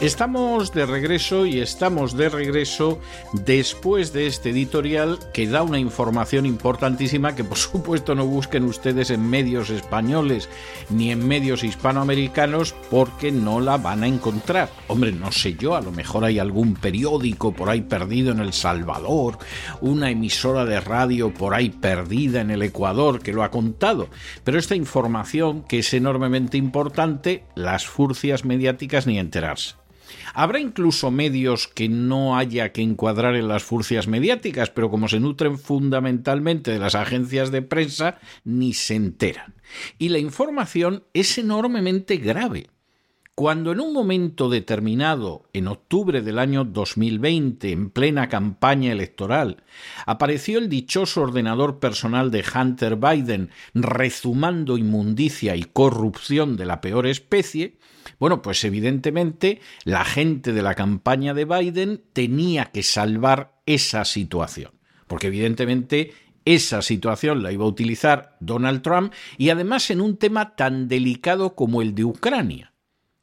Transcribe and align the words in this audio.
Estamos 0.00 0.72
de 0.72 0.86
regreso 0.86 1.44
y 1.44 1.60
estamos 1.60 2.16
de 2.16 2.30
regreso 2.30 2.98
después 3.34 4.14
de 4.14 4.26
este 4.28 4.48
editorial 4.48 5.18
que 5.34 5.46
da 5.46 5.62
una 5.62 5.78
información 5.78 6.46
importantísima 6.46 7.34
que 7.34 7.44
por 7.44 7.58
supuesto 7.58 8.14
no 8.14 8.24
busquen 8.24 8.64
ustedes 8.64 9.10
en 9.10 9.28
medios 9.28 9.68
españoles 9.68 10.48
ni 10.88 11.10
en 11.10 11.28
medios 11.28 11.64
hispanoamericanos 11.64 12.74
porque 12.90 13.30
no 13.30 13.60
la 13.60 13.76
van 13.76 14.02
a 14.02 14.06
encontrar. 14.06 14.70
Hombre, 14.88 15.12
no 15.12 15.30
sé 15.32 15.56
yo, 15.56 15.76
a 15.76 15.82
lo 15.82 15.92
mejor 15.92 16.24
hay 16.24 16.38
algún 16.38 16.76
periódico 16.76 17.52
por 17.52 17.68
ahí 17.68 17.82
perdido 17.82 18.32
en 18.32 18.40
El 18.40 18.54
Salvador, 18.54 19.36
una 19.82 20.10
emisora 20.10 20.64
de 20.64 20.80
radio 20.80 21.34
por 21.34 21.52
ahí 21.52 21.68
perdida 21.68 22.40
en 22.40 22.50
el 22.50 22.62
Ecuador 22.62 23.20
que 23.20 23.34
lo 23.34 23.42
ha 23.42 23.50
contado, 23.50 24.08
pero 24.44 24.58
esta 24.58 24.74
información 24.74 25.62
que 25.64 25.80
es 25.80 25.92
enormemente 25.92 26.56
importante, 26.56 27.44
las 27.54 27.86
furcias 27.86 28.46
mediáticas 28.46 29.06
ni 29.06 29.18
enterarse. 29.18 29.74
Habrá 30.34 30.60
incluso 30.60 31.10
medios 31.10 31.68
que 31.68 31.88
no 31.88 32.36
haya 32.36 32.72
que 32.72 32.82
encuadrar 32.82 33.36
en 33.36 33.48
las 33.48 33.62
furcias 33.62 34.06
mediáticas, 34.06 34.70
pero 34.70 34.90
como 34.90 35.08
se 35.08 35.20
nutren 35.20 35.58
fundamentalmente 35.58 36.70
de 36.70 36.78
las 36.78 36.94
agencias 36.94 37.50
de 37.50 37.62
prensa, 37.62 38.18
ni 38.44 38.74
se 38.74 38.94
enteran. 38.94 39.54
Y 39.98 40.08
la 40.08 40.18
información 40.18 41.04
es 41.14 41.38
enormemente 41.38 42.16
grave. 42.16 42.68
Cuando 43.40 43.72
en 43.72 43.80
un 43.80 43.94
momento 43.94 44.50
determinado, 44.50 45.48
en 45.54 45.66
octubre 45.66 46.20
del 46.20 46.38
año 46.38 46.64
2020, 46.64 47.72
en 47.72 47.88
plena 47.88 48.28
campaña 48.28 48.92
electoral, 48.92 49.64
apareció 50.04 50.58
el 50.58 50.68
dichoso 50.68 51.22
ordenador 51.22 51.78
personal 51.78 52.30
de 52.30 52.44
Hunter 52.54 52.96
Biden 52.96 53.48
rezumando 53.72 54.76
inmundicia 54.76 55.56
y 55.56 55.62
corrupción 55.62 56.58
de 56.58 56.66
la 56.66 56.82
peor 56.82 57.06
especie, 57.06 57.78
bueno, 58.18 58.42
pues 58.42 58.64
evidentemente 58.64 59.60
la 59.84 60.04
gente 60.04 60.52
de 60.52 60.62
la 60.62 60.74
campaña 60.74 61.34
de 61.34 61.44
Biden 61.44 62.02
tenía 62.12 62.66
que 62.66 62.82
salvar 62.82 63.60
esa 63.66 64.04
situación, 64.04 64.72
porque 65.06 65.28
evidentemente 65.28 66.12
esa 66.44 66.82
situación 66.82 67.42
la 67.42 67.52
iba 67.52 67.64
a 67.64 67.68
utilizar 67.68 68.36
Donald 68.40 68.82
Trump 68.82 69.12
y 69.36 69.50
además 69.50 69.90
en 69.90 70.00
un 70.00 70.16
tema 70.16 70.56
tan 70.56 70.88
delicado 70.88 71.54
como 71.54 71.82
el 71.82 71.94
de 71.94 72.04
Ucrania. 72.04 72.69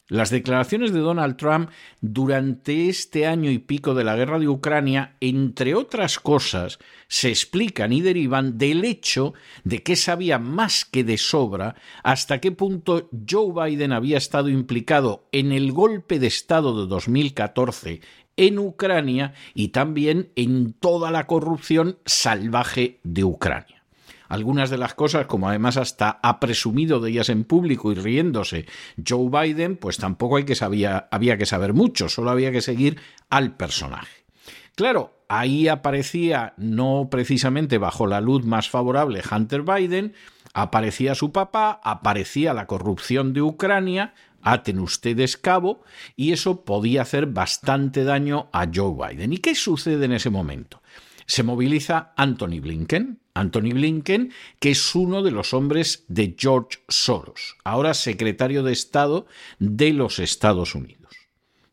Las 0.10 0.30
declaraciones 0.30 0.94
de 0.94 1.00
Donald 1.00 1.36
Trump 1.36 1.70
durante 2.00 2.88
este 2.88 3.28
año 3.28 3.52
y 3.52 3.60
pico 3.60 3.94
de 3.94 4.06
la 4.06 4.16
guerra 4.16 4.40
de 4.40 4.48
Ucrania, 4.48 5.18
entre 5.20 5.76
otras 5.76 6.18
cosas, 6.18 6.80
se 7.10 7.28
explican 7.28 7.92
y 7.92 8.00
derivan 8.00 8.58
del 8.58 8.86
hecho 8.86 9.34
de 9.66 9.84
que 9.84 9.98
sabía 9.98 10.40
más 10.40 10.86
que 10.86 11.04
de 11.04 11.18
sobra 11.18 11.76
hasta 12.04 12.40
qué 12.40 12.54
punto 12.54 13.10
Joe 13.30 13.70
Biden 13.70 13.92
había 13.92 14.18
estado 14.18 14.48
implicado 14.48 15.28
en 15.34 15.52
el 15.52 15.74
golpe 15.74 16.20
de 16.20 16.28
Estado 16.28 16.82
de 16.82 16.88
2014 16.88 18.00
en 18.38 18.60
Ucrania 18.60 19.34
y 19.54 19.70
también 19.70 20.32
en 20.36 20.72
toda 20.72 21.12
la 21.12 21.28
corrupción 21.28 21.98
salvaje 22.06 23.02
de 23.04 23.26
Ucrania. 23.26 23.77
Algunas 24.30 24.70
de 24.70 24.78
las 24.78 24.94
cosas, 24.94 25.26
como 25.28 25.50
además 25.50 25.78
hasta 25.78 26.20
ha 26.22 26.40
presumido 26.40 27.00
de 27.00 27.12
ellas 27.12 27.30
en 27.30 27.44
público 27.44 27.92
y 27.92 27.96
riéndose 27.96 28.66
Joe 29.08 29.30
Biden, 29.30 29.78
pues 29.78 29.98
tampoco 29.98 30.38
había 30.38 31.38
que 31.38 31.46
saber 31.46 31.74
mucho, 31.74 32.10
solo 32.10 32.32
había 32.32 32.52
que 32.52 32.62
seguir 32.62 33.00
al 33.30 33.56
personaje. 33.56 34.26
Claro, 34.76 35.24
ahí 35.28 35.68
aparecía, 35.68 36.54
no 36.58 37.08
precisamente 37.10 37.80
bajo 37.80 38.06
la 38.06 38.22
luz 38.22 38.46
más 38.46 38.70
favorable, 38.70 39.24
Hunter 39.30 39.64
Biden, 39.64 40.14
aparecía 40.54 41.16
su 41.16 41.32
papá, 41.32 41.82
aparecía 41.84 42.54
la 42.54 42.68
corrupción 42.68 43.34
de 43.34 43.42
Ucrania, 43.42 44.14
aten 44.44 44.80
ustedes 44.80 45.36
cabo, 45.36 45.84
y 46.16 46.32
eso 46.32 46.64
podía 46.64 47.02
hacer 47.02 47.26
bastante 47.26 48.04
daño 48.04 48.50
a 48.54 48.68
Joe 48.72 48.94
Biden. 48.94 49.34
¿Y 49.34 49.38
qué 49.38 49.56
sucede 49.56 50.06
en 50.06 50.14
ese 50.14 50.30
momento? 50.30 50.82
Se 51.28 51.44
moviliza 51.44 52.14
Anthony 52.18 52.60
Blinken, 52.62 53.20
Anthony 53.34 53.74
Blinken, 53.74 54.34
que 54.60 54.72
es 54.72 54.96
uno 54.96 55.22
de 55.22 55.32
los 55.32 55.54
hombres 55.54 56.06
de 56.08 56.36
George 56.38 56.80
Soros, 56.88 57.58
ahora 57.64 57.94
secretario 57.94 58.64
de 58.64 58.74
Estado 58.74 59.28
de 59.60 59.94
los 59.94 60.20
Estados 60.20 60.74
Unidos. 60.74 61.16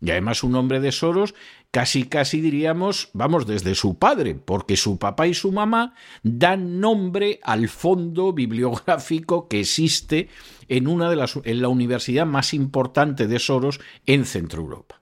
Y 0.00 0.10
además 0.10 0.44
un 0.44 0.54
hombre 0.54 0.80
de 0.80 0.92
Soros 0.92 1.34
casi 1.70 2.04
casi 2.04 2.40
diríamos, 2.40 3.10
vamos, 3.14 3.46
desde 3.46 3.74
su 3.74 3.98
padre, 3.98 4.34
porque 4.34 4.76
su 4.76 4.98
papá 4.98 5.26
y 5.26 5.34
su 5.34 5.50
mamá 5.50 5.94
dan 6.22 6.78
nombre 6.78 7.40
al 7.42 7.68
fondo 7.68 8.32
bibliográfico 8.32 9.48
que 9.48 9.60
existe 9.60 10.28
en 10.68 10.86
una 10.86 11.10
de 11.10 11.16
las 11.16 11.36
en 11.42 11.62
la 11.62 11.68
universidad 11.68 12.26
más 12.26 12.54
importante 12.54 13.26
de 13.26 13.38
Soros 13.38 13.80
en 14.06 14.24
Centro 14.24 14.60
Europa. 14.60 14.93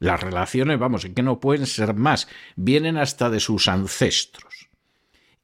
Las 0.00 0.20
relaciones, 0.20 0.78
vamos, 0.78 1.06
que 1.14 1.22
no 1.22 1.40
pueden 1.40 1.66
ser 1.66 1.94
más, 1.94 2.26
vienen 2.56 2.96
hasta 2.96 3.28
de 3.30 3.38
sus 3.38 3.68
ancestros. 3.68 4.68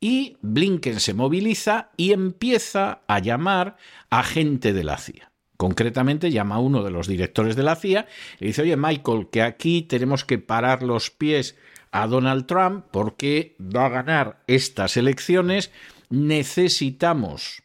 Y 0.00 0.38
Blinken 0.40 0.98
se 0.98 1.14
moviliza 1.14 1.90
y 1.96 2.12
empieza 2.12 3.02
a 3.06 3.18
llamar 3.18 3.76
a 4.10 4.22
gente 4.22 4.72
de 4.72 4.82
la 4.82 4.96
CIA. 4.96 5.30
Concretamente 5.58 6.30
llama 6.30 6.56
a 6.56 6.60
uno 6.60 6.82
de 6.82 6.90
los 6.90 7.06
directores 7.06 7.54
de 7.54 7.62
la 7.62 7.76
CIA 7.76 8.06
y 8.40 8.46
dice, 8.46 8.62
oye 8.62 8.76
Michael, 8.76 9.28
que 9.30 9.42
aquí 9.42 9.82
tenemos 9.82 10.24
que 10.24 10.38
parar 10.38 10.82
los 10.82 11.10
pies 11.10 11.56
a 11.92 12.06
Donald 12.06 12.46
Trump 12.46 12.86
porque 12.90 13.56
va 13.60 13.86
a 13.86 13.90
ganar 13.90 14.42
estas 14.46 14.96
elecciones, 14.96 15.70
necesitamos 16.10 17.62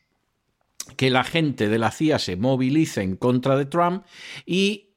que 0.96 1.10
la 1.10 1.24
gente 1.24 1.70
de 1.70 1.80
la 1.80 1.92
CIA 1.92 2.20
se 2.20 2.36
movilice 2.36 3.02
en 3.02 3.16
contra 3.16 3.58
de 3.58 3.66
Trump 3.66 4.06
y 4.46 4.91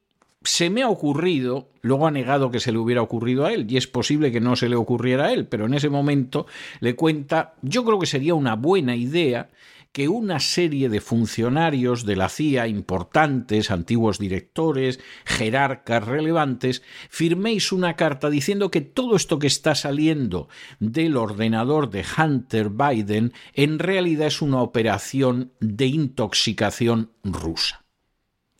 se 0.45 0.71
me 0.71 0.83
ha 0.83 0.89
ocurrido, 0.89 1.71
luego 1.81 2.07
ha 2.07 2.11
negado 2.11 2.51
que 2.51 2.61
se 2.61 2.71
le 2.71 2.79
hubiera 2.79 3.03
ocurrido 3.03 3.47
a 3.47 3.53
él, 3.53 3.67
y 3.71 3.77
es 3.77 3.87
posible 3.87 4.31
que 4.31 4.41
no 4.41 4.57
se 4.57 4.69
le 4.69 4.77
ocurriera 4.77 5.27
a 5.27 5.33
él, 5.33 5.47
pero 5.47 5.67
en 5.67 5.75
ese 5.75 5.89
momento 5.89 6.47
le 6.81 6.95
cuenta, 6.95 7.55
yo 7.63 7.85
creo 7.85 7.99
que 7.99 8.07
sería 8.07 8.35
una 8.35 8.55
buena 8.55 8.95
idea 8.95 9.51
que 9.95 10.09
una 10.09 10.41
serie 10.41 10.89
de 10.89 11.01
funcionarios 11.01 12.05
de 12.05 12.17
la 12.17 12.29
CIA 12.29 12.67
importantes, 12.67 13.71
antiguos 13.71 14.19
directores, 14.19 14.99
jerarcas 15.25 16.05
relevantes, 16.05 16.83
firméis 17.09 17.71
una 17.71 17.95
carta 17.95 18.29
diciendo 18.29 18.73
que 18.73 18.81
todo 18.81 19.15
esto 19.15 19.39
que 19.39 19.47
está 19.47 19.77
saliendo 19.77 20.49
del 20.81 21.17
ordenador 21.17 21.91
de 21.91 22.05
Hunter 22.19 22.71
Biden 22.71 23.33
en 23.53 23.79
realidad 23.79 24.27
es 24.27 24.43
una 24.43 24.63
operación 24.63 25.53
de 25.61 25.87
intoxicación 25.87 27.13
rusa 27.23 27.84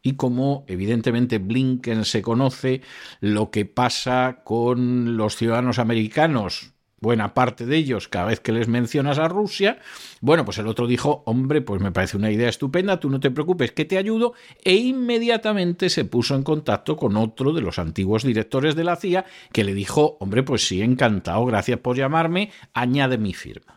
y 0.05 0.13
como 0.13 0.65
evidentemente 0.69 1.39
Blinken 1.39 2.05
se 2.05 2.23
conoce 2.23 2.83
lo 3.21 3.51
que 3.51 3.65
pasa 3.65 4.43
con 4.45 5.17
los 5.17 5.35
ciudadanos 5.35 5.79
americanos, 5.79 6.75
buena 7.01 7.33
parte 7.33 7.65
de 7.65 7.77
ellos, 7.77 8.09
cada 8.09 8.27
vez 8.27 8.39
que 8.39 8.53
les 8.53 8.69
mencionas 8.69 9.19
a 9.19 9.29
Rusia, 9.29 9.79
bueno, 10.21 10.45
pues 10.45 10.59
el 10.59 10.69
otro 10.69 10.87
dijo, 10.87 11.23
hombre, 11.25 11.63
pues 11.63 11.81
me 11.81 11.91
parece 11.91 12.19
una 12.19 12.31
idea 12.31 12.51
estupenda, 12.51 13.01
tú 13.01 13.09
no 13.09 13.19
te 13.19 13.31
preocupes, 13.31 13.73
que 13.73 13.87
te 13.87 13.97
ayudo, 13.97 14.35
e 14.63 14.75
inmediatamente 14.75 15.89
se 15.89 16.05
puso 16.05 16.35
en 16.35 16.43
contacto 16.43 16.97
con 16.97 17.17
otro 17.17 17.55
de 17.55 17.63
los 17.63 17.79
antiguos 17.79 18.25
directores 18.25 18.75
de 18.75 18.85
la 18.85 18.97
CIA, 18.97 19.25
que 19.53 19.65
le 19.65 19.73
dijo, 19.73 20.19
hombre, 20.21 20.43
pues 20.43 20.67
sí, 20.67 20.83
encantado, 20.83 21.47
gracias 21.47 21.79
por 21.79 21.97
llamarme, 21.97 22.51
añade 22.75 23.17
mi 23.17 23.33
firma. 23.33 23.74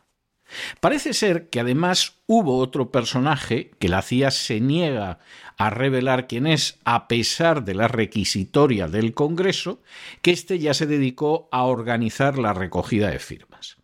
Parece 0.80 1.14
ser 1.14 1.50
que 1.50 1.60
además 1.60 2.18
hubo 2.26 2.58
otro 2.58 2.92
personaje 2.92 3.72
que 3.80 3.90
la 3.90 4.02
CIA 4.02 4.32
se 4.32 4.60
niega 4.60 5.20
a 5.58 5.70
revelar 5.70 6.28
quién 6.28 6.48
es 6.48 6.80
a 6.86 7.08
pesar 7.08 7.66
de 7.66 7.74
la 7.74 7.88
requisitoria 7.88 8.88
del 8.88 9.14
Congreso, 9.14 9.82
que 10.22 10.32
éste 10.32 10.60
ya 10.60 10.74
se 10.74 10.86
dedicó 10.86 11.50
a 11.52 11.64
organizar 11.64 12.38
la 12.38 12.54
recogida 12.54 13.10
de 13.10 13.20
firmas. 13.20 13.78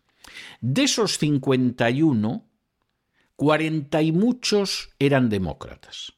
De 0.60 0.84
esos 0.84 1.18
51, 1.18 2.48
40 3.36 4.02
y 4.02 4.12
muchos 4.12 4.90
eran 4.98 5.28
demócratas. 5.28 6.14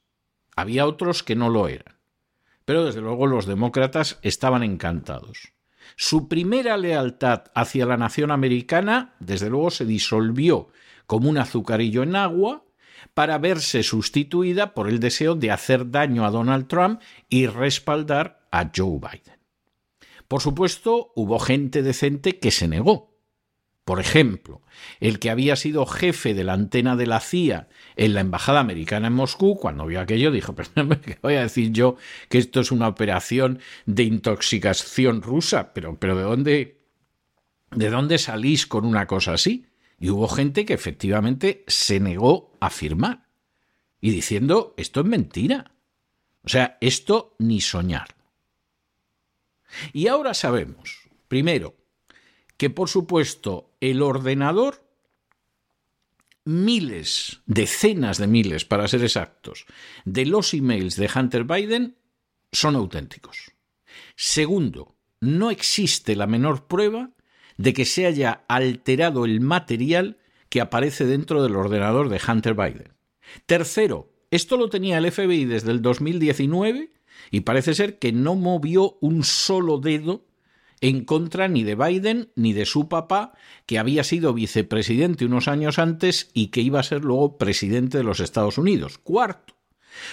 Había 0.54 0.86
otros 0.86 1.22
que 1.22 1.36
no 1.36 1.48
lo 1.50 1.68
eran. 1.68 1.96
Pero 2.64 2.84
desde 2.84 3.00
luego 3.00 3.26
los 3.26 3.46
demócratas 3.46 4.18
estaban 4.22 4.62
encantados. 4.62 5.52
Su 5.96 6.28
primera 6.28 6.76
lealtad 6.76 7.44
hacia 7.54 7.86
la 7.86 7.96
nación 7.96 8.30
americana, 8.30 9.14
desde 9.18 9.48
luego, 9.48 9.70
se 9.70 9.86
disolvió 9.86 10.68
como 11.06 11.30
un 11.30 11.38
azucarillo 11.38 12.02
en 12.02 12.16
agua 12.16 12.64
para 13.14 13.38
verse 13.38 13.82
sustituida 13.82 14.74
por 14.74 14.88
el 14.88 15.00
deseo 15.00 15.34
de 15.34 15.50
hacer 15.50 15.90
daño 15.90 16.26
a 16.26 16.30
Donald 16.30 16.66
Trump 16.66 17.00
y 17.30 17.46
respaldar 17.46 18.46
a 18.50 18.70
Joe 18.74 18.98
Biden. 18.98 19.38
Por 20.28 20.42
supuesto, 20.42 21.12
hubo 21.14 21.38
gente 21.38 21.82
decente 21.82 22.38
que 22.38 22.50
se 22.50 22.68
negó. 22.68 23.15
Por 23.86 24.00
ejemplo, 24.00 24.62
el 24.98 25.20
que 25.20 25.30
había 25.30 25.54
sido 25.54 25.86
jefe 25.86 26.34
de 26.34 26.42
la 26.42 26.54
antena 26.54 26.96
de 26.96 27.06
la 27.06 27.20
CIA 27.20 27.68
en 27.94 28.14
la 28.14 28.20
embajada 28.20 28.58
americana 28.58 29.06
en 29.06 29.12
Moscú, 29.12 29.56
cuando 29.56 29.86
vio 29.86 30.00
aquello, 30.00 30.32
dijo, 30.32 30.56
pero 30.56 30.70
¿qué 31.02 31.20
voy 31.22 31.34
a 31.34 31.42
decir 31.42 31.70
yo 31.70 31.96
que 32.28 32.38
esto 32.38 32.58
es 32.58 32.72
una 32.72 32.88
operación 32.88 33.60
de 33.84 34.02
intoxicación 34.02 35.22
rusa? 35.22 35.72
Pero, 35.72 35.96
¿de 36.00 36.22
dónde, 36.22 36.80
de 37.70 37.90
dónde 37.90 38.18
salís 38.18 38.66
con 38.66 38.86
una 38.86 39.06
cosa 39.06 39.34
así? 39.34 39.66
Y 40.00 40.10
hubo 40.10 40.26
gente 40.26 40.64
que 40.64 40.74
efectivamente 40.74 41.62
se 41.68 42.00
negó 42.00 42.56
a 42.58 42.70
firmar 42.70 43.28
y 44.00 44.10
diciendo, 44.10 44.74
esto 44.76 45.02
es 45.02 45.06
mentira. 45.06 45.70
O 46.42 46.48
sea, 46.48 46.76
esto 46.80 47.36
ni 47.38 47.60
soñar. 47.60 48.16
Y 49.92 50.08
ahora 50.08 50.34
sabemos, 50.34 51.08
primero, 51.28 51.76
que 52.56 52.70
por 52.70 52.88
supuesto 52.88 53.70
el 53.80 54.02
ordenador, 54.02 54.86
miles, 56.44 57.42
decenas 57.46 58.18
de 58.18 58.26
miles 58.26 58.64
para 58.64 58.88
ser 58.88 59.02
exactos, 59.02 59.66
de 60.04 60.26
los 60.26 60.54
emails 60.54 60.96
de 60.96 61.10
Hunter 61.14 61.44
Biden 61.44 61.96
son 62.52 62.76
auténticos. 62.76 63.52
Segundo, 64.14 64.96
no 65.20 65.50
existe 65.50 66.16
la 66.16 66.26
menor 66.26 66.66
prueba 66.66 67.10
de 67.56 67.72
que 67.72 67.84
se 67.84 68.06
haya 68.06 68.44
alterado 68.48 69.24
el 69.24 69.40
material 69.40 70.18
que 70.48 70.60
aparece 70.60 71.06
dentro 71.06 71.42
del 71.42 71.56
ordenador 71.56 72.08
de 72.08 72.20
Hunter 72.26 72.54
Biden. 72.54 72.92
Tercero, 73.46 74.12
esto 74.30 74.56
lo 74.56 74.68
tenía 74.68 74.98
el 74.98 75.10
FBI 75.10 75.44
desde 75.44 75.72
el 75.72 75.82
2019 75.82 76.92
y 77.30 77.40
parece 77.40 77.74
ser 77.74 77.98
que 77.98 78.12
no 78.12 78.34
movió 78.34 78.98
un 79.00 79.24
solo 79.24 79.78
dedo 79.78 80.24
en 80.80 81.04
contra 81.04 81.48
ni 81.48 81.62
de 81.64 81.74
Biden 81.74 82.30
ni 82.34 82.52
de 82.52 82.66
su 82.66 82.88
papá, 82.88 83.32
que 83.66 83.78
había 83.78 84.04
sido 84.04 84.34
vicepresidente 84.34 85.24
unos 85.24 85.48
años 85.48 85.78
antes 85.78 86.30
y 86.34 86.48
que 86.48 86.60
iba 86.60 86.80
a 86.80 86.84
ser 86.84 87.04
luego 87.04 87.38
presidente 87.38 87.98
de 87.98 88.04
los 88.04 88.20
Estados 88.20 88.58
Unidos. 88.58 88.98
Cuarto, 88.98 89.54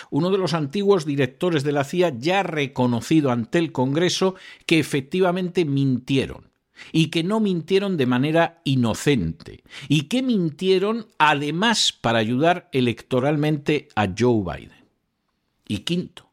uno 0.10 0.32
de 0.32 0.38
los 0.38 0.54
antiguos 0.54 1.06
directores 1.06 1.64
de 1.64 1.72
la 1.72 1.84
CIA 1.84 2.18
ya 2.18 2.44
reconocido 2.44 3.32
ante 3.32 3.60
el 3.60 3.72
Congreso 3.72 4.36
que 4.66 4.80
efectivamente 4.80 5.66
mintieron 5.66 6.52
y 6.92 7.08
que 7.08 7.24
no 7.24 7.40
mintieron 7.40 7.98
de 7.98 8.06
manera 8.06 8.62
inocente 8.64 9.64
y 9.88 10.04
que 10.04 10.22
mintieron 10.22 11.08
además 11.18 11.94
para 11.94 12.20
ayudar 12.20 12.70
electoralmente 12.72 13.90
a 13.96 14.08
Joe 14.18 14.44
Biden. 14.44 14.84
Y 15.68 15.80
quinto, 15.80 16.33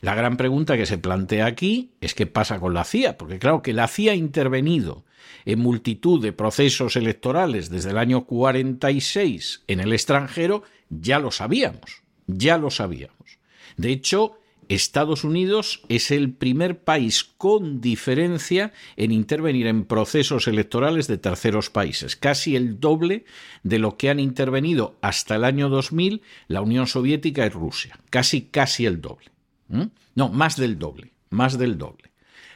la 0.00 0.14
gran 0.14 0.36
pregunta 0.36 0.76
que 0.76 0.86
se 0.86 0.98
plantea 0.98 1.46
aquí 1.46 1.92
es 2.00 2.14
qué 2.14 2.26
pasa 2.26 2.60
con 2.60 2.74
la 2.74 2.84
CIA, 2.84 3.16
porque 3.18 3.38
claro 3.38 3.62
que 3.62 3.72
la 3.72 3.88
CIA 3.88 4.12
ha 4.12 4.16
intervenido 4.16 5.04
en 5.44 5.60
multitud 5.60 6.22
de 6.22 6.32
procesos 6.32 6.96
electorales 6.96 7.70
desde 7.70 7.90
el 7.90 7.98
año 7.98 8.24
46 8.24 9.64
en 9.66 9.80
el 9.80 9.92
extranjero, 9.92 10.62
ya 10.90 11.18
lo 11.18 11.30
sabíamos, 11.30 12.02
ya 12.26 12.58
lo 12.58 12.70
sabíamos. 12.70 13.38
De 13.76 13.90
hecho, 13.90 14.38
Estados 14.68 15.22
Unidos 15.22 15.82
es 15.88 16.10
el 16.10 16.32
primer 16.32 16.80
país 16.80 17.24
con 17.24 17.80
diferencia 17.80 18.72
en 18.96 19.12
intervenir 19.12 19.68
en 19.68 19.84
procesos 19.84 20.48
electorales 20.48 21.06
de 21.06 21.18
terceros 21.18 21.70
países, 21.70 22.16
casi 22.16 22.56
el 22.56 22.80
doble 22.80 23.24
de 23.62 23.78
lo 23.78 23.96
que 23.96 24.10
han 24.10 24.18
intervenido 24.18 24.96
hasta 25.02 25.36
el 25.36 25.44
año 25.44 25.68
2000 25.68 26.22
la 26.48 26.62
Unión 26.62 26.86
Soviética 26.86 27.46
y 27.46 27.50
Rusia, 27.50 27.98
casi 28.10 28.42
casi 28.42 28.86
el 28.86 29.00
doble. 29.00 29.35
¿Mm? 29.68 29.84
No, 30.14 30.28
más 30.28 30.56
del 30.56 30.78
doble, 30.78 31.12
más 31.30 31.58
del 31.58 31.78
doble. 31.78 32.12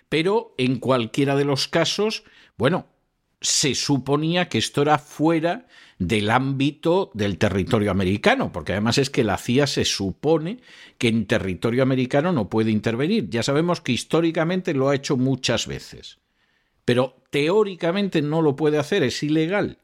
Pero 0.08 0.54
en 0.58 0.78
cualquiera 0.78 1.36
de 1.36 1.44
los 1.44 1.68
casos, 1.68 2.24
bueno, 2.56 2.86
se 3.40 3.74
suponía 3.74 4.48
que 4.48 4.58
esto 4.58 4.82
era 4.82 4.98
fuera 4.98 5.66
del 5.98 6.30
ámbito 6.30 7.10
del 7.14 7.38
territorio 7.38 7.90
americano, 7.90 8.52
porque 8.52 8.72
además 8.72 8.98
es 8.98 9.10
que 9.10 9.24
la 9.24 9.36
CIA 9.36 9.66
se 9.66 9.84
supone 9.84 10.60
que 10.98 11.08
en 11.08 11.26
territorio 11.26 11.82
americano 11.82 12.32
no 12.32 12.48
puede 12.48 12.70
intervenir. 12.70 13.28
Ya 13.28 13.42
sabemos 13.42 13.80
que 13.80 13.92
históricamente 13.92 14.74
lo 14.74 14.88
ha 14.88 14.94
hecho 14.94 15.16
muchas 15.16 15.66
veces, 15.66 16.18
pero 16.84 17.22
teóricamente 17.30 18.22
no 18.22 18.42
lo 18.42 18.56
puede 18.56 18.78
hacer, 18.78 19.02
es 19.02 19.22
ilegal. 19.22 19.78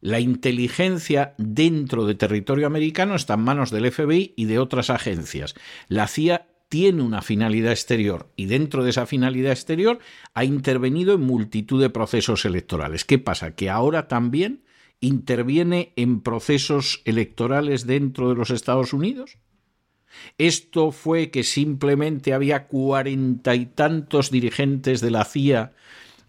La 0.00 0.20
inteligencia 0.20 1.34
dentro 1.36 2.06
de 2.06 2.14
territorio 2.14 2.66
americano 2.66 3.16
está 3.16 3.34
en 3.34 3.40
manos 3.40 3.70
del 3.70 3.90
FBI 3.90 4.34
y 4.36 4.44
de 4.44 4.58
otras 4.58 4.90
agencias. 4.90 5.54
La 5.88 6.06
CIA 6.06 6.46
tiene 6.68 7.02
una 7.02 7.22
finalidad 7.22 7.72
exterior 7.72 8.32
y 8.36 8.46
dentro 8.46 8.82
de 8.82 8.90
esa 8.90 9.06
finalidad 9.06 9.52
exterior 9.52 9.98
ha 10.34 10.44
intervenido 10.44 11.14
en 11.14 11.20
multitud 11.20 11.80
de 11.80 11.90
procesos 11.90 12.44
electorales. 12.44 13.04
¿Qué 13.04 13.18
pasa? 13.18 13.54
Que 13.54 13.70
ahora 13.70 14.08
también 14.08 14.64
interviene 15.00 15.92
en 15.96 16.20
procesos 16.20 17.02
electorales 17.04 17.86
dentro 17.86 18.28
de 18.28 18.34
los 18.34 18.50
Estados 18.50 18.92
Unidos. 18.92 19.38
Esto 20.38 20.92
fue 20.92 21.30
que 21.30 21.44
simplemente 21.44 22.32
había 22.32 22.66
cuarenta 22.66 23.54
y 23.54 23.66
tantos 23.66 24.30
dirigentes 24.30 25.00
de 25.00 25.10
la 25.10 25.24
CIA 25.24 25.72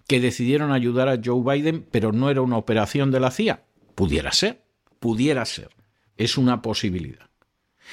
que 0.08 0.20
decidieron 0.20 0.72
ayudar 0.72 1.10
a 1.10 1.20
Joe 1.24 1.42
Biden, 1.44 1.86
pero 1.90 2.12
no 2.12 2.30
era 2.30 2.42
una 2.42 2.58
operación 2.58 3.12
de 3.12 3.20
la 3.20 3.32
CIA. 3.32 3.64
Pudiera 3.96 4.32
ser, 4.32 4.64
pudiera 5.00 5.46
ser. 5.46 5.70
Es 6.18 6.38
una 6.38 6.62
posibilidad. 6.62 7.27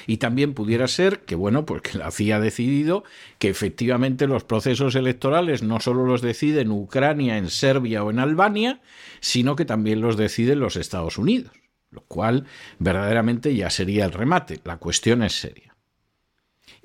Y 0.06 0.18
también 0.18 0.54
pudiera 0.54 0.88
ser 0.88 1.20
que, 1.20 1.34
bueno, 1.34 1.66
pues 1.66 1.82
que 1.82 1.98
la 1.98 2.10
CIA 2.10 2.36
ha 2.36 2.40
decidido 2.40 3.04
que 3.38 3.48
efectivamente 3.48 4.26
los 4.26 4.44
procesos 4.44 4.94
electorales 4.94 5.62
no 5.62 5.80
solo 5.80 6.04
los 6.06 6.22
decide 6.22 6.62
en 6.62 6.70
Ucrania, 6.70 7.38
en 7.38 7.50
Serbia 7.50 8.04
o 8.04 8.10
en 8.10 8.18
Albania, 8.18 8.80
sino 9.20 9.56
que 9.56 9.64
también 9.64 10.00
los 10.00 10.16
deciden 10.16 10.60
los 10.60 10.76
Estados 10.76 11.18
Unidos, 11.18 11.52
lo 11.90 12.02
cual 12.02 12.46
verdaderamente 12.78 13.54
ya 13.54 13.70
sería 13.70 14.04
el 14.04 14.12
remate. 14.12 14.60
La 14.64 14.78
cuestión 14.78 15.22
es 15.22 15.32
seria. 15.32 15.74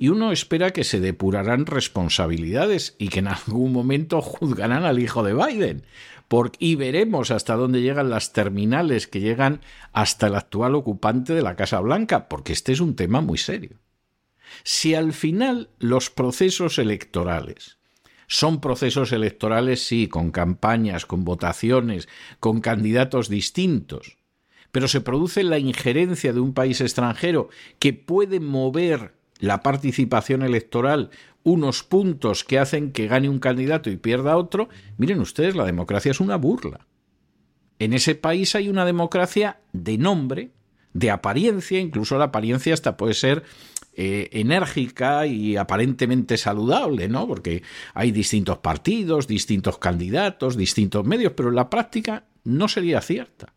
Y 0.02 0.08
uno 0.08 0.32
espera 0.32 0.72
que 0.72 0.86
se 0.86 1.02
depurarán 1.02 1.66
responsabilidades 1.66 2.96
y 3.00 3.10
que 3.10 3.20
en 3.20 3.28
algún 3.28 3.74
momento 3.74 4.22
juzgarán 4.22 4.86
al 4.86 4.98
hijo 4.98 5.24
de 5.24 5.34
Biden, 5.34 5.84
y 6.60 6.76
veremos 6.76 7.32
hasta 7.32 7.56
dónde 7.56 7.82
llegan 7.82 8.10
las 8.10 8.34
terminales 8.34 9.08
que 9.08 9.20
llegan 9.20 9.62
hasta 9.94 10.28
el 10.28 10.36
actual 10.36 10.76
ocupante 10.76 11.34
de 11.34 11.42
la 11.42 11.56
Casa 11.56 11.80
Blanca, 11.80 12.30
porque 12.30 12.54
este 12.54 12.72
es 12.72 12.80
un 12.80 12.96
tema 12.96 13.22
muy 13.22 13.38
serio. 13.38 13.78
Si 14.64 14.96
al 14.96 15.14
final 15.14 15.70
los 15.80 16.10
procesos 16.10 16.78
electorales 16.80 17.78
son 18.28 18.62
procesos 18.62 19.12
electorales, 19.12 19.86
sí, 19.86 20.08
con 20.08 20.32
campañas, 20.32 21.08
con 21.08 21.26
votaciones, 21.26 22.08
con 22.40 22.62
candidatos 22.62 23.28
distintos, 23.28 24.18
pero 24.72 24.88
se 24.88 25.02
produce 25.02 25.44
la 25.44 25.58
injerencia 25.58 26.32
de 26.32 26.40
un 26.40 26.54
país 26.54 26.80
extranjero 26.80 27.50
que 27.80 27.94
puede 27.94 28.40
mover 28.40 29.19
la 29.40 29.64
participación 29.64 30.44
electoral 30.44 31.10
unos 31.44 31.84
puntos 31.84 32.44
que 32.44 32.60
hacen 32.60 32.92
que 32.92 33.08
gane 33.08 33.30
un 33.30 33.40
candidato 33.40 33.90
y 33.90 33.98
pierda 33.98 34.38
otro, 34.38 34.70
miren 34.98 35.20
ustedes, 35.20 35.56
la 35.56 35.66
democracia 35.66 36.12
es 36.12 36.20
una 36.20 36.36
burla. 36.36 36.86
En 37.80 37.94
ese 37.94 38.16
país 38.16 38.56
hay 38.56 38.68
una 38.68 38.86
democracia 38.86 39.62
de 39.72 39.98
nombre, 39.98 40.52
de 40.94 41.12
apariencia, 41.12 41.80
incluso 41.80 42.18
la 42.18 42.26
apariencia 42.26 42.74
hasta 42.74 42.98
puede 42.98 43.14
ser 43.14 43.44
eh, 43.94 44.30
enérgica 44.34 45.26
y 45.26 45.56
aparentemente 45.56 46.38
saludable, 46.38 47.08
¿no? 47.08 47.26
Porque 47.26 47.64
hay 47.94 48.12
distintos 48.12 48.58
partidos, 48.58 49.28
distintos 49.28 49.78
candidatos, 49.78 50.58
distintos 50.58 51.06
medios, 51.06 51.34
pero 51.34 51.50
en 51.50 51.56
la 51.56 51.70
práctica 51.70 52.26
no 52.44 52.68
sería 52.68 53.00
cierta. 53.00 53.54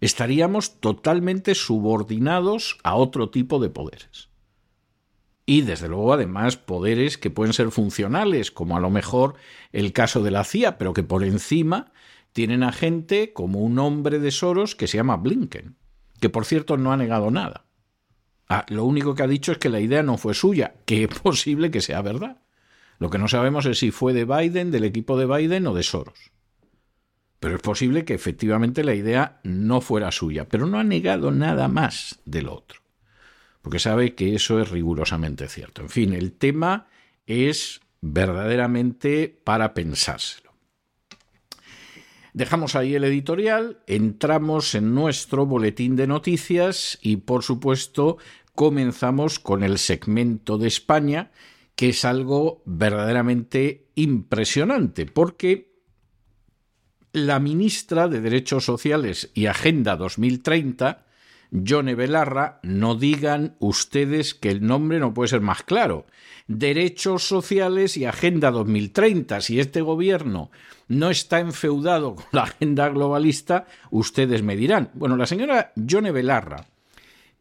Estaríamos 0.00 0.80
totalmente 0.80 1.54
subordinados 1.54 2.78
a 2.82 2.96
otro 2.96 3.30
tipo 3.30 3.60
de 3.60 3.68
poderes 3.68 4.29
y 5.46 5.62
desde 5.62 5.88
luego 5.88 6.12
además 6.12 6.56
poderes 6.56 7.18
que 7.18 7.30
pueden 7.30 7.52
ser 7.52 7.70
funcionales, 7.70 8.50
como 8.50 8.76
a 8.76 8.80
lo 8.80 8.90
mejor 8.90 9.34
el 9.72 9.92
caso 9.92 10.22
de 10.22 10.30
la 10.30 10.44
CIA, 10.44 10.78
pero 10.78 10.92
que 10.92 11.02
por 11.02 11.24
encima 11.24 11.92
tienen 12.32 12.62
a 12.62 12.72
gente 12.72 13.32
como 13.32 13.60
un 13.60 13.78
hombre 13.78 14.18
de 14.18 14.30
Soros 14.30 14.76
que 14.76 14.86
se 14.86 14.98
llama 14.98 15.16
Blinken, 15.16 15.76
que 16.20 16.28
por 16.28 16.44
cierto 16.44 16.76
no 16.76 16.92
ha 16.92 16.96
negado 16.96 17.30
nada. 17.30 17.66
Ah, 18.48 18.66
lo 18.68 18.84
único 18.84 19.14
que 19.14 19.22
ha 19.22 19.28
dicho 19.28 19.52
es 19.52 19.58
que 19.58 19.68
la 19.68 19.80
idea 19.80 20.02
no 20.02 20.18
fue 20.18 20.34
suya, 20.34 20.74
que 20.84 21.04
es 21.04 21.18
posible 21.18 21.70
que 21.70 21.80
sea 21.80 22.02
verdad. 22.02 22.42
Lo 22.98 23.10
que 23.10 23.18
no 23.18 23.28
sabemos 23.28 23.64
es 23.66 23.78
si 23.78 23.90
fue 23.90 24.12
de 24.12 24.24
Biden, 24.24 24.70
del 24.70 24.84
equipo 24.84 25.18
de 25.18 25.26
Biden 25.26 25.66
o 25.66 25.74
de 25.74 25.82
Soros. 25.82 26.32
Pero 27.38 27.56
es 27.56 27.62
posible 27.62 28.04
que 28.04 28.12
efectivamente 28.12 28.84
la 28.84 28.94
idea 28.94 29.40
no 29.44 29.80
fuera 29.80 30.12
suya, 30.12 30.46
pero 30.48 30.66
no 30.66 30.78
ha 30.78 30.84
negado 30.84 31.30
nada 31.30 31.68
más 31.68 32.20
del 32.26 32.48
otro 32.48 32.79
porque 33.62 33.78
sabe 33.78 34.14
que 34.14 34.34
eso 34.34 34.60
es 34.60 34.70
rigurosamente 34.70 35.48
cierto. 35.48 35.82
En 35.82 35.88
fin, 35.88 36.12
el 36.12 36.32
tema 36.32 36.88
es 37.26 37.80
verdaderamente 38.00 39.40
para 39.44 39.74
pensárselo. 39.74 40.50
Dejamos 42.32 42.76
ahí 42.76 42.94
el 42.94 43.04
editorial, 43.04 43.82
entramos 43.86 44.74
en 44.74 44.94
nuestro 44.94 45.46
boletín 45.46 45.96
de 45.96 46.06
noticias 46.06 46.98
y 47.02 47.16
por 47.16 47.42
supuesto 47.42 48.18
comenzamos 48.54 49.40
con 49.40 49.64
el 49.64 49.78
segmento 49.78 50.56
de 50.56 50.68
España, 50.68 51.32
que 51.74 51.88
es 51.88 52.04
algo 52.04 52.62
verdaderamente 52.66 53.88
impresionante, 53.96 55.06
porque 55.06 55.70
la 57.12 57.40
ministra 57.40 58.06
de 58.06 58.20
Derechos 58.20 58.64
Sociales 58.64 59.30
y 59.34 59.46
Agenda 59.46 59.96
2030, 59.96 61.06
Yone 61.50 61.94
Belarra, 61.94 62.60
no 62.62 62.94
digan 62.94 63.56
ustedes 63.58 64.34
que 64.34 64.50
el 64.50 64.64
nombre 64.64 65.00
no 65.00 65.12
puede 65.12 65.28
ser 65.28 65.40
más 65.40 65.62
claro. 65.62 66.06
Derechos 66.46 67.26
Sociales 67.26 67.96
y 67.96 68.04
Agenda 68.04 68.50
2030. 68.50 69.40
Si 69.40 69.60
este 69.60 69.80
gobierno 69.80 70.50
no 70.88 71.10
está 71.10 71.40
enfeudado 71.40 72.16
con 72.16 72.26
la 72.32 72.42
agenda 72.42 72.88
globalista, 72.88 73.66
ustedes 73.90 74.42
me 74.42 74.56
dirán. 74.56 74.90
Bueno, 74.94 75.16
la 75.16 75.26
señora 75.26 75.72
Yone 75.76 76.12
Belarra, 76.12 76.66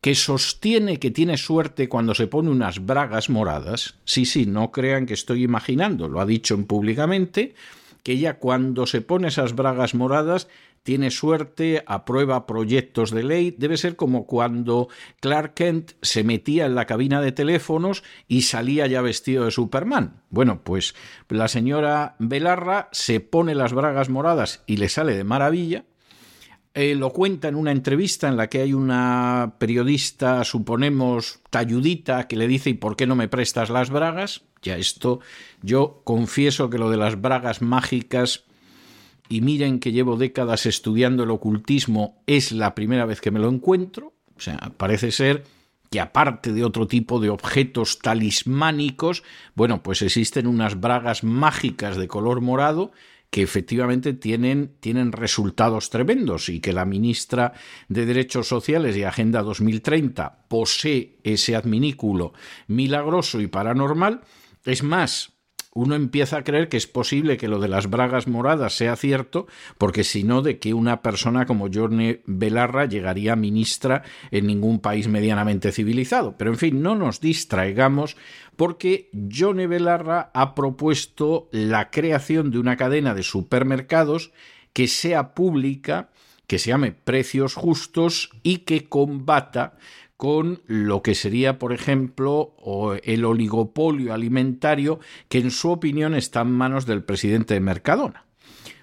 que 0.01 0.15
sostiene 0.15 0.97
que 0.97 1.11
tiene 1.11 1.37
suerte 1.37 1.89
cuando 1.89 2.15
se 2.15 2.27
pone 2.27 2.49
unas 2.49 2.85
bragas 2.85 3.29
moradas, 3.29 3.95
sí, 4.05 4.25
sí, 4.25 4.45
no 4.45 4.71
crean 4.71 5.05
que 5.05 5.13
estoy 5.13 5.43
imaginando, 5.43 6.07
lo 6.07 6.21
ha 6.21 6.25
dicho 6.25 6.57
públicamente, 6.65 7.53
que 8.03 8.13
ella 8.13 8.39
cuando 8.39 8.85
se 8.85 9.01
pone 9.01 9.27
esas 9.27 9.55
bragas 9.55 9.93
moradas 9.93 10.47
tiene 10.83 11.11
suerte, 11.11 11.83
aprueba 11.85 12.45
proyectos 12.45 13.11
de 13.11 13.23
ley, 13.23 13.55
debe 13.57 13.77
ser 13.77 13.95
como 13.95 14.25
cuando 14.25 14.87
Clark 15.19 15.53
Kent 15.53 15.91
se 16.01 16.23
metía 16.23 16.65
en 16.65 16.75
la 16.75 16.85
cabina 16.85 17.21
de 17.21 17.31
teléfonos 17.31 18.03
y 18.27 18.43
salía 18.43 18.87
ya 18.87 19.01
vestido 19.01 19.45
de 19.45 19.51
Superman. 19.51 20.21
Bueno, 20.29 20.61
pues 20.63 20.95
la 21.27 21.47
señora 21.47 22.15
Belarra 22.19 22.89
se 22.91 23.19
pone 23.19 23.55
las 23.55 23.73
bragas 23.73 24.09
moradas 24.09 24.63
y 24.67 24.77
le 24.77 24.89
sale 24.89 25.15
de 25.15 25.23
maravilla. 25.23 25.85
Eh, 26.75 26.95
lo 26.95 27.11
cuenta 27.11 27.47
en 27.47 27.55
una 27.55 27.71
entrevista 27.71 28.27
en 28.27 28.37
la 28.37 28.47
que 28.47 28.61
hay 28.61 28.73
una 28.73 29.55
periodista, 29.57 30.43
suponemos, 30.43 31.41
talludita, 31.49 32.27
que 32.27 32.35
le 32.35 32.47
dice 32.47 32.69
¿y 32.69 32.75
por 32.75 32.95
qué 32.95 33.07
no 33.07 33.15
me 33.15 33.27
prestas 33.27 33.69
las 33.69 33.89
bragas? 33.89 34.43
Ya 34.61 34.77
esto, 34.77 35.19
yo 35.61 36.01
confieso 36.03 36.69
que 36.69 36.77
lo 36.77 36.89
de 36.89 36.97
las 36.97 37.19
bragas 37.19 37.61
mágicas 37.61 38.45
y 39.29 39.41
miren 39.41 39.79
que 39.79 39.91
llevo 39.91 40.17
décadas 40.17 40.65
estudiando 40.65 41.23
el 41.23 41.31
ocultismo, 41.31 42.23
es 42.25 42.51
la 42.51 42.73
primera 42.73 43.05
vez 43.05 43.21
que 43.21 43.31
me 43.31 43.39
lo 43.39 43.47
encuentro. 43.47 44.13
O 44.35 44.41
sea, 44.41 44.57
parece 44.75 45.11
ser 45.11 45.43
que 45.91 45.99
aparte 45.99 46.51
de 46.51 46.63
otro 46.63 46.87
tipo 46.87 47.19
de 47.19 47.29
objetos 47.29 47.99
talismánicos, 47.99 49.23
bueno, 49.55 49.83
pues 49.83 50.01
existen 50.01 50.47
unas 50.47 50.79
bragas 50.79 51.23
mágicas 51.23 51.97
de 51.97 52.07
color 52.07 52.41
morado 52.41 52.91
que 53.29 53.43
efectivamente 53.43 54.13
tienen, 54.13 54.75
tienen 54.79 55.11
resultados 55.11 55.91
tremendos 55.91 56.49
y 56.49 56.59
que 56.59 56.73
la 56.73 56.85
ministra 56.85 57.53
de 57.87 58.07
Derechos 58.07 58.47
Sociales 58.47 58.97
y 58.97 59.03
Agenda 59.03 59.43
2030 59.43 60.45
posee 60.47 61.19
ese 61.23 61.55
adminículo 61.55 62.33
milagroso 62.67 63.39
y 63.39 63.47
paranormal. 63.47 64.21
Es 64.65 64.81
más, 64.81 65.38
uno 65.71 65.95
empieza 65.95 66.37
a 66.37 66.43
creer 66.43 66.67
que 66.67 66.77
es 66.77 66.87
posible 66.87 67.37
que 67.37 67.47
lo 67.47 67.59
de 67.59 67.67
las 67.67 67.89
bragas 67.89 68.27
moradas 68.27 68.75
sea 68.75 68.95
cierto, 68.95 69.47
porque 69.77 70.03
si 70.03 70.23
no, 70.23 70.41
de 70.41 70.57
que 70.57 70.73
una 70.73 71.01
persona 71.01 71.45
como 71.45 71.69
Jorne 71.71 72.21
Belarra 72.25 72.85
llegaría 72.85 73.35
ministra 73.35 74.03
en 74.31 74.47
ningún 74.47 74.79
país 74.79 75.07
medianamente 75.07 75.71
civilizado. 75.71 76.35
Pero 76.37 76.51
en 76.51 76.57
fin, 76.57 76.81
no 76.81 76.95
nos 76.95 77.21
distraigamos 77.21 78.17
porque 78.55 79.09
Jorne 79.31 79.67
Belarra 79.67 80.31
ha 80.33 80.55
propuesto 80.55 81.47
la 81.51 81.91
creación 81.91 82.51
de 82.51 82.59
una 82.59 82.75
cadena 82.75 83.13
de 83.13 83.23
supermercados 83.23 84.31
que 84.73 84.87
sea 84.87 85.33
pública, 85.33 86.09
que 86.47 86.57
se 86.57 86.69
llame 86.69 86.91
precios 86.91 87.53
justos 87.53 88.31
y 88.41 88.59
que 88.59 88.89
combata 88.89 89.77
con 90.19 90.61
lo 90.67 91.01
que 91.01 91.15
sería, 91.15 91.59
por 91.59 91.71
ejemplo, 91.71 92.53
el 93.03 93.23
oligopolio 93.23 94.13
alimentario 94.13 94.99
que 95.29 95.37
en 95.37 95.49
su 95.49 95.71
opinión 95.71 96.13
está 96.13 96.41
en 96.41 96.51
manos 96.51 96.85
del 96.85 97.05
presidente 97.05 97.53
de 97.53 97.61
Mercadona. 97.61 98.25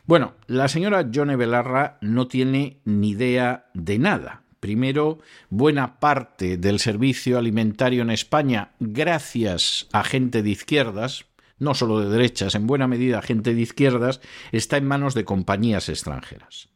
Bueno, 0.06 0.32
la 0.46 0.66
señora 0.68 1.10
Yone 1.10 1.36
Belarra 1.36 1.98
no 2.00 2.26
tiene 2.26 2.80
ni 2.86 3.10
idea 3.10 3.66
de 3.74 3.98
nada. 3.98 4.44
Primero, 4.60 5.18
buena 5.50 6.00
parte 6.00 6.56
del 6.56 6.78
servicio 6.78 7.36
alimentario 7.36 8.00
en 8.00 8.08
España, 8.08 8.70
gracias 8.80 9.88
a 9.92 10.04
gente 10.04 10.42
de 10.42 10.48
izquierdas, 10.48 11.26
no 11.58 11.74
solo 11.74 12.00
de 12.00 12.08
derechas, 12.08 12.54
en 12.54 12.66
buena 12.66 12.88
medida 12.88 13.20
gente 13.20 13.52
de 13.52 13.60
izquierdas, 13.60 14.22
está 14.52 14.78
en 14.78 14.88
manos 14.88 15.12
de 15.12 15.26
compañías 15.26 15.90
extranjeras. 15.90 16.70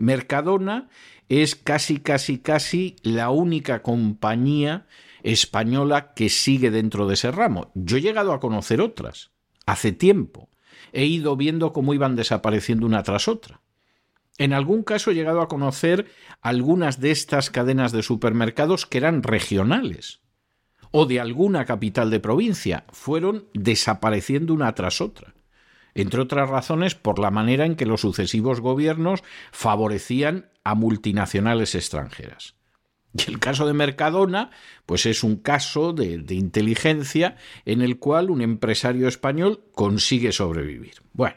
Mercadona 0.00 0.88
es 1.28 1.54
casi, 1.54 2.00
casi, 2.00 2.38
casi 2.38 2.96
la 3.02 3.28
única 3.28 3.82
compañía 3.82 4.86
española 5.22 6.14
que 6.14 6.30
sigue 6.30 6.70
dentro 6.70 7.06
de 7.06 7.14
ese 7.14 7.30
ramo. 7.30 7.70
Yo 7.74 7.98
he 7.98 8.00
llegado 8.00 8.32
a 8.32 8.40
conocer 8.40 8.80
otras, 8.80 9.30
hace 9.66 9.92
tiempo. 9.92 10.48
He 10.92 11.04
ido 11.04 11.36
viendo 11.36 11.74
cómo 11.74 11.92
iban 11.92 12.16
desapareciendo 12.16 12.86
una 12.86 13.02
tras 13.02 13.28
otra. 13.28 13.60
En 14.38 14.54
algún 14.54 14.84
caso 14.84 15.10
he 15.10 15.14
llegado 15.14 15.42
a 15.42 15.48
conocer 15.48 16.06
algunas 16.40 16.98
de 16.98 17.10
estas 17.10 17.50
cadenas 17.50 17.92
de 17.92 18.02
supermercados 18.02 18.86
que 18.86 18.96
eran 18.96 19.22
regionales 19.22 20.22
o 20.92 21.04
de 21.04 21.20
alguna 21.20 21.66
capital 21.66 22.08
de 22.10 22.20
provincia. 22.20 22.84
Fueron 22.88 23.44
desapareciendo 23.52 24.54
una 24.54 24.74
tras 24.74 25.02
otra 25.02 25.34
entre 25.94 26.20
otras 26.20 26.48
razones 26.48 26.94
por 26.94 27.18
la 27.18 27.30
manera 27.30 27.66
en 27.66 27.76
que 27.76 27.86
los 27.86 28.00
sucesivos 28.02 28.60
gobiernos 28.60 29.22
favorecían 29.52 30.50
a 30.64 30.74
multinacionales 30.74 31.74
extranjeras. 31.74 32.54
Y 33.12 33.28
el 33.28 33.40
caso 33.40 33.66
de 33.66 33.72
Mercadona, 33.72 34.50
pues 34.86 35.06
es 35.06 35.24
un 35.24 35.36
caso 35.36 35.92
de, 35.92 36.22
inteligencia 36.30 37.36
en 37.64 37.82
el 37.82 37.98
cual 37.98 38.30
un 38.30 38.40
empresario 38.40 39.08
español 39.08 39.64
consigue 39.74 40.30
sobrevivir. 40.32 40.94
Bueno, 41.12 41.36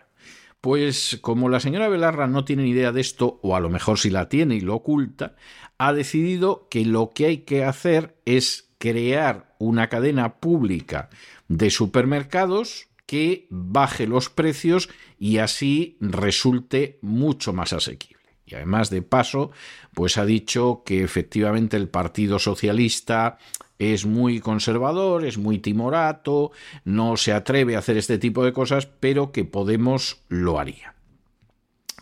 pues 0.61 1.17
como 1.21 1.49
la 1.49 1.59
señora 1.59 1.89
Belarra 1.89 2.27
no 2.27 2.45
tiene 2.45 2.63
ni 2.63 2.69
idea 2.69 2.91
de 2.91 3.01
esto, 3.01 3.39
o 3.41 3.55
a 3.55 3.59
lo 3.59 3.69
mejor 3.69 3.97
si 3.97 4.11
la 4.11 4.29
tiene 4.29 4.55
y 4.55 4.61
lo 4.61 4.75
oculta, 4.75 5.35
ha 5.79 5.93
decidido 5.93 6.67
que 6.69 6.85
lo 6.85 7.09
que 7.09 7.25
hay 7.25 7.37
que 7.39 7.63
hacer 7.63 8.17
es 8.25 8.69
crear 8.77 9.55
una 9.57 9.89
cadena 9.89 10.35
pública 10.39 11.09
de 11.47 11.69
supermercados 11.69 12.87
que 13.05 13.47
baje 13.49 14.07
los 14.07 14.29
precios 14.29 14.89
y 15.17 15.37
así 15.37 15.97
resulte 15.99 16.99
mucho 17.01 17.53
más 17.53 17.73
asequible. 17.73 18.23
Y 18.45 18.55
además 18.55 18.89
de 18.89 19.01
paso, 19.01 19.51
pues 19.93 20.17
ha 20.17 20.25
dicho 20.25 20.83
que 20.85 21.03
efectivamente 21.03 21.77
el 21.77 21.89
Partido 21.89 22.39
Socialista 22.39 23.37
es 23.79 24.05
muy 24.05 24.39
conservador, 24.39 25.25
es 25.25 25.37
muy 25.37 25.59
timorato, 25.59 26.51
no 26.83 27.17
se 27.17 27.33
atreve 27.33 27.75
a 27.75 27.79
hacer 27.79 27.97
este 27.97 28.17
tipo 28.17 28.43
de 28.43 28.53
cosas, 28.53 28.85
pero 28.85 29.31
que 29.31 29.45
Podemos 29.45 30.21
lo 30.27 30.59
haría. 30.59 30.95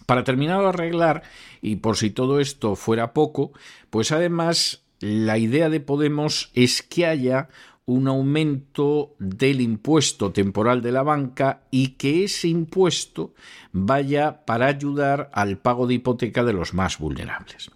Para 0.06 0.24
terminar 0.24 0.62
de 0.62 0.68
arreglar, 0.68 1.24
y 1.62 1.78
por 1.78 1.96
si 1.96 2.10
todo 2.10 2.40
esto 2.40 2.76
fuera 2.76 3.14
poco, 3.14 3.54
pues 3.90 4.12
además 4.12 4.84
la 5.00 5.38
idea 5.38 5.70
de 5.70 5.80
Podemos 5.80 6.52
es 6.54 6.82
que 6.82 7.06
haya 7.06 7.50
un 7.92 8.08
aumento 8.08 9.16
del 9.20 9.62
impuesto 9.62 10.32
temporal 10.32 10.82
de 10.82 10.92
la 10.92 11.04
banca 11.04 11.64
y 11.72 11.90
que 11.90 12.24
ese 12.24 12.48
impuesto 12.48 13.34
vaya 13.72 14.46
para 14.46 14.68
ayudar 14.68 15.30
al 15.34 15.58
pago 15.58 15.88
de 15.88 15.96
hipoteca 15.96 16.44
de 16.44 16.54
los 16.54 16.74
más 16.74 16.98
vulnerables. 16.98 17.70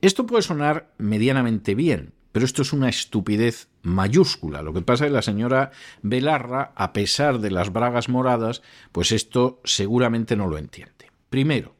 Esto 0.00 0.26
puede 0.26 0.42
sonar 0.42 0.92
medianamente 0.96 1.74
bien, 1.74 2.14
pero 2.32 2.46
esto 2.46 2.62
es 2.62 2.72
una 2.72 2.88
estupidez 2.88 3.68
mayúscula. 3.82 4.62
Lo 4.62 4.72
que 4.72 4.82
pasa 4.82 5.04
es 5.04 5.10
que 5.10 5.14
la 5.14 5.22
señora 5.22 5.72
Belarra, 6.02 6.72
a 6.74 6.92
pesar 6.92 7.38
de 7.40 7.50
las 7.50 7.72
bragas 7.72 8.08
moradas, 8.08 8.62
pues 8.92 9.12
esto 9.12 9.60
seguramente 9.64 10.36
no 10.36 10.46
lo 10.46 10.56
entiende. 10.56 11.10
Primero, 11.28 11.76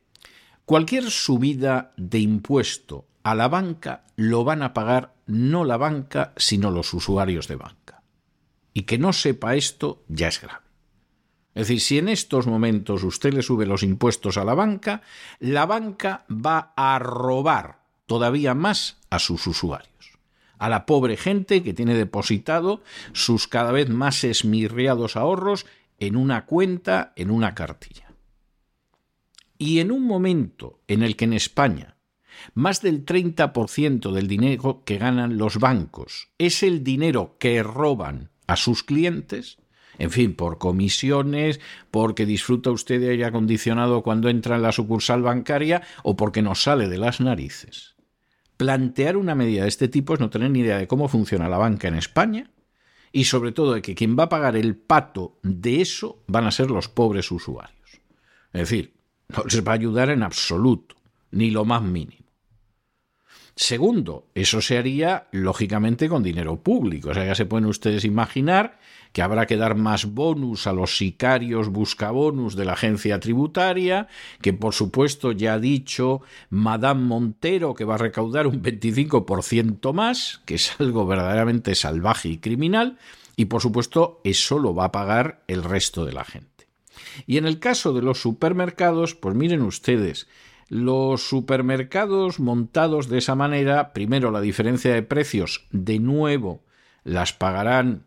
cualquier 0.67 1.11
subida 1.11 1.93
de 1.97 2.19
impuesto 2.19 3.07
a 3.23 3.35
la 3.35 3.49
banca 3.49 4.05
lo 4.17 4.45
van 4.45 4.63
a 4.63 4.75
pagar 4.75 5.15
no 5.31 5.65
la 5.65 5.77
banca, 5.77 6.33
sino 6.37 6.71
los 6.71 6.93
usuarios 6.93 7.49
de 7.49 7.57
banca. 7.57 8.03
Y 8.75 8.83
que 8.83 8.99
no 8.99 9.13
sepa 9.13 9.55
esto 9.55 10.05
ya 10.09 10.29
es 10.29 10.41
grave. 10.41 10.65
Es 11.55 11.67
decir, 11.67 11.81
si 11.81 11.99
en 11.99 12.09
estos 12.09 12.47
momentos 12.47 13.03
usted 13.03 13.35
le 13.35 13.43
sube 13.43 13.67
los 13.67 13.83
impuestos 13.83 14.37
a 14.37 14.45
la 14.45 14.55
banca, 14.55 15.03
la 15.41 15.67
banca 15.67 16.25
va 16.31 16.73
a 16.77 16.99
robar 16.99 17.81
todavía 18.07 18.55
más 18.55 18.99
a 19.11 19.19
sus 19.19 19.47
usuarios, 19.47 20.19
a 20.59 20.69
la 20.69 20.87
pobre 20.87 21.17
gente 21.17 21.63
que 21.63 21.75
tiene 21.75 21.95
depositado 21.95 22.83
sus 23.13 23.49
cada 23.49 23.73
vez 23.73 23.89
más 23.89 24.23
esmirriados 24.23 25.17
ahorros 25.17 25.67
en 25.99 26.17
una 26.17 26.47
cuenta, 26.47 27.13
en 27.17 27.31
una 27.31 27.55
cartilla. 27.55 28.15
Y 29.59 29.81
en 29.81 29.91
un 29.93 30.07
momento 30.07 30.81
en 30.89 31.03
el 31.03 31.17
que 31.17 31.27
en 31.27 31.35
España 31.35 31.97
más 32.55 32.83
del 32.83 33.05
30% 33.05 34.13
del 34.13 34.29
dinero 34.29 34.83
que 34.85 34.99
ganan 34.99 35.39
los 35.39 35.59
bancos 35.59 36.29
es 36.39 36.63
el 36.63 36.85
dinero 36.85 37.37
que 37.39 37.63
roban 37.63 38.31
a 38.47 38.57
sus 38.57 38.83
clientes, 38.83 39.59
en 39.99 40.11
fin, 40.11 40.35
por 40.35 40.59
comisiones, 40.59 41.61
porque 41.91 42.27
disfruta 42.27 42.71
usted 42.71 43.01
de 43.01 43.11
aire 43.11 43.25
acondicionado 43.25 44.03
cuando 44.03 44.29
entra 44.29 44.57
en 44.57 44.63
la 44.63 44.73
sucursal 44.73 45.23
bancaria 45.23 45.83
o 46.03 46.17
porque 46.17 46.43
nos 46.43 46.63
sale 46.63 46.89
de 46.89 46.99
las 46.99 47.21
narices. 47.21 47.97
Plantear 48.57 49.17
una 49.17 49.35
medida 49.35 49.63
de 49.63 49.69
este 49.69 49.89
tipo 49.89 50.15
es 50.15 50.21
no 50.21 50.31
tener 50.31 50.51
ni 50.51 50.61
idea 50.61 50.79
de 50.79 50.89
cómo 50.89 51.09
funciona 51.09 51.49
la 51.49 51.59
banca 51.59 51.89
en 51.89 51.95
España 51.95 52.51
y 53.13 53.25
sobre 53.25 53.53
todo 53.53 53.75
de 53.75 53.83
que 53.83 53.95
quien 53.95 54.19
va 54.19 54.25
a 54.25 54.29
pagar 54.29 54.57
el 54.57 54.77
pato 54.77 55.39
de 55.43 55.81
eso 55.81 56.23
van 56.27 56.47
a 56.47 56.51
ser 56.51 56.71
los 56.71 56.89
pobres 56.89 57.31
usuarios. 57.31 58.01
Es 58.53 58.61
decir, 58.61 59.01
No 59.37 59.45
les 59.45 59.67
va 59.67 59.73
a 59.73 59.75
ayudar 59.75 60.11
en 60.11 60.23
absoluto, 60.23 60.97
ni 61.31 61.51
lo 61.51 61.65
más 61.65 61.83
mínimo. 61.83 62.20
Segundo, 63.62 64.26
eso 64.35 64.62
se 64.62 64.79
haría 64.79 65.26
lógicamente 65.33 66.09
con 66.09 66.23
dinero 66.23 66.62
público. 66.62 67.11
O 67.11 67.14
sea, 67.14 67.26
ya 67.26 67.35
se 67.35 67.45
pueden 67.45 67.69
ustedes 67.69 68.07
imaginar 68.07 68.79
que 69.12 69.21
habrá 69.21 69.45
que 69.45 69.59
dar 69.59 69.75
más 69.75 70.07
bonus 70.07 70.67
a 70.67 70.73
los 70.73 70.97
sicarios 70.97 71.69
buscabonus 71.69 72.57
de 72.57 72.64
la 72.64 72.73
agencia 72.73 73.21
tributaria, 73.21 74.09
que 74.40 74.55
por 74.55 74.73
supuesto 74.73 75.33
ya 75.33 75.52
ha 75.52 75.59
dicho 75.59 76.23
Madame 76.49 77.02
Montero 77.02 77.75
que 77.75 77.85
va 77.85 77.97
a 77.97 77.99
recaudar 77.99 78.47
un 78.47 78.62
25% 78.62 79.93
más, 79.93 80.40
que 80.47 80.55
es 80.55 80.81
algo 80.81 81.05
verdaderamente 81.05 81.75
salvaje 81.75 82.31
y 82.31 82.38
criminal, 82.38 82.97
y 83.37 83.45
por 83.45 83.61
supuesto 83.61 84.23
eso 84.25 84.59
lo 84.59 84.75
va 84.75 84.87
a 84.87 84.93
pagar 84.93 85.45
el 85.49 85.64
resto 85.64 86.07
de 86.07 86.14
la 86.14 86.25
gente. 86.25 86.67
Y 87.26 87.37
en 87.37 87.47
el 87.47 87.59
caso 87.59 87.93
de 87.93 88.00
los 88.00 88.23
supermercados, 88.23 89.14
pues 89.14 89.35
miren 89.35 89.61
ustedes, 89.61 90.29
los 90.71 91.29
supermercados 91.29 92.39
montados 92.39 93.09
de 93.09 93.19
esa 93.19 93.35
manera, 93.35 93.93
primero 93.93 94.31
la 94.31 94.41
diferencia 94.41 94.95
de 94.95 95.03
precios, 95.03 95.67
de 95.73 95.99
nuevo, 95.99 96.65
las 97.03 97.33
pagarán 97.33 98.07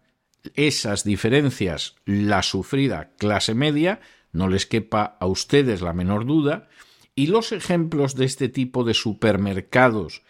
esas 0.56 1.04
diferencias 1.04 1.96
la 2.06 2.42
sufrida 2.42 3.12
clase 3.18 3.54
media, 3.54 4.00
no 4.32 4.48
les 4.48 4.66
quepa 4.66 5.18
a 5.20 5.28
ustedes 5.28 5.82
la 5.82 5.92
menor 5.92 6.26
duda, 6.26 6.70
y 7.16 7.28
los 7.28 7.52
ejemplos 7.52 8.16
de 8.16 8.26
este 8.26 8.48
tipo 8.48 8.86
de 8.86 8.94
supermercados 8.94 10.24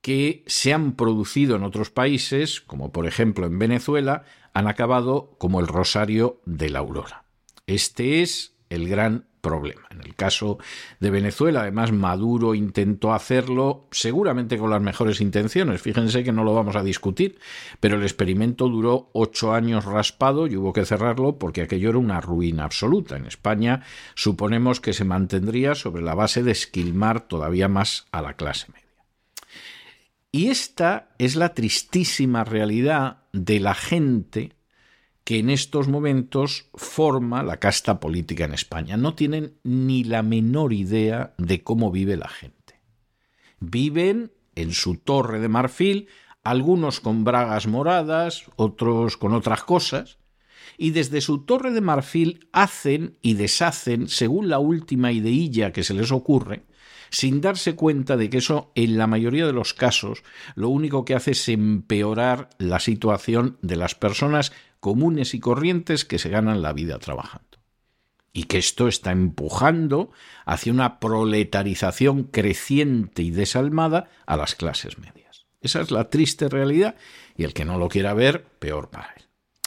que 0.00 0.44
se 0.46 0.72
han 0.72 0.94
producido 0.94 1.56
en 1.56 1.64
otros 1.64 1.90
países, 1.90 2.60
como 2.60 2.92
por 2.92 3.06
ejemplo 3.06 3.46
en 3.46 3.58
Venezuela, 3.58 4.22
han 4.54 4.68
acabado 4.68 5.34
como 5.38 5.58
el 5.58 5.66
Rosario 5.66 6.40
de 6.46 6.70
la 6.70 6.78
Aurora. 6.78 7.24
Este 7.66 8.22
es 8.22 8.54
el 8.68 8.88
gran 8.88 9.26
problema. 9.40 9.82
En 9.90 10.00
el 10.00 10.14
caso 10.14 10.58
de 11.00 11.10
Venezuela, 11.10 11.62
además, 11.62 11.92
Maduro 11.92 12.54
intentó 12.54 13.12
hacerlo 13.12 13.88
seguramente 13.90 14.58
con 14.58 14.70
las 14.70 14.82
mejores 14.82 15.20
intenciones. 15.20 15.82
Fíjense 15.82 16.24
que 16.24 16.32
no 16.32 16.44
lo 16.44 16.54
vamos 16.54 16.76
a 16.76 16.82
discutir, 16.82 17.38
pero 17.80 17.96
el 17.96 18.02
experimento 18.02 18.68
duró 18.68 19.10
ocho 19.12 19.52
años 19.52 19.84
raspado 19.84 20.46
y 20.46 20.56
hubo 20.56 20.72
que 20.72 20.84
cerrarlo 20.84 21.38
porque 21.38 21.62
aquello 21.62 21.90
era 21.90 21.98
una 21.98 22.20
ruina 22.20 22.64
absoluta. 22.64 23.16
En 23.16 23.26
España 23.26 23.82
suponemos 24.14 24.80
que 24.80 24.92
se 24.92 25.04
mantendría 25.04 25.74
sobre 25.74 26.02
la 26.02 26.14
base 26.14 26.42
de 26.42 26.52
esquilmar 26.52 27.20
todavía 27.20 27.68
más 27.68 28.06
a 28.12 28.22
la 28.22 28.34
clase 28.34 28.66
media. 28.72 28.80
Y 30.32 30.48
esta 30.48 31.08
es 31.18 31.34
la 31.34 31.54
tristísima 31.54 32.44
realidad 32.44 33.24
de 33.32 33.58
la 33.58 33.74
gente 33.74 34.52
que 35.30 35.38
en 35.38 35.48
estos 35.48 35.86
momentos 35.86 36.66
forma 36.74 37.44
la 37.44 37.58
casta 37.58 38.00
política 38.00 38.46
en 38.46 38.52
España. 38.52 38.96
No 38.96 39.14
tienen 39.14 39.60
ni 39.62 40.02
la 40.02 40.24
menor 40.24 40.72
idea 40.72 41.34
de 41.38 41.62
cómo 41.62 41.92
vive 41.92 42.16
la 42.16 42.26
gente. 42.26 42.80
Viven 43.60 44.32
en 44.56 44.72
su 44.72 44.96
torre 44.96 45.38
de 45.38 45.46
marfil, 45.46 46.08
algunos 46.42 46.98
con 46.98 47.22
bragas 47.22 47.68
moradas, 47.68 48.46
otros 48.56 49.16
con 49.16 49.32
otras 49.32 49.62
cosas, 49.62 50.18
y 50.76 50.90
desde 50.90 51.20
su 51.20 51.44
torre 51.44 51.70
de 51.70 51.80
marfil 51.80 52.48
hacen 52.50 53.16
y 53.22 53.34
deshacen 53.34 54.08
según 54.08 54.48
la 54.48 54.58
última 54.58 55.12
ideilla 55.12 55.70
que 55.70 55.84
se 55.84 55.94
les 55.94 56.10
ocurre, 56.10 56.64
sin 57.10 57.40
darse 57.40 57.76
cuenta 57.76 58.16
de 58.16 58.30
que 58.30 58.38
eso 58.38 58.72
en 58.74 58.98
la 58.98 59.06
mayoría 59.06 59.46
de 59.46 59.52
los 59.52 59.74
casos 59.74 60.24
lo 60.56 60.70
único 60.70 61.04
que 61.04 61.14
hace 61.14 61.32
es 61.32 61.48
empeorar 61.48 62.48
la 62.58 62.80
situación 62.80 63.58
de 63.62 63.76
las 63.76 63.94
personas 63.94 64.52
comunes 64.80 65.34
y 65.34 65.40
corrientes 65.40 66.04
que 66.04 66.18
se 66.18 66.30
ganan 66.30 66.62
la 66.62 66.72
vida 66.72 66.98
trabajando. 66.98 67.46
Y 68.32 68.44
que 68.44 68.58
esto 68.58 68.88
está 68.88 69.12
empujando 69.12 70.10
hacia 70.46 70.72
una 70.72 71.00
proletarización 71.00 72.24
creciente 72.24 73.22
y 73.22 73.30
desalmada 73.30 74.08
a 74.26 74.36
las 74.36 74.54
clases 74.54 74.98
medias. 74.98 75.46
Esa 75.60 75.80
es 75.80 75.90
la 75.90 76.10
triste 76.10 76.48
realidad 76.48 76.96
y 77.36 77.44
el 77.44 77.52
que 77.52 77.64
no 77.64 77.78
lo 77.78 77.88
quiera 77.88 78.14
ver, 78.14 78.44
peor 78.44 78.88
para 78.90 79.14
él. 79.16 79.24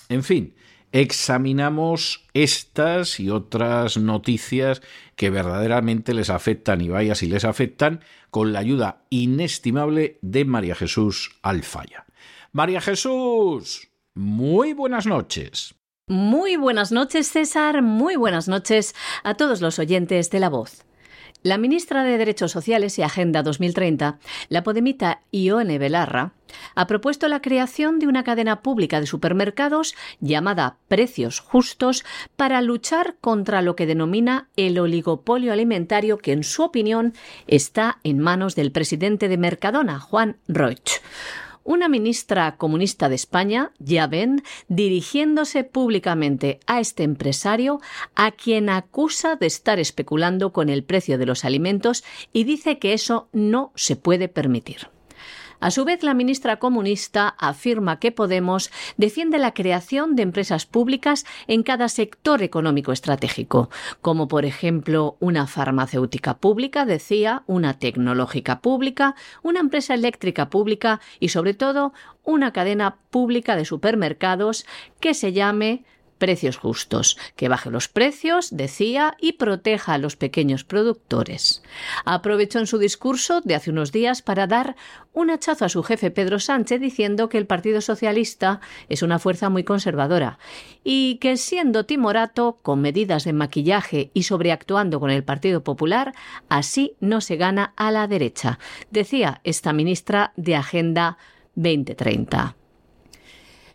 En 0.09 0.23
fin, 0.23 0.55
examinamos 0.91 2.25
estas 2.33 3.19
y 3.19 3.29
otras 3.29 3.97
noticias 3.97 4.81
que 5.15 5.29
verdaderamente 5.29 6.13
les 6.13 6.29
afectan 6.29 6.81
y 6.81 6.89
vaya 6.89 7.15
si 7.15 7.27
les 7.27 7.45
afectan 7.45 8.01
con 8.29 8.53
la 8.53 8.59
ayuda 8.59 9.03
inestimable 9.09 10.17
de 10.21 10.45
María 10.45 10.75
Jesús 10.75 11.37
Alfaya. 11.41 12.05
María 12.51 12.81
Jesús. 12.81 13.92
Muy 14.15 14.73
buenas 14.73 15.07
noches. 15.07 15.73
Muy 16.07 16.55
buenas 16.55 16.91
noches, 16.91 17.31
César. 17.31 17.81
Muy 17.81 18.15
buenas 18.15 18.47
noches 18.47 18.93
a 19.23 19.33
todos 19.33 19.59
los 19.59 19.79
oyentes 19.79 20.29
de 20.29 20.39
La 20.39 20.49
Voz. 20.49 20.85
La 21.41 21.57
ministra 21.57 22.03
de 22.03 22.19
Derechos 22.19 22.51
Sociales 22.51 22.99
y 22.99 23.01
Agenda 23.01 23.41
2030, 23.41 24.19
la 24.49 24.63
podemita 24.63 25.21
Ione 25.31 25.79
Belarra, 25.79 26.33
ha 26.75 26.85
propuesto 26.85 27.27
la 27.27 27.41
creación 27.41 27.97
de 27.97 28.05
una 28.05 28.23
cadena 28.23 28.61
pública 28.61 28.99
de 28.99 29.07
supermercados 29.07 29.95
llamada 30.19 30.77
Precios 30.87 31.39
Justos 31.39 32.05
para 32.35 32.61
luchar 32.61 33.17
contra 33.19 33.63
lo 33.63 33.75
que 33.75 33.87
denomina 33.87 34.47
el 34.55 34.77
oligopolio 34.77 35.51
alimentario 35.51 36.19
que, 36.19 36.33
en 36.33 36.43
su 36.43 36.61
opinión, 36.61 37.13
está 37.47 37.97
en 38.03 38.19
manos 38.19 38.55
del 38.55 38.71
presidente 38.71 39.27
de 39.27 39.37
Mercadona, 39.39 39.99
Juan 39.99 40.37
Roig 40.47 40.83
una 41.63 41.87
ministra 41.89 42.57
comunista 42.57 43.09
de 43.09 43.15
España, 43.15 43.71
ya 43.79 44.07
ven, 44.07 44.43
dirigiéndose 44.67 45.63
públicamente 45.63 46.59
a 46.67 46.79
este 46.79 47.03
empresario 47.03 47.79
a 48.15 48.31
quien 48.31 48.69
acusa 48.69 49.35
de 49.35 49.47
estar 49.47 49.79
especulando 49.79 50.51
con 50.51 50.69
el 50.69 50.83
precio 50.83 51.17
de 51.17 51.25
los 51.25 51.45
alimentos 51.45 52.03
y 52.31 52.43
dice 52.43 52.79
que 52.79 52.93
eso 52.93 53.29
no 53.31 53.71
se 53.75 53.95
puede 53.95 54.27
permitir. 54.27 54.89
A 55.63 55.71
su 55.71 55.85
vez, 55.85 56.03
la 56.03 56.13
ministra 56.13 56.57
comunista 56.57 57.35
afirma 57.39 57.97
que 57.97 58.11
Podemos 58.11 58.69
defiende 58.97 59.37
la 59.39 59.53
creación 59.53 60.17
de 60.17 60.23
empresas 60.23 60.65
públicas 60.65 61.25
en 61.47 61.63
cada 61.63 61.87
sector 61.87 62.43
económico 62.43 62.91
estratégico, 62.91 63.69
como 64.01 64.27
por 64.27 64.43
ejemplo 64.43 65.15
una 65.21 65.47
farmacéutica 65.47 66.33
pública, 66.39 66.85
decía, 66.85 67.43
una 67.47 67.79
tecnológica 67.79 68.59
pública, 68.59 69.15
una 69.41 69.61
empresa 69.61 69.93
eléctrica 69.93 70.49
pública 70.49 70.99
y 71.21 71.29
sobre 71.29 71.53
todo 71.53 71.93
una 72.25 72.51
cadena 72.51 72.97
pública 73.09 73.55
de 73.55 73.63
supermercados 73.63 74.65
que 74.99 75.13
se 75.13 75.31
llame 75.31 75.85
precios 76.23 76.55
justos, 76.55 77.17
que 77.35 77.49
baje 77.49 77.69
los 77.69 77.89
precios, 77.89 78.55
decía, 78.55 79.17
y 79.19 79.33
proteja 79.33 79.95
a 79.95 79.97
los 79.97 80.15
pequeños 80.15 80.63
productores. 80.63 81.61
Aprovechó 82.05 82.59
en 82.59 82.65
su 82.65 82.77
discurso 82.77 83.41
de 83.41 83.55
hace 83.55 83.71
unos 83.71 83.91
días 83.91 84.21
para 84.21 84.47
dar 84.47 84.77
un 85.11 85.31
hachazo 85.31 85.65
a 85.65 85.69
su 85.69 85.83
jefe 85.83 86.11
Pedro 86.11 86.39
Sánchez 86.39 86.79
diciendo 86.79 87.27
que 87.27 87.37
el 87.37 87.45
Partido 87.45 87.81
Socialista 87.81 88.61
es 88.87 89.01
una 89.01 89.19
fuerza 89.19 89.49
muy 89.49 89.65
conservadora 89.65 90.39
y 90.81 91.15
que 91.15 91.35
siendo 91.35 91.85
timorato, 91.85 92.57
con 92.61 92.79
medidas 92.79 93.25
de 93.25 93.33
maquillaje 93.33 94.09
y 94.13 94.23
sobreactuando 94.23 95.01
con 95.01 95.09
el 95.09 95.25
Partido 95.25 95.61
Popular, 95.65 96.13
así 96.47 96.95
no 97.01 97.19
se 97.19 97.35
gana 97.35 97.73
a 97.75 97.91
la 97.91 98.07
derecha, 98.07 98.59
decía 98.91 99.41
esta 99.43 99.73
ministra 99.73 100.31
de 100.37 100.55
Agenda 100.55 101.17
2030. 101.55 102.55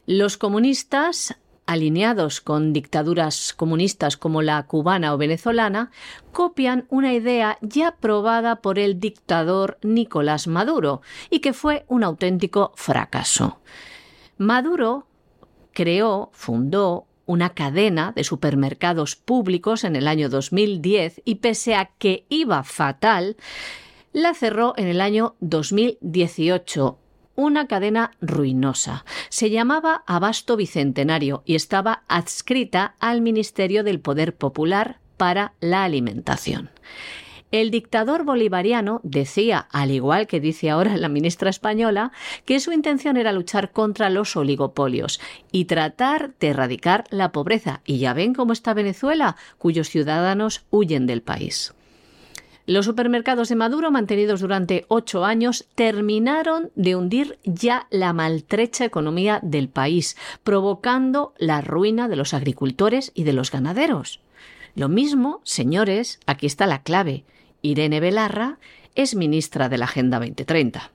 Los 0.07 0.39
comunistas 0.39 1.37
alineados 1.69 2.41
con 2.41 2.73
dictaduras 2.73 3.53
comunistas 3.53 4.17
como 4.17 4.41
la 4.41 4.67
cubana 4.67 5.13
o 5.13 5.19
venezolana, 5.19 5.91
copian 6.33 6.87
una 6.89 7.13
idea 7.13 7.59
ya 7.61 7.97
probada 7.97 8.63
por 8.63 8.79
el 8.79 8.99
dictador 8.99 9.79
Nicolás 9.83 10.49
Maduro 10.49 11.03
y 11.29 11.41
que 11.41 11.53
fue 11.53 11.85
un 11.87 12.05
auténtico 12.05 12.73
fracaso. 12.75 13.61
Maduro 14.39 15.07
creó, 15.75 16.31
fundó 16.33 17.07
una 17.27 17.51
cadena 17.51 18.13
de 18.17 18.25
supermercados 18.25 19.15
públicos 19.15 19.85
en 19.85 19.95
el 19.95 20.09
año 20.09 20.31
2010 20.31 21.21
y 21.27 21.35
pese 21.37 21.75
a 21.75 21.91
que 21.99 22.25
iba 22.31 22.65
fatal, 22.65 23.37
la 24.15 24.33
cerró 24.33 24.73
en 24.79 24.87
el 24.87 25.03
año 25.03 25.37
2018 25.41 26.99
una 27.39 27.69
cadena 27.69 28.11
ruinosa. 28.21 29.05
Se 29.29 29.49
llamaba 29.49 30.03
Abasto 30.09 30.57
Bicentenario 30.57 31.45
y 31.47 31.55
estaba 31.55 32.03
adscrita 32.09 32.97
al 32.99 33.21
Ministerio 33.21 33.85
del 33.85 34.01
Poder 34.01 34.35
Popular 34.35 34.99
para 35.17 35.53
la 35.61 35.85
Alimentación. 35.85 36.69
El 37.53 37.71
dictador 37.71 38.25
bolivariano 38.25 39.01
decía, 39.05 39.69
al 39.71 39.93
igual 39.93 40.27
que 40.27 40.41
dice 40.41 40.69
ahora 40.69 40.97
la 40.97 41.09
ministra 41.09 41.49
española, 41.49 42.11
que 42.45 42.59
su 42.59 42.73
intención 42.73 43.17
era 43.17 43.31
luchar 43.31 43.71
contra 43.71 44.11
los 44.11 44.37
oligopolios 44.37 45.21
y 45.53 45.67
tratar 45.67 46.35
de 46.41 46.49
erradicar 46.49 47.05
la 47.11 47.31
pobreza. 47.31 47.83
Y 47.87 47.99
ya 47.99 48.15
ven 48.15 48.35
cómo 48.35 48.53
está 48.53 48.75
Venezuela, 48.75 49.37
cuyos 49.59 49.89
ciudadanos 49.89 50.65
huyen 50.71 51.07
del 51.07 51.23
país. 51.23 51.73
Los 52.69 52.85
supermercados 52.85 53.49
de 53.49 53.57
Maduro, 53.57 53.91
mantenidos 53.91 54.43
durante 54.43 54.85
ocho 54.89 55.25
años, 55.25 55.67
terminaron 55.75 56.71
de 56.75 56.97
hundir 56.97 57.39
ya 57.43 57.87
la 57.89 58.13
maltrecha 58.13 58.85
economía 58.85 59.41
del 59.43 59.71
país, 59.71 60.19
provocando 60.45 61.33
la 61.39 61.63
ruina 61.63 62.09
de 62.09 62.17
los 62.17 62.35
agricultores 62.35 63.11
y 63.15 63.25
de 63.25 63.33
los 63.33 63.51
ganaderos. 63.51 64.21
Lo 64.75 64.91
mismo, 64.91 65.41
señores, 65.45 66.21
aquí 66.27 66.45
está 66.45 66.67
la 66.67 66.83
clave. 66.83 67.25
Irene 67.63 68.01
Belarra 68.01 68.59
es 68.95 69.15
ministra 69.15 69.71
de 69.71 69.79
la 69.79 69.87
Agenda 69.87 70.19
2030. 70.19 70.91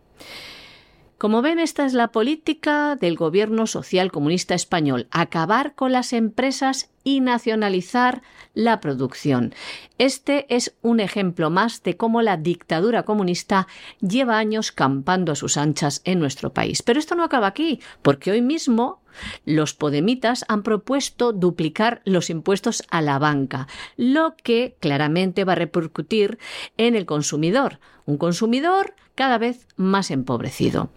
Como 1.24 1.42
ven, 1.42 1.58
esta 1.58 1.86
es 1.86 1.94
la 1.94 2.10
política 2.10 2.98
del 2.98 3.16
gobierno 3.16 3.66
social 3.66 4.12
comunista 4.12 4.56
español, 4.56 5.08
acabar 5.10 5.74
con 5.74 5.94
las 5.94 6.12
empresas 6.12 6.90
y 7.06 7.22
nacionalizar 7.22 8.24
la 8.54 8.82
producción. 8.82 9.54
Este 9.98 10.54
es 10.54 10.76
un 10.82 11.00
ejemplo 11.00 11.50
más 11.50 11.82
de 11.82 11.96
cómo 11.96 12.22
la 12.22 12.36
dictadura 12.36 13.04
comunista 13.04 13.68
lleva 14.02 14.38
años 14.38 14.74
campando 14.74 15.32
a 15.32 15.36
sus 15.36 15.56
anchas 15.56 16.02
en 16.04 16.20
nuestro 16.20 16.52
país. 16.52 16.82
Pero 16.82 17.00
esto 17.00 17.16
no 17.16 17.24
acaba 17.24 17.48
aquí, 17.48 17.80
porque 18.02 18.32
hoy 18.32 18.42
mismo 18.42 19.00
los 19.46 19.74
podemitas 19.74 20.46
han 20.48 20.64
propuesto 20.64 21.34
duplicar 21.34 22.02
los 22.06 22.30
impuestos 22.30 22.84
a 22.90 23.02
la 23.02 23.20
banca, 23.20 23.68
lo 23.98 24.36
que 24.36 24.76
claramente 24.80 25.44
va 25.44 25.54
a 25.54 25.58
repercutir 25.58 26.40
en 26.78 26.96
el 26.96 27.06
consumidor, 27.06 27.80
un 28.06 28.18
consumidor 28.18 28.94
cada 29.16 29.38
vez 29.38 29.68
más 29.76 30.12
empobrecido. 30.12 30.90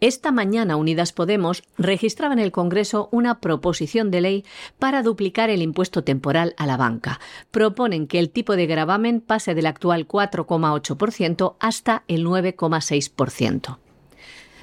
Esta 0.00 0.32
mañana 0.32 0.76
Unidas 0.76 1.12
Podemos 1.12 1.62
registraba 1.78 2.34
en 2.34 2.40
el 2.40 2.52
Congreso 2.52 3.08
una 3.12 3.40
proposición 3.40 4.10
de 4.10 4.20
ley 4.20 4.44
para 4.78 5.02
duplicar 5.02 5.50
el 5.50 5.62
impuesto 5.62 6.02
temporal 6.02 6.54
a 6.56 6.66
la 6.66 6.76
banca. 6.76 7.20
Proponen 7.50 8.06
que 8.06 8.18
el 8.18 8.30
tipo 8.30 8.56
de 8.56 8.66
gravamen 8.66 9.20
pase 9.20 9.54
del 9.54 9.66
actual 9.66 10.08
4,8% 10.08 11.56
hasta 11.60 12.02
el 12.08 12.26
9,6%. 12.26 13.78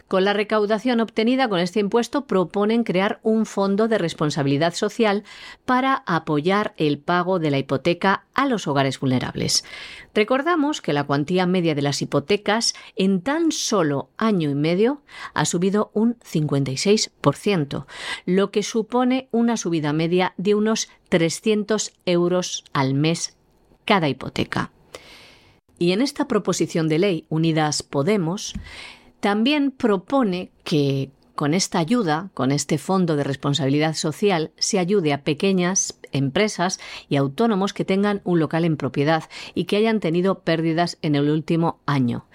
Con 0.07 0.23
la 0.23 0.31
recaudación 0.31 1.01
obtenida 1.01 1.49
con 1.49 1.59
este 1.59 1.81
impuesto 1.81 2.25
proponen 2.27 2.85
crear 2.85 3.19
un 3.23 3.45
fondo 3.45 3.89
de 3.89 3.97
responsabilidad 3.97 4.73
social 4.73 5.23
para 5.65 6.03
apoyar 6.05 6.73
el 6.77 6.97
pago 6.97 7.39
de 7.39 7.51
la 7.51 7.57
hipoteca 7.57 8.23
a 8.33 8.45
los 8.45 8.67
hogares 8.67 9.01
vulnerables. 9.01 9.65
Recordamos 10.13 10.81
que 10.81 10.93
la 10.93 11.03
cuantía 11.03 11.45
media 11.45 11.75
de 11.75 11.81
las 11.81 12.01
hipotecas 12.01 12.73
en 12.95 13.21
tan 13.21 13.51
solo 13.51 14.09
año 14.17 14.49
y 14.49 14.55
medio 14.55 15.01
ha 15.33 15.43
subido 15.43 15.91
un 15.93 16.17
56%, 16.19 17.85
lo 18.25 18.51
que 18.51 18.63
supone 18.63 19.27
una 19.31 19.57
subida 19.57 19.91
media 19.91 20.33
de 20.37 20.55
unos 20.55 20.87
300 21.09 21.91
euros 22.05 22.63
al 22.71 22.93
mes 22.93 23.35
cada 23.83 24.07
hipoteca. 24.07 24.71
Y 25.79 25.91
en 25.91 26.01
esta 26.01 26.27
proposición 26.27 26.87
de 26.87 26.99
ley 26.99 27.25
Unidas 27.29 27.83
Podemos 27.83 28.53
también 29.19 29.71
propone 29.71 30.51
que 30.63 31.11
con 31.37 31.53
esta 31.53 31.77
ayuda, 31.77 32.31
con 32.33 32.51
este 32.51 32.79
fondo 32.79 33.15
de 33.15 33.23
responsabilidad 33.23 33.93
social, 33.93 34.51
se 34.57 34.79
ayude 34.79 35.13
a 35.13 35.23
pequeñas 35.23 35.99
empresas 36.11 36.79
y 37.09 37.15
autónomos 37.15 37.73
que 37.73 37.85
tengan 37.85 38.21
un 38.23 38.39
local 38.39 38.65
en 38.65 38.75
propiedad 38.75 39.23
y 39.53 39.65
que 39.65 39.77
hayan 39.77 39.99
tenido 39.99 40.39
pérdidas 40.39 40.97
en 41.03 41.15
el 41.15 41.29
último 41.29 41.79
año. 41.85 42.25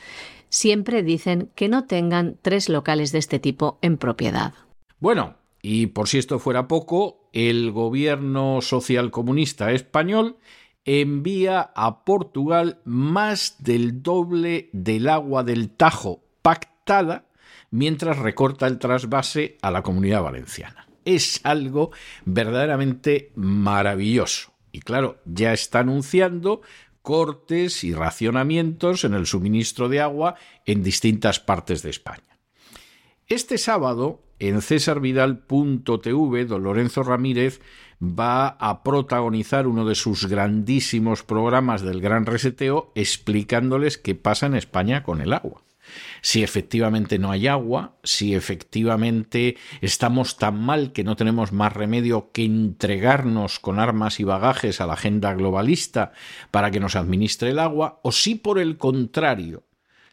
Siempre 0.48 1.02
dicen 1.02 1.50
que 1.56 1.68
no 1.68 1.86
tengan 1.86 2.36
tres 2.42 2.68
locales 2.68 3.10
de 3.10 3.18
este 3.18 3.40
tipo 3.40 3.78
en 3.82 3.98
propiedad. 3.98 4.54
Bueno, 5.00 5.34
y 5.62 5.88
por 5.88 6.08
si 6.08 6.18
esto 6.18 6.38
fuera 6.38 6.68
poco, 6.68 7.28
el 7.32 7.72
gobierno 7.72 8.60
social 8.60 9.10
comunista 9.10 9.72
español 9.72 10.36
envía 10.84 11.72
a 11.74 12.04
Portugal 12.04 12.80
más 12.84 13.56
del 13.64 14.02
doble 14.02 14.70
del 14.72 15.08
agua 15.08 15.42
del 15.42 15.70
Tajo 15.70 16.22
mientras 17.70 18.18
recorta 18.18 18.66
el 18.66 18.78
trasvase 18.78 19.58
a 19.62 19.70
la 19.70 19.82
comunidad 19.82 20.22
valenciana. 20.22 20.86
Es 21.04 21.40
algo 21.44 21.90
verdaderamente 22.24 23.32
maravilloso. 23.34 24.52
Y 24.70 24.80
claro, 24.80 25.20
ya 25.24 25.52
está 25.52 25.80
anunciando 25.80 26.62
cortes 27.02 27.82
y 27.82 27.94
racionamientos 27.94 29.04
en 29.04 29.14
el 29.14 29.26
suministro 29.26 29.88
de 29.88 30.00
agua 30.00 30.36
en 30.64 30.82
distintas 30.82 31.40
partes 31.40 31.82
de 31.82 31.90
España. 31.90 32.38
Este 33.26 33.58
sábado, 33.58 34.22
en 34.38 34.62
cesarvidal.tv, 34.62 36.44
don 36.44 36.62
Lorenzo 36.62 37.02
Ramírez 37.02 37.60
va 38.00 38.48
a 38.48 38.82
protagonizar 38.82 39.66
uno 39.66 39.84
de 39.84 39.94
sus 39.94 40.26
grandísimos 40.26 41.22
programas 41.22 41.82
del 41.82 42.00
Gran 42.00 42.26
Reseteo 42.26 42.92
explicándoles 42.94 43.98
qué 43.98 44.14
pasa 44.14 44.46
en 44.46 44.54
España 44.54 45.02
con 45.02 45.20
el 45.20 45.32
agua 45.32 45.62
si 46.20 46.42
efectivamente 46.42 47.18
no 47.18 47.30
hay 47.30 47.46
agua, 47.46 47.96
si 48.02 48.34
efectivamente 48.34 49.56
estamos 49.80 50.36
tan 50.36 50.60
mal 50.60 50.92
que 50.92 51.04
no 51.04 51.16
tenemos 51.16 51.52
más 51.52 51.72
remedio 51.72 52.30
que 52.32 52.44
entregarnos 52.44 53.58
con 53.58 53.78
armas 53.78 54.20
y 54.20 54.24
bagajes 54.24 54.80
a 54.80 54.86
la 54.86 54.94
agenda 54.94 55.34
globalista 55.34 56.12
para 56.50 56.70
que 56.70 56.80
nos 56.80 56.96
administre 56.96 57.50
el 57.50 57.58
agua, 57.58 58.00
o 58.02 58.12
si 58.12 58.34
por 58.34 58.58
el 58.58 58.76
contrario 58.76 59.64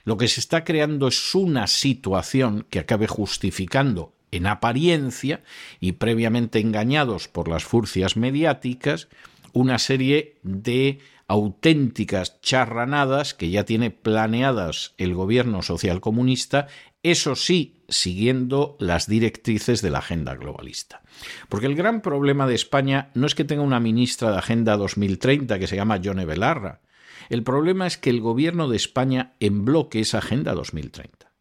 lo 0.03 0.17
que 0.17 0.27
se 0.27 0.39
está 0.39 0.63
creando 0.63 1.07
es 1.07 1.35
una 1.35 1.67
situación 1.67 2.65
que 2.69 2.79
acabe 2.79 3.07
justificando 3.07 4.13
en 4.31 4.47
apariencia 4.47 5.43
y 5.79 5.93
previamente 5.93 6.59
engañados 6.59 7.27
por 7.27 7.47
las 7.47 7.63
furcias 7.63 8.15
mediáticas 8.15 9.07
una 9.53 9.79
serie 9.79 10.37
de 10.43 10.99
auténticas 11.29 12.41
charranadas 12.41 13.35
que 13.35 13.51
ya 13.51 13.63
tiene 13.63 13.91
planeadas 13.91 14.95
el 14.97 15.13
gobierno 15.13 15.61
socialcomunista, 15.61 16.67
eso 17.03 17.35
sí, 17.35 17.83
siguiendo 17.87 18.75
las 18.79 19.07
directrices 19.07 19.83
de 19.83 19.91
la 19.91 19.99
agenda 19.99 20.33
globalista. 20.33 21.03
Porque 21.47 21.67
el 21.67 21.75
gran 21.75 22.01
problema 22.01 22.47
de 22.47 22.55
España 22.55 23.11
no 23.13 23.27
es 23.27 23.35
que 23.35 23.45
tenga 23.45 23.61
una 23.61 23.79
ministra 23.79 24.31
de 24.31 24.39
Agenda 24.39 24.75
2030 24.75 25.59
que 25.59 25.67
se 25.67 25.75
llama 25.75 25.97
Yone 25.97 26.25
Belarra. 26.25 26.81
El 27.29 27.43
problema 27.43 27.85
es 27.85 27.99
que 27.99 28.09
el 28.09 28.21
gobierno 28.21 28.67
de 28.67 28.77
España 28.77 29.35
en 29.39 29.65
bloque 29.65 29.99
esa 29.99 30.17
Agenda 30.17 30.55
2030. 30.55 31.31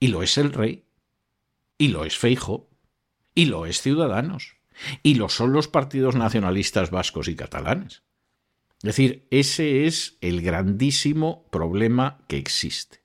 Y 0.00 0.08
lo 0.08 0.24
es 0.24 0.36
el 0.36 0.52
rey, 0.52 0.84
y 1.78 1.88
lo 1.88 2.04
es 2.04 2.18
Feijo, 2.18 2.68
y 3.36 3.44
lo 3.44 3.66
es 3.66 3.80
Ciudadanos, 3.80 4.56
y 5.04 5.14
lo 5.14 5.28
son 5.28 5.52
los 5.52 5.68
partidos 5.68 6.16
nacionalistas 6.16 6.90
vascos 6.90 7.28
y 7.28 7.36
catalanes. 7.36 8.02
Es 8.78 8.96
decir, 8.96 9.26
ese 9.30 9.86
es 9.86 10.18
el 10.20 10.42
grandísimo 10.42 11.46
problema 11.50 12.18
que 12.28 12.36
existe. 12.36 13.00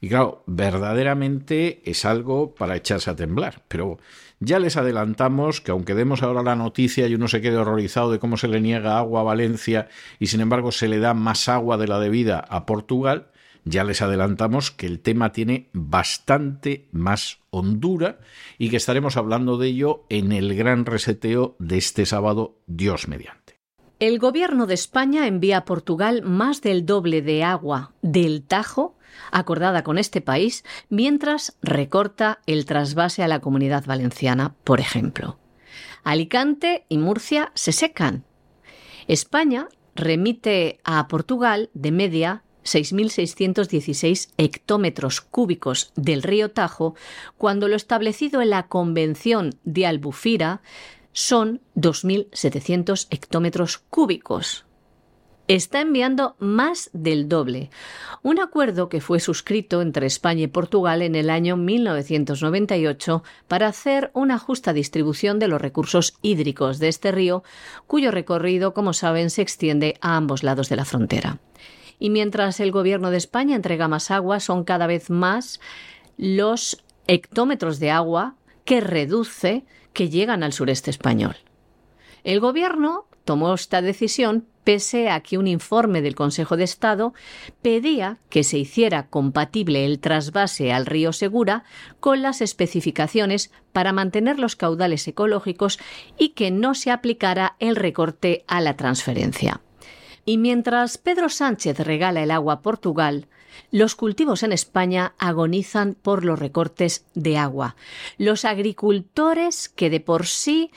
Y 0.00 0.08
claro, 0.08 0.44
verdaderamente 0.46 1.82
es 1.90 2.04
algo 2.04 2.54
para 2.54 2.76
echarse 2.76 3.10
a 3.10 3.16
temblar. 3.16 3.64
Pero 3.68 3.98
ya 4.38 4.58
les 4.58 4.76
adelantamos 4.76 5.60
que 5.60 5.70
aunque 5.70 5.94
demos 5.94 6.22
ahora 6.22 6.42
la 6.42 6.56
noticia 6.56 7.06
y 7.06 7.14
uno 7.14 7.28
se 7.28 7.40
quede 7.40 7.56
horrorizado 7.56 8.10
de 8.10 8.18
cómo 8.18 8.36
se 8.36 8.48
le 8.48 8.60
niega 8.60 8.98
agua 8.98 9.20
a 9.20 9.24
Valencia 9.24 9.88
y 10.18 10.26
sin 10.26 10.40
embargo 10.40 10.72
se 10.72 10.88
le 10.88 10.98
da 10.98 11.14
más 11.14 11.48
agua 11.48 11.78
de 11.78 11.88
la 11.88 11.98
debida 11.98 12.38
a 12.38 12.66
Portugal, 12.66 13.30
ya 13.64 13.82
les 13.82 14.02
adelantamos 14.02 14.70
que 14.70 14.86
el 14.86 15.00
tema 15.00 15.32
tiene 15.32 15.70
bastante 15.72 16.88
más 16.92 17.40
hondura 17.50 18.20
y 18.58 18.68
que 18.68 18.76
estaremos 18.76 19.16
hablando 19.16 19.58
de 19.58 19.68
ello 19.68 20.04
en 20.08 20.30
el 20.30 20.54
gran 20.54 20.84
reseteo 20.86 21.56
de 21.58 21.78
este 21.78 22.06
sábado, 22.06 22.60
Dios 22.66 23.08
mediante. 23.08 23.45
El 23.98 24.18
gobierno 24.18 24.66
de 24.66 24.74
España 24.74 25.26
envía 25.26 25.58
a 25.58 25.64
Portugal 25.64 26.20
más 26.22 26.60
del 26.60 26.84
doble 26.84 27.22
de 27.22 27.42
agua 27.42 27.92
del 28.02 28.42
Tajo 28.42 28.94
acordada 29.30 29.82
con 29.82 29.96
este 29.96 30.20
país, 30.20 30.64
mientras 30.90 31.56
recorta 31.62 32.40
el 32.44 32.66
trasvase 32.66 33.22
a 33.22 33.28
la 33.28 33.40
comunidad 33.40 33.86
valenciana, 33.86 34.54
por 34.64 34.80
ejemplo. 34.80 35.38
Alicante 36.04 36.84
y 36.90 36.98
Murcia 36.98 37.52
se 37.54 37.72
secan. 37.72 38.24
España 39.08 39.68
remite 39.94 40.78
a 40.84 41.08
Portugal 41.08 41.70
de 41.72 41.90
media 41.90 42.42
6.616 42.66 44.32
hectómetros 44.36 45.20
cúbicos 45.20 45.92
del 45.96 46.22
río 46.22 46.50
Tajo, 46.50 46.96
cuando 47.38 47.68
lo 47.68 47.76
establecido 47.76 48.42
en 48.42 48.50
la 48.50 48.64
Convención 48.64 49.54
de 49.64 49.86
Albufira 49.86 50.60
son 51.16 51.62
2.700 51.76 53.06
hectómetros 53.08 53.78
cúbicos. 53.78 54.66
Está 55.48 55.80
enviando 55.80 56.36
más 56.40 56.90
del 56.92 57.26
doble. 57.26 57.70
Un 58.22 58.38
acuerdo 58.38 58.90
que 58.90 59.00
fue 59.00 59.18
suscrito 59.18 59.80
entre 59.80 60.06
España 60.06 60.42
y 60.42 60.46
Portugal 60.48 61.00
en 61.00 61.14
el 61.14 61.30
año 61.30 61.56
1998 61.56 63.24
para 63.48 63.68
hacer 63.68 64.10
una 64.12 64.38
justa 64.38 64.74
distribución 64.74 65.38
de 65.38 65.48
los 65.48 65.58
recursos 65.58 66.18
hídricos 66.20 66.80
de 66.80 66.88
este 66.88 67.12
río, 67.12 67.42
cuyo 67.86 68.10
recorrido, 68.10 68.74
como 68.74 68.92
saben, 68.92 69.30
se 69.30 69.40
extiende 69.40 69.96
a 70.02 70.16
ambos 70.16 70.42
lados 70.42 70.68
de 70.68 70.76
la 70.76 70.84
frontera. 70.84 71.38
Y 71.98 72.10
mientras 72.10 72.60
el 72.60 72.72
Gobierno 72.72 73.10
de 73.10 73.16
España 73.16 73.56
entrega 73.56 73.88
más 73.88 74.10
agua, 74.10 74.38
son 74.38 74.64
cada 74.64 74.86
vez 74.86 75.08
más 75.08 75.60
los 76.18 76.84
hectómetros 77.06 77.80
de 77.80 77.90
agua 77.90 78.34
que 78.66 78.82
reduce 78.82 79.64
que 79.96 80.10
llegan 80.10 80.42
al 80.42 80.52
sureste 80.52 80.90
español. 80.90 81.36
El 82.22 82.38
gobierno 82.38 83.06
tomó 83.24 83.54
esta 83.54 83.80
decisión 83.80 84.46
pese 84.62 85.08
a 85.08 85.20
que 85.20 85.38
un 85.38 85.46
informe 85.46 86.02
del 86.02 86.14
Consejo 86.14 86.58
de 86.58 86.64
Estado 86.64 87.14
pedía 87.62 88.18
que 88.28 88.44
se 88.44 88.58
hiciera 88.58 89.08
compatible 89.08 89.86
el 89.86 89.98
trasvase 89.98 90.70
al 90.70 90.84
río 90.84 91.14
Segura 91.14 91.64
con 91.98 92.20
las 92.20 92.42
especificaciones 92.42 93.50
para 93.72 93.92
mantener 93.92 94.38
los 94.38 94.54
caudales 94.54 95.08
ecológicos 95.08 95.78
y 96.18 96.30
que 96.30 96.50
no 96.50 96.74
se 96.74 96.90
aplicara 96.90 97.56
el 97.58 97.74
recorte 97.74 98.44
a 98.48 98.60
la 98.60 98.76
transferencia. 98.76 99.62
Y 100.26 100.36
mientras 100.36 100.98
Pedro 100.98 101.30
Sánchez 101.30 101.80
regala 101.80 102.22
el 102.22 102.32
agua 102.32 102.54
a 102.54 102.60
Portugal, 102.60 103.28
los 103.70 103.94
cultivos 103.94 104.42
en 104.42 104.52
España 104.52 105.14
agonizan 105.18 105.94
por 105.94 106.24
los 106.24 106.38
recortes 106.38 107.04
de 107.14 107.38
agua. 107.38 107.76
Los 108.18 108.44
agricultores, 108.44 109.68
que 109.68 109.90
de 109.90 110.00
por 110.00 110.26
sí 110.26 110.70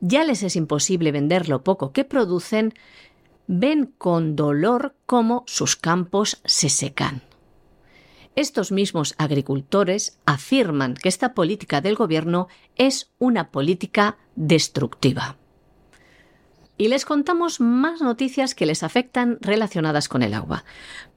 ya 0.00 0.24
les 0.24 0.42
es 0.42 0.56
imposible 0.56 1.12
vender 1.12 1.48
lo 1.48 1.62
poco 1.62 1.92
que 1.92 2.04
producen, 2.04 2.74
ven 3.46 3.92
con 3.98 4.36
dolor 4.36 4.94
cómo 5.06 5.44
sus 5.46 5.76
campos 5.76 6.40
se 6.44 6.68
secan. 6.68 7.22
Estos 8.34 8.72
mismos 8.72 9.14
agricultores 9.18 10.18
afirman 10.24 10.94
que 10.94 11.08
esta 11.08 11.34
política 11.34 11.80
del 11.80 11.96
gobierno 11.96 12.48
es 12.76 13.10
una 13.18 13.50
política 13.50 14.16
destructiva. 14.36 15.36
Y 16.78 16.88
les 16.88 17.04
contamos 17.04 17.60
más 17.60 18.00
noticias 18.00 18.54
que 18.54 18.66
les 18.66 18.82
afectan 18.82 19.38
relacionadas 19.40 20.08
con 20.08 20.22
el 20.22 20.32
agua, 20.32 20.64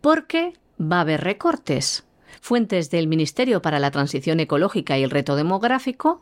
porque 0.01 0.53
va 0.79 0.97
a 0.97 1.01
haber 1.01 1.21
recortes. 1.21 2.05
Fuentes 2.41 2.89
del 2.91 3.07
Ministerio 3.07 3.61
para 3.61 3.79
la 3.79 3.91
Transición 3.91 4.39
Ecológica 4.39 4.97
y 4.97 5.03
el 5.03 5.09
Reto 5.09 5.35
Demográfico 5.35 6.21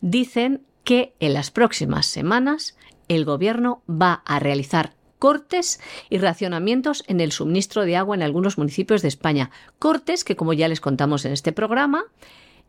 dicen 0.00 0.62
que 0.84 1.14
en 1.20 1.34
las 1.34 1.50
próximas 1.50 2.06
semanas 2.06 2.76
el 3.08 3.24
Gobierno 3.24 3.82
va 3.88 4.22
a 4.26 4.38
realizar 4.38 4.94
cortes 5.18 5.80
y 6.10 6.18
racionamientos 6.18 7.04
en 7.06 7.20
el 7.20 7.30
suministro 7.30 7.84
de 7.84 7.96
agua 7.96 8.16
en 8.16 8.22
algunos 8.22 8.58
municipios 8.58 9.02
de 9.02 9.08
España. 9.08 9.50
Cortes 9.78 10.24
que, 10.24 10.34
como 10.34 10.52
ya 10.52 10.66
les 10.66 10.80
contamos 10.80 11.24
en 11.24 11.32
este 11.32 11.52
programa, 11.52 12.04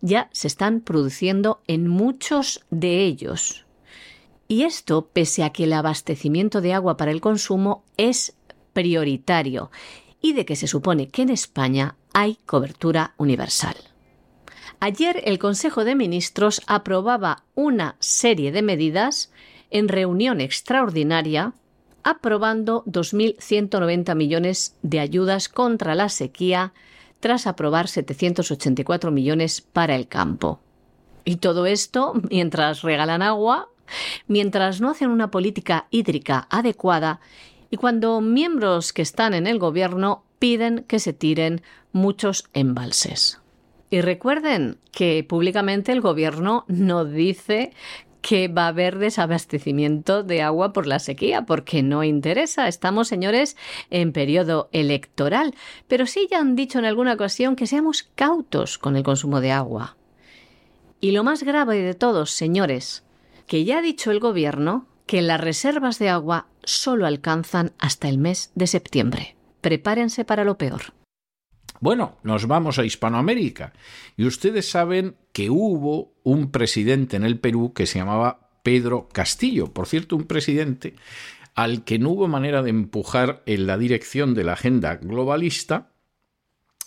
ya 0.01 0.29
se 0.33 0.47
están 0.47 0.81
produciendo 0.81 1.61
en 1.65 1.87
muchos 1.87 2.63
de 2.69 3.05
ellos. 3.05 3.65
Y 4.47 4.63
esto 4.63 5.09
pese 5.11 5.43
a 5.43 5.49
que 5.49 5.63
el 5.63 5.73
abastecimiento 5.73 6.61
de 6.61 6.73
agua 6.73 6.95
para 6.95 7.11
el 7.11 7.21
consumo 7.21 7.83
es 7.97 8.35
prioritario 8.73 9.71
y 10.23 10.33
de 10.33 10.45
que 10.45 10.55
se 10.55 10.65
supone 10.65 11.09
que 11.09 11.21
en 11.21 11.29
España 11.29 11.97
hay 12.13 12.39
cobertura 12.47 13.13
universal. 13.17 13.75
Ayer 14.79 15.21
el 15.25 15.37
Consejo 15.37 15.83
de 15.83 15.95
Ministros 15.95 16.61
aprobaba 16.65 17.43
una 17.53 17.97
serie 17.99 18.51
de 18.51 18.63
medidas 18.63 19.31
en 19.69 19.87
reunión 19.87 20.41
extraordinaria 20.41 21.53
aprobando 22.03 22.83
2.190 22.85 24.15
millones 24.15 24.75
de 24.81 24.99
ayudas 24.99 25.49
contra 25.49 25.93
la 25.93 26.09
sequía 26.09 26.73
tras 27.19 27.45
aprobar 27.45 27.87
784 27.87 29.11
millones 29.11 29.61
para 29.61 29.95
el 29.95 30.07
campo. 30.07 30.59
Y 31.25 31.37
todo 31.37 31.65
esto 31.65 32.13
mientras 32.29 32.81
regalan 32.81 33.21
agua, 33.21 33.69
mientras 34.27 34.81
no 34.81 34.89
hacen 34.89 35.09
una 35.09 35.31
política 35.31 35.87
hídrica 35.91 36.47
adecuada 36.49 37.19
y 37.73 37.75
cuando 37.75 38.21
miembros 38.21 38.93
que 38.93 39.01
están 39.01 39.33
en 39.33 39.47
el 39.47 39.57
gobierno 39.57 40.25
piden 40.37 40.85
que 40.87 40.99
se 40.99 41.11
tiren 41.11 41.63
muchos 41.91 42.47
embalses. 42.53 43.41
Y 43.89 44.01
recuerden 44.01 44.77
que 44.91 45.25
públicamente 45.27 45.91
el 45.91 45.99
gobierno 45.99 46.65
no 46.67 47.03
dice 47.03 47.73
que 48.21 48.47
va 48.47 48.65
a 48.65 48.67
haber 48.67 48.99
desabastecimiento 48.99 50.21
de 50.21 50.43
agua 50.43 50.71
por 50.71 50.85
la 50.85 50.99
sequía, 50.99 51.47
porque 51.47 51.81
no 51.81 52.03
interesa. 52.03 52.67
Estamos, 52.67 53.07
señores, 53.07 53.57
en 53.89 54.13
periodo 54.13 54.69
electoral. 54.71 55.55
Pero 55.87 56.05
sí 56.05 56.27
ya 56.29 56.41
han 56.41 56.55
dicho 56.55 56.77
en 56.77 56.85
alguna 56.85 57.13
ocasión 57.13 57.55
que 57.55 57.65
seamos 57.65 58.03
cautos 58.13 58.77
con 58.77 58.95
el 58.95 59.01
consumo 59.01 59.41
de 59.41 59.51
agua. 59.51 59.97
Y 61.01 61.09
lo 61.09 61.23
más 61.23 61.41
grave 61.41 61.81
de 61.81 61.95
todos, 61.95 62.29
señores, 62.29 63.03
que 63.47 63.65
ya 63.65 63.79
ha 63.79 63.81
dicho 63.81 64.11
el 64.11 64.19
Gobierno 64.19 64.85
que 65.07 65.23
las 65.23 65.41
reservas 65.41 65.97
de 65.97 66.09
agua 66.09 66.47
solo 66.65 67.05
alcanzan 67.05 67.73
hasta 67.79 68.09
el 68.09 68.17
mes 68.17 68.51
de 68.55 68.67
septiembre. 68.67 69.35
Prepárense 69.61 70.25
para 70.25 70.43
lo 70.43 70.57
peor. 70.57 70.93
Bueno, 71.79 72.17
nos 72.23 72.47
vamos 72.47 72.79
a 72.79 72.85
Hispanoamérica. 72.85 73.73
Y 74.15 74.25
ustedes 74.25 74.69
saben 74.69 75.17
que 75.33 75.49
hubo 75.49 76.13
un 76.23 76.51
presidente 76.51 77.17
en 77.17 77.23
el 77.23 77.39
Perú 77.39 77.73
que 77.73 77.85
se 77.85 77.99
llamaba 77.99 78.49
Pedro 78.63 79.09
Castillo. 79.11 79.73
Por 79.73 79.87
cierto, 79.87 80.15
un 80.15 80.23
presidente 80.23 80.95
al 81.55 81.83
que 81.83 81.99
no 81.99 82.11
hubo 82.11 82.27
manera 82.27 82.63
de 82.63 82.69
empujar 82.69 83.43
en 83.45 83.67
la 83.67 83.77
dirección 83.77 84.33
de 84.33 84.43
la 84.43 84.53
agenda 84.53 84.95
globalista 84.95 85.91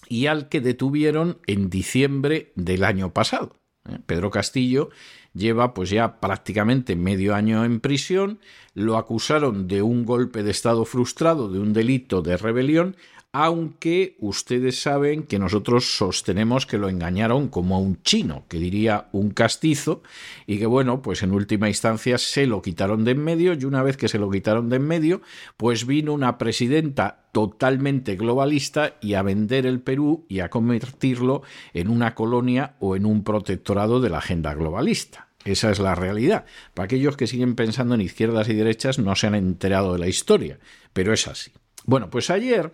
y 0.09 0.27
al 0.27 0.49
que 0.49 0.61
detuvieron 0.61 1.39
en 1.47 1.71
diciembre 1.71 2.53
del 2.57 2.85
año 2.85 3.13
pasado. 3.13 3.57
¿Eh? 3.89 3.99
Pedro 4.07 4.31
Castillo 4.31 4.91
lleva 5.35 5.75
pues 5.75 5.91
ya 5.91 6.19
prácticamente 6.19 6.97
medio 6.97 7.35
año 7.35 7.65
en 7.65 7.81
prisión, 7.81 8.39
lo 8.75 8.97
acusaron 8.97 9.69
de 9.69 9.83
un 9.83 10.05
golpe 10.05 10.43
de 10.43 10.51
Estado 10.51 10.85
frustrado, 10.85 11.49
de 11.49 11.59
un 11.59 11.73
delito 11.73 12.23
de 12.23 12.37
rebelión, 12.37 12.97
aunque 13.39 14.17
ustedes 14.21 14.81
saben 14.81 15.25
que 15.25 15.39
nosotros 15.39 15.95
sostenemos 15.99 16.65
que 16.65 16.79
lo 16.79 16.89
engañaron 16.89 17.49
como 17.49 17.77
a 17.77 17.79
un 17.79 18.03
chino, 18.03 18.47
que 18.49 18.57
diría 18.57 19.11
un 19.13 19.29
castizo, 19.29 20.03
y 20.47 20.59
que 20.59 20.65
bueno, 20.65 21.03
pues 21.03 21.23
en 21.23 21.33
última 21.33 21.69
instancia 21.69 22.17
se 22.17 22.47
lo 22.47 22.63
quitaron 22.63 23.05
de 23.05 23.11
en 23.11 23.23
medio, 23.23 23.53
y 23.53 23.67
una 23.67 23.83
vez 23.83 23.99
que 23.99 24.09
se 24.09 24.19
lo 24.19 24.31
quitaron 24.31 24.71
de 24.71 24.77
en 24.77 24.87
medio, 24.87 25.21
pues 25.59 25.85
vino 25.85 26.15
una 26.15 26.39
presidenta 26.39 27.27
totalmente 27.33 28.17
globalista 28.17 28.97
y 29.03 29.13
a 29.13 29.23
vender 29.23 29.67
el 29.67 29.81
Perú 29.81 30.25
y 30.31 30.41
a 30.41 30.49
convertirlo 30.49 31.43
en 31.75 31.91
una 31.91 32.15
colonia 32.15 32.77
o 32.81 32.97
en 32.97 33.05
un 33.05 33.23
protectorado 33.23 34.01
de 34.01 34.09
la 34.09 34.19
agenda 34.19 34.55
globalista. 34.55 35.29
Esa 35.45 35.71
es 35.71 35.79
la 35.79 35.95
realidad. 35.95 36.47
Para 36.73 36.87
aquellos 36.87 37.19
que 37.19 37.27
siguen 37.27 37.55
pensando 37.55 37.97
en 37.97 38.01
izquierdas 38.01 38.49
y 38.49 38.55
derechas 38.55 38.99
no 38.99 39.15
se 39.15 39.27
han 39.27 39.35
enterado 39.35 39.93
de 39.93 39.99
la 39.99 40.09
historia, 40.09 40.59
pero 40.95 41.13
es 41.13 41.29
así. 41.29 41.53
Bueno, 41.85 42.09
pues 42.09 42.31
ayer 42.31 42.73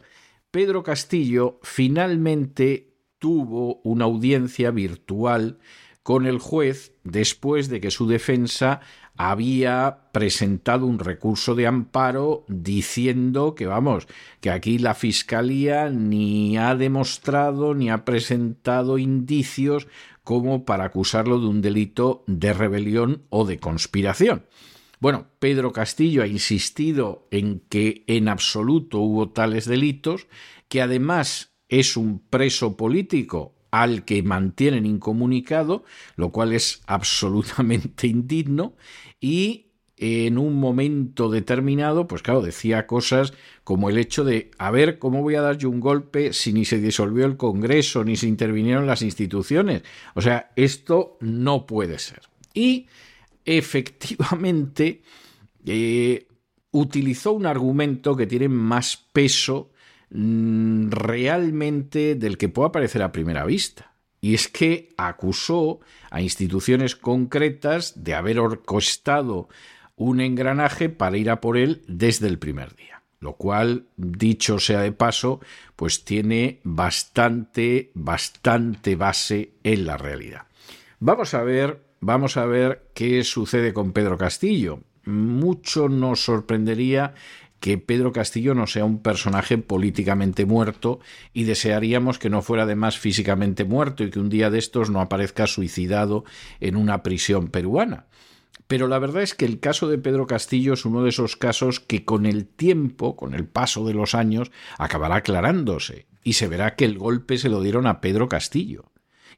Pedro 0.53 0.83
Castillo 0.83 1.59
finalmente 1.63 2.93
tuvo 3.19 3.81
una 3.85 4.05
audiencia 4.05 4.71
virtual 4.71 5.59
con 6.03 6.27
el 6.27 6.39
juez 6.39 6.93
después 7.05 7.71
de 7.71 7.81
que 7.81 7.91
su 7.91 8.07
defensa 8.07 8.81
había 9.17 10.11
presentado 10.13 10.85
un 10.85 10.99
recurso 10.99 11.55
de 11.55 11.67
amparo 11.67 12.45
diciendo 12.49 13.55
que 13.55 13.65
vamos, 13.65 14.07
que 14.43 14.51
aquí 14.51 14.77
la 14.77 14.95
Fiscalía 14.95 15.89
ni 15.89 16.59
ha 16.59 16.75
demostrado 16.75 17.73
ni 17.75 17.89
ha 17.89 18.05
presentado 18.05 18.99
indicios 18.99 19.89
como 20.23 20.67
para 20.67 20.85
acusarlo 20.85 21.41
de 21.41 21.47
un 21.47 21.63
delito 21.63 22.25
de 22.27 22.53
rebelión 22.53 23.23
o 23.31 23.47
de 23.47 23.59
conspiración. 23.59 24.45
Bueno, 25.03 25.27
Pedro 25.41 25.73
Castillo 25.73 26.23
ha 26.23 26.29
insistido 26.29 27.27
en 27.33 27.59
que 27.69 28.05
en 28.07 28.29
absoluto 28.29 29.01
hubo 29.01 29.31
tales 29.31 29.65
delitos, 29.65 30.29
que 30.69 30.81
además 30.81 31.57
es 31.69 31.97
un 31.97 32.21
preso 32.21 32.77
político 32.77 33.53
al 33.73 34.05
que 34.05 34.23
mantienen 34.23 34.87
incomunicado, 34.87 35.83
lo 36.15 36.31
cual 36.31 36.53
es 36.53 36.83
absolutamente 36.87 38.07
indigno, 38.17 38.77
y 39.21 39.73
en 39.97 40.39
un 40.39 40.55
momento 40.55 41.31
determinado, 41.31 42.07
pues 42.07 42.23
claro, 42.23 42.41
decía 42.41 42.87
cosas 42.87 43.33
como 43.65 43.91
el 43.91 43.99
hecho 43.99 44.23
de, 44.23 44.53
a 44.57 44.71
ver, 44.71 45.01
¿cómo 45.01 45.21
voy 45.21 45.35
a 45.35 45.43
dar 45.43 45.59
yo 45.59 45.69
un 45.69 45.81
golpe 45.81 46.33
si 46.33 46.53
ni 46.53 46.65
se 46.65 46.79
disolvió 46.79 47.27
el 47.27 47.37
Congreso, 47.37 48.05
ni 48.05 48.15
se 48.15 48.29
intervinieron 48.29 48.87
las 48.87 49.03
instituciones? 49.03 49.83
O 50.15 50.23
sea, 50.23 50.53
esto 50.55 51.19
no 51.21 51.67
puede 51.67 51.99
ser. 51.99 52.21
Y 52.55 52.87
efectivamente 53.45 55.03
eh, 55.67 56.27
utilizó 56.71 57.33
un 57.33 57.47
argumento 57.47 58.17
que 58.17 58.27
tiene 58.27 58.49
más 58.49 58.97
peso 59.13 59.71
mm, 60.11 60.91
realmente 60.91 62.15
del 62.15 62.39
que 62.39 62.49
pueda 62.49 62.73
parecer 62.73 63.03
a 63.03 63.13
primera 63.13 63.45
vista. 63.45 63.93
Y 64.21 64.35
es 64.35 64.49
que 64.49 64.91
acusó 64.97 65.81
a 66.11 66.21
instituciones 66.21 66.95
concretas 66.95 68.05
de 68.05 68.15
haber 68.15 68.39
orquestado 68.39 69.49
un 69.97 70.21
engranaje 70.21 70.89
para 70.89 71.17
ir 71.17 71.29
a 71.29 71.41
por 71.41 71.57
él 71.57 71.83
desde 71.89 72.29
el 72.29 72.39
primer 72.39 72.75
día. 72.77 73.03
Lo 73.19 73.35
cual, 73.35 73.87
dicho 73.97 74.59
sea 74.59 74.81
de 74.81 74.93
paso, 74.93 75.41
pues 75.77 76.05
tiene 76.05 76.61
bastante, 76.65 77.91
bastante 77.95 78.97
base 78.97 79.53
en 79.63 79.87
la 79.87 79.97
realidad. 79.97 80.47
Vamos 80.99 81.35
a 81.35 81.43
ver 81.43 81.83
Vamos 82.05 82.37
a 82.37 82.47
ver 82.47 82.91
qué 82.95 83.23
sucede 83.23 83.73
con 83.73 83.93
Pedro 83.93 84.19
Castillo. 84.19 84.81
Mucho 85.05 85.89
nos 85.89 86.25
sorprendería 86.25 87.15
que 87.61 87.79
Pedro 87.79 88.11
Castillo 88.11 88.57
no 88.57 88.67
sea 88.67 88.85
un 88.85 88.99
personaje 88.99 89.57
políticamente 89.57 90.45
muerto 90.45 90.99
y 91.33 91.45
desearíamos 91.45 92.19
que 92.19 92.29
no 92.29 92.43
fuera 92.43 92.65
además 92.65 92.99
físicamente 92.99 93.63
muerto 93.65 94.03
y 94.03 94.11
que 94.11 94.19
un 94.19 94.31
día 94.31 94.51
de 94.51 94.59
estos 94.59 94.91
no 94.91 95.01
aparezca 95.01 95.47
suicidado 95.47 96.25
en 96.59 96.75
una 96.75 97.05
prisión 97.05 97.47
peruana. 97.47 98.07
Pero 98.67 98.89
la 98.89 98.99
verdad 98.99 99.23
es 99.23 99.37
que 99.37 99.45
el 99.45 99.61
caso 99.61 99.89
de 99.89 99.99
Pedro 99.99 100.27
Castillo 100.27 100.73
es 100.73 100.85
uno 100.85 101.05
de 101.05 101.11
esos 101.11 101.37
casos 101.37 101.79
que 101.79 102.05
con 102.05 102.27
el 102.27 102.47
tiempo, 102.47 103.15
con 103.15 103.33
el 103.33 103.47
paso 103.47 103.87
de 103.87 103.95
los 103.95 104.17
años, 104.17 104.51
acabará 104.77 105.15
aclarándose 105.15 106.07
y 106.25 106.33
se 106.33 106.49
verá 106.49 106.75
que 106.75 106.85
el 106.85 106.99
golpe 106.99 107.39
se 107.39 107.49
lo 107.49 107.63
dieron 107.63 107.87
a 107.87 108.01
Pedro 108.01 108.29
Castillo 108.29 108.92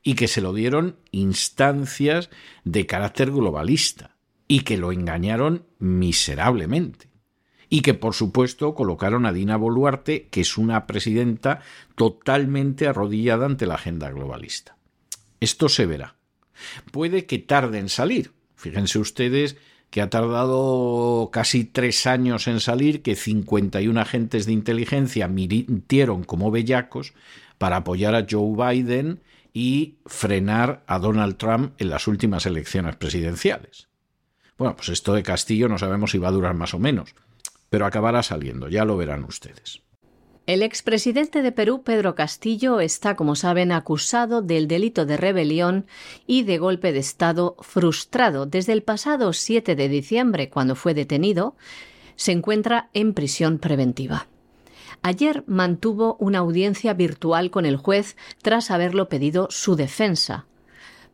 y 0.05 0.15
que 0.15 0.29
se 0.29 0.41
lo 0.41 0.53
dieron 0.53 0.97
instancias 1.11 2.31
de 2.63 2.87
carácter 2.87 3.33
globalista 3.33 4.15
y 4.47 4.61
que 4.61 4.77
lo 4.77 4.93
engañaron 4.93 5.65
miserablemente 5.79 7.09
y 7.69 7.81
que 7.81 7.95
por 7.95 8.15
supuesto 8.15 8.75
colocaron 8.75 9.27
a 9.27 9.33
Dina 9.33 9.57
Boluarte, 9.57 10.29
que 10.29 10.43
es 10.43 10.59
una 10.59 10.87
presidenta 10.87 11.61
totalmente 11.97 12.87
arrodillada 12.87 13.47
ante 13.47 13.67
la 13.67 13.75
agenda 13.75 14.11
globalista. 14.11 14.77
Esto 15.41 15.69
se 15.69 15.87
verá. 15.87 16.15
Puede 16.93 17.27
que 17.27 17.39
tarde 17.39 17.79
en 17.79 17.89
salir. 17.89 18.33
Fíjense 18.55 18.99
ustedes 18.99 19.57
que 19.91 20.03
ha 20.03 20.11
tardado 20.11 21.31
casi 21.33 21.65
tres 21.65 22.07
años 22.07 22.47
en 22.49 22.61
salir, 22.61 23.03
que 23.03 23.17
51 23.17 24.01
agentes 24.01 24.47
de 24.47 24.53
inteligencia 24.53 25.29
mintieron 25.29 26.25
como 26.25 26.51
bellacos 26.51 27.13
para 27.59 27.79
apoyar 27.79 28.15
a 28.15 28.27
Joe 28.29 28.55
Biden 28.57 29.21
y 29.55 30.01
frenar 30.05 30.83
a 30.87 30.99
Donald 30.99 31.37
Trump 31.37 31.75
en 31.79 31.89
las 31.89 32.09
últimas 32.09 32.45
elecciones 32.45 32.97
presidenciales. 32.97 33.89
Bueno, 34.59 34.77
pues 34.77 34.89
esto 34.91 35.15
de 35.15 35.23
Castillo 35.23 35.69
no 35.69 35.79
sabemos 35.79 36.11
si 36.11 36.19
va 36.19 36.29
a 36.29 36.33
durar 36.33 36.55
más 36.55 36.75
o 36.75 36.79
menos, 36.79 37.15
pero 37.71 37.87
acabará 37.87 38.23
saliendo, 38.23 38.69
ya 38.69 38.85
lo 38.85 38.97
verán 38.97 39.25
ustedes. 39.25 39.81
El 40.47 40.63
expresidente 40.63 41.41
de 41.41 41.53
Perú, 41.53 41.85
Pedro 41.85 42.15
Castillo, 42.15 42.81
está, 42.81 43.17
como 43.17 43.35
saben, 43.35 43.73
acusado 43.73 44.43
del 44.43 44.69
delito 44.69 45.07
de 45.07 45.17
rebelión 45.17 45.87
y 46.27 46.43
de 46.43 46.59
golpe 46.59 46.93
de 46.93 46.99
Estado 46.99 47.57
frustrado. 47.61 48.45
Desde 48.45 48.75
el 48.75 48.83
pasado 48.83 49.33
7 49.33 49.75
de 49.75 49.89
diciembre, 49.89 50.51
cuando 50.51 50.75
fue 50.75 50.93
detenido, 50.93 51.57
se 52.17 52.33
encuentra 52.33 52.91
en 52.93 53.15
prisión 53.15 53.59
preventiva. 53.59 54.27
Ayer 55.07 55.45
mantuvo 55.47 56.17
una 56.19 56.39
audiencia 56.39 56.95
virtual 56.95 57.51
con 57.51 57.67
el 57.67 57.77
juez 57.77 58.17
tras 58.41 58.71
haberlo 58.71 59.11
pedido 59.11 59.49
su 59.51 59.77
defensa, 59.77 60.47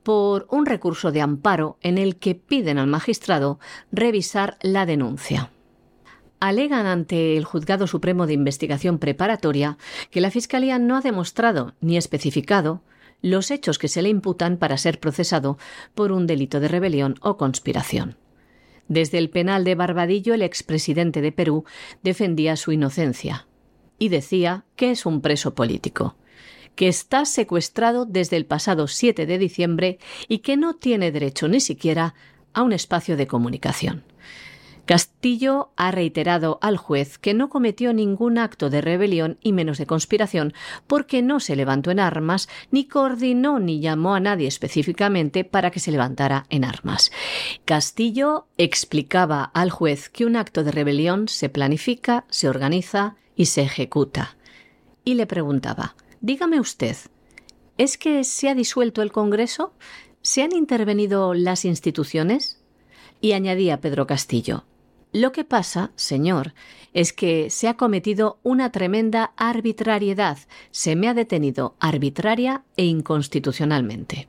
por 0.04 0.46
un 0.48 0.64
recurso 0.64 1.10
de 1.10 1.20
amparo 1.20 1.76
en 1.82 1.98
el 1.98 2.14
que 2.14 2.36
piden 2.36 2.78
al 2.78 2.86
magistrado 2.86 3.58
revisar 3.90 4.58
la 4.62 4.86
denuncia 4.86 5.50
alegan 6.38 6.86
ante 6.86 7.36
el 7.36 7.44
Juzgado 7.44 7.88
Supremo 7.88 8.26
de 8.26 8.32
Investigación 8.32 8.98
Preparatoria 8.98 9.76
que 10.10 10.20
la 10.20 10.30
Fiscalía 10.30 10.78
no 10.78 10.96
ha 10.96 11.00
demostrado 11.00 11.74
ni 11.80 11.96
especificado 11.96 12.82
los 13.22 13.50
hechos 13.50 13.78
que 13.78 13.88
se 13.88 14.02
le 14.02 14.08
imputan 14.08 14.56
para 14.56 14.78
ser 14.78 15.00
procesado 15.00 15.58
por 15.94 16.12
un 16.12 16.26
delito 16.26 16.58
de 16.60 16.68
rebelión 16.68 17.16
o 17.20 17.36
conspiración. 17.36 18.16
Desde 18.88 19.18
el 19.18 19.28
penal 19.28 19.64
de 19.64 19.74
Barbadillo, 19.74 20.32
el 20.32 20.42
expresidente 20.42 21.20
de 21.20 21.32
Perú 21.32 21.64
defendía 22.02 22.56
su 22.56 22.72
inocencia 22.72 23.46
y 24.00 24.08
decía 24.08 24.64
que 24.74 24.90
es 24.90 25.06
un 25.06 25.20
preso 25.20 25.54
político, 25.54 26.16
que 26.74 26.88
está 26.88 27.24
secuestrado 27.26 28.06
desde 28.06 28.36
el 28.36 28.46
pasado 28.46 28.88
7 28.88 29.26
de 29.26 29.38
diciembre 29.38 29.98
y 30.26 30.38
que 30.38 30.56
no 30.56 30.74
tiene 30.74 31.12
derecho 31.12 31.46
ni 31.46 31.60
siquiera 31.60 32.14
a 32.52 32.62
un 32.62 32.72
espacio 32.72 33.16
de 33.16 33.28
comunicación. 33.28 34.02
Castillo 34.86 35.70
ha 35.76 35.92
reiterado 35.92 36.58
al 36.62 36.76
juez 36.76 37.16
que 37.18 37.32
no 37.32 37.48
cometió 37.48 37.92
ningún 37.92 38.38
acto 38.38 38.70
de 38.70 38.80
rebelión 38.80 39.38
y 39.40 39.52
menos 39.52 39.78
de 39.78 39.86
conspiración 39.86 40.52
porque 40.88 41.22
no 41.22 41.38
se 41.38 41.54
levantó 41.54 41.92
en 41.92 42.00
armas, 42.00 42.48
ni 42.72 42.86
coordinó 42.86 43.60
ni 43.60 43.78
llamó 43.78 44.14
a 44.16 44.20
nadie 44.20 44.48
específicamente 44.48 45.44
para 45.44 45.70
que 45.70 45.78
se 45.78 45.92
levantara 45.92 46.46
en 46.48 46.64
armas. 46.64 47.12
Castillo 47.66 48.48
explicaba 48.58 49.44
al 49.44 49.70
juez 49.70 50.08
que 50.08 50.24
un 50.24 50.34
acto 50.34 50.64
de 50.64 50.72
rebelión 50.72 51.28
se 51.28 51.48
planifica, 51.48 52.24
se 52.28 52.48
organiza 52.48 53.14
y 53.40 53.46
se 53.46 53.62
ejecuta. 53.62 54.36
Y 55.02 55.14
le 55.14 55.26
preguntaba, 55.26 55.96
dígame 56.20 56.60
usted, 56.60 56.94
¿es 57.78 57.96
que 57.96 58.22
se 58.22 58.50
ha 58.50 58.54
disuelto 58.54 59.00
el 59.00 59.12
Congreso? 59.12 59.72
¿Se 60.20 60.42
han 60.42 60.52
intervenido 60.52 61.32
las 61.32 61.64
instituciones? 61.64 62.62
Y 63.22 63.32
añadía 63.32 63.80
Pedro 63.80 64.06
Castillo, 64.06 64.64
lo 65.12 65.32
que 65.32 65.44
pasa, 65.44 65.90
señor, 65.96 66.52
es 66.92 67.14
que 67.14 67.48
se 67.48 67.66
ha 67.68 67.78
cometido 67.78 68.40
una 68.42 68.72
tremenda 68.72 69.32
arbitrariedad. 69.38 70.36
Se 70.70 70.94
me 70.94 71.08
ha 71.08 71.14
detenido 71.14 71.76
arbitraria 71.80 72.64
e 72.76 72.84
inconstitucionalmente. 72.84 74.28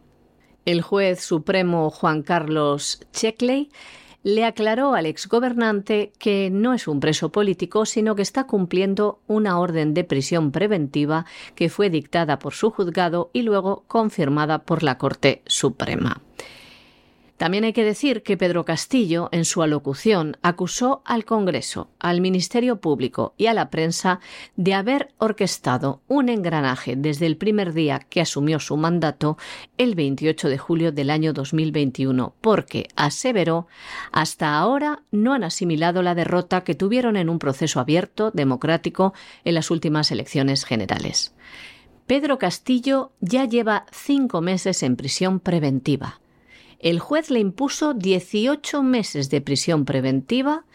El 0.63 0.81
juez 0.81 1.19
supremo 1.19 1.89
Juan 1.89 2.21
Carlos 2.21 3.05
Checkley 3.11 3.71
le 4.23 4.45
aclaró 4.45 4.93
al 4.93 5.05
exgobernante 5.05 6.11
que 6.19 6.49
no 6.51 6.73
es 6.73 6.87
un 6.87 6.99
preso 6.99 7.29
político, 7.29 7.85
sino 7.85 8.15
que 8.15 8.21
está 8.21 8.45
cumpliendo 8.45 9.19
una 9.27 9.59
orden 9.59 9.93
de 9.93 10.03
prisión 10.03 10.51
preventiva 10.51 11.25
que 11.55 11.69
fue 11.69 11.89
dictada 11.89 12.39
por 12.39 12.53
su 12.53 12.69
juzgado 12.71 13.29
y 13.33 13.41
luego 13.41 13.83
confirmada 13.87 14.59
por 14.59 14.83
la 14.83 14.97
Corte 14.97 15.41
Suprema. 15.45 16.21
También 17.41 17.63
hay 17.63 17.73
que 17.73 17.83
decir 17.83 18.21
que 18.21 18.37
Pedro 18.37 18.65
Castillo, 18.65 19.27
en 19.31 19.45
su 19.45 19.63
alocución, 19.63 20.37
acusó 20.43 21.01
al 21.05 21.25
Congreso, 21.25 21.89
al 21.97 22.21
Ministerio 22.21 22.79
Público 22.79 23.33
y 23.35 23.47
a 23.47 23.55
la 23.55 23.71
prensa 23.71 24.19
de 24.57 24.75
haber 24.75 25.11
orquestado 25.17 26.03
un 26.07 26.29
engranaje 26.29 26.95
desde 26.95 27.25
el 27.25 27.37
primer 27.37 27.73
día 27.73 27.97
que 27.97 28.21
asumió 28.21 28.59
su 28.59 28.77
mandato, 28.77 29.39
el 29.79 29.95
28 29.95 30.49
de 30.49 30.59
julio 30.59 30.91
del 30.91 31.09
año 31.09 31.33
2021, 31.33 32.35
porque, 32.41 32.89
aseveró, 32.95 33.65
hasta 34.11 34.55
ahora 34.59 35.01
no 35.09 35.33
han 35.33 35.43
asimilado 35.43 36.03
la 36.03 36.13
derrota 36.13 36.63
que 36.63 36.75
tuvieron 36.75 37.17
en 37.17 37.27
un 37.27 37.39
proceso 37.39 37.79
abierto, 37.79 38.29
democrático, 38.29 39.15
en 39.45 39.55
las 39.55 39.71
últimas 39.71 40.11
elecciones 40.11 40.63
generales. 40.63 41.33
Pedro 42.05 42.37
Castillo 42.37 43.13
ya 43.19 43.45
lleva 43.45 43.87
cinco 43.91 44.41
meses 44.41 44.83
en 44.83 44.95
prisión 44.95 45.39
preventiva 45.39 46.20
el 46.81 46.99
juez 46.99 47.29
le 47.29 47.39
impuso 47.39 47.93
18 47.93 48.83
meses 48.83 49.29
de 49.29 49.41
prisión 49.41 49.85
preventiva, 49.85 50.65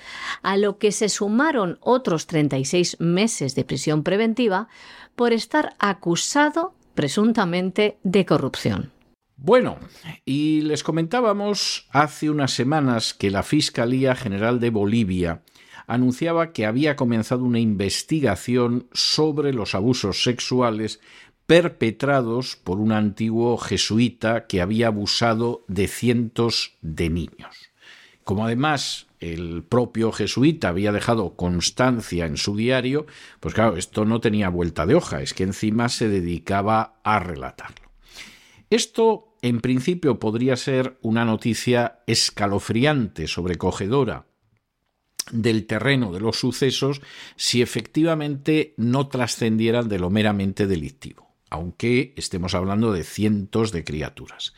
a 0.43 0.57
lo 0.57 0.79
que 0.79 0.93
se 0.93 1.09
sumaron 1.09 1.79
otros 1.81 2.27
36 2.27 2.99
meses 3.01 3.55
de 3.55 3.65
prisión 3.65 4.03
preventiva 4.03 4.69
por 5.15 5.33
estar 5.33 5.75
acusado 5.79 6.75
presuntamente 6.95 7.99
de 8.03 8.25
corrupción. 8.25 8.93
Bueno, 9.37 9.79
y 10.25 10.63
les 10.63 10.83
comentábamos 10.83 11.89
hace 11.91 12.31
unas 12.31 12.53
semanas 12.53 13.13
que 13.13 13.31
la 13.31 13.43
Fiscalía 13.43 14.15
General 14.15 14.61
de 14.61 14.71
Bolivia 14.71 15.43
anunciaba 15.87 16.53
que 16.53 16.67
había 16.67 16.97
comenzado 16.97 17.45
una 17.45 17.61
investigación 17.61 18.89
sobre 18.93 19.53
los 19.53 19.75
abusos 19.75 20.23
sexuales 20.23 21.01
perpetrados 21.47 22.57
por 22.57 22.79
un 22.81 22.93
antiguo 22.93 23.57
jesuita 23.57 24.47
que 24.47 24.61
había 24.61 24.89
abusado 24.89 25.65
de 25.69 25.87
cientos 25.87 26.77
de 26.83 27.09
niños. 27.09 27.71
Como 28.25 28.45
además 28.45 29.07
el 29.21 29.63
propio 29.63 30.11
jesuita 30.11 30.69
había 30.69 30.91
dejado 30.91 31.37
constancia 31.37 32.27
en 32.27 32.37
su 32.37 32.57
diario, 32.57 33.07
pues 33.39 33.55
claro, 33.55 33.77
esto 33.77 34.05
no 34.05 34.21
tenía 34.21 34.49
vuelta 34.49 34.85
de 34.85 34.97
hoja, 34.97 35.23
es 35.23 35.33
que 35.33 35.45
encima 35.45 35.89
se 35.89 36.09
dedicaba 36.09 36.97
a 37.05 37.21
relatarlo. 37.21 37.91
Esto, 38.69 39.37
en 39.43 39.61
principio, 39.61 40.19
podría 40.19 40.57
ser 40.57 40.99
una 41.03 41.25
noticia 41.25 42.01
escalofriante, 42.09 43.29
sobrecogedora, 43.29 44.27
del 45.31 45.67
terreno 45.67 46.13
de 46.13 46.21
los 46.21 46.39
sucesos 46.39 47.01
si 47.37 47.63
efectivamente 47.63 48.75
no 48.77 49.09
trascendieran 49.09 49.89
de 49.89 49.99
lo 49.99 50.11
meramente 50.11 50.67
delictivo 50.67 51.26
aunque 51.51 52.13
estemos 52.17 52.55
hablando 52.55 52.93
de 52.93 53.05
cientos 53.05 53.73
de 53.73 53.85
criaturas. 53.85 54.55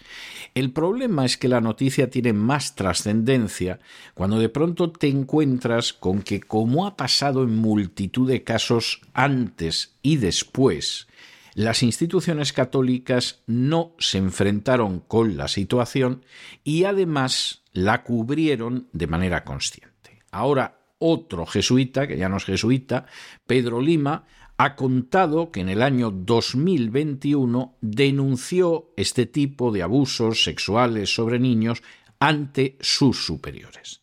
El 0.55 0.73
problema 0.73 1.25
es 1.25 1.37
que 1.37 1.49
la 1.49 1.61
noticia 1.61 2.11
tiene 2.11 2.33
más 2.33 2.75
trascendencia 2.75 3.79
cuando 4.15 4.39
de 4.39 4.49
pronto 4.49 4.91
te 4.91 5.09
encuentras 5.09 5.93
con 5.93 6.23
que, 6.23 6.41
como 6.41 6.87
ha 6.87 6.97
pasado 6.97 7.43
en 7.43 7.57
multitud 7.57 8.29
de 8.29 8.43
casos 8.43 9.03
antes 9.13 9.97
y 10.03 10.17
después, 10.17 11.09
las 11.55 11.83
instituciones 11.83 12.53
católicas 12.53 13.43
no 13.47 13.95
se 13.99 14.19
enfrentaron 14.19 15.01
con 15.01 15.37
la 15.37 15.49
situación 15.49 16.25
y 16.65 16.85
además 16.85 17.63
la 17.73 18.05
cubrieron 18.05 18.89
de 18.93 19.07
manera 19.09 19.45
consciente. 19.45 20.23
Ahora 20.31 20.79
otro 20.99 21.47
jesuita, 21.47 22.07
que 22.07 22.17
ya 22.17 22.29
no 22.29 22.37
es 22.37 22.45
jesuita, 22.45 23.07
Pedro 23.47 23.81
Lima, 23.81 24.25
ha 24.59 24.75
contado 24.75 25.53
que 25.53 25.61
en 25.61 25.69
el 25.69 25.83
año 25.83 26.11
2021 26.11 27.77
denunció 27.81 28.93
este 28.97 29.25
tipo 29.25 29.71
de 29.71 29.83
abusos 29.83 30.43
sexuales 30.43 31.15
sobre 31.15 31.39
niños 31.39 31.83
ante 32.19 32.77
sus 32.81 33.25
superiores. 33.25 34.03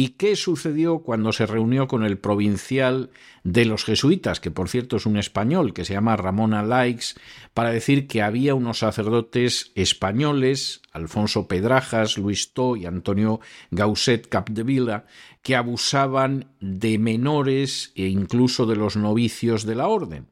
¿Y 0.00 0.10
qué 0.10 0.36
sucedió 0.36 1.00
cuando 1.00 1.32
se 1.32 1.44
reunió 1.44 1.88
con 1.88 2.04
el 2.04 2.18
provincial 2.18 3.10
de 3.42 3.64
los 3.64 3.84
jesuitas, 3.84 4.38
que 4.38 4.52
por 4.52 4.68
cierto 4.68 4.94
es 4.94 5.06
un 5.06 5.16
español, 5.16 5.74
que 5.74 5.84
se 5.84 5.94
llama 5.94 6.14
Ramón 6.14 6.54
Alaix, 6.54 7.16
para 7.52 7.72
decir 7.72 8.06
que 8.06 8.22
había 8.22 8.54
unos 8.54 8.78
sacerdotes 8.78 9.72
españoles, 9.74 10.82
Alfonso 10.92 11.48
Pedrajas, 11.48 12.16
Luis 12.16 12.52
To 12.52 12.76
y 12.76 12.86
Antonio 12.86 13.40
Gausset 13.72 14.28
Capdevila, 14.28 15.06
que 15.42 15.56
abusaban 15.56 16.46
de 16.60 16.96
menores 17.00 17.90
e 17.96 18.06
incluso 18.06 18.66
de 18.66 18.76
los 18.76 18.96
novicios 18.96 19.66
de 19.66 19.74
la 19.74 19.88
orden? 19.88 20.28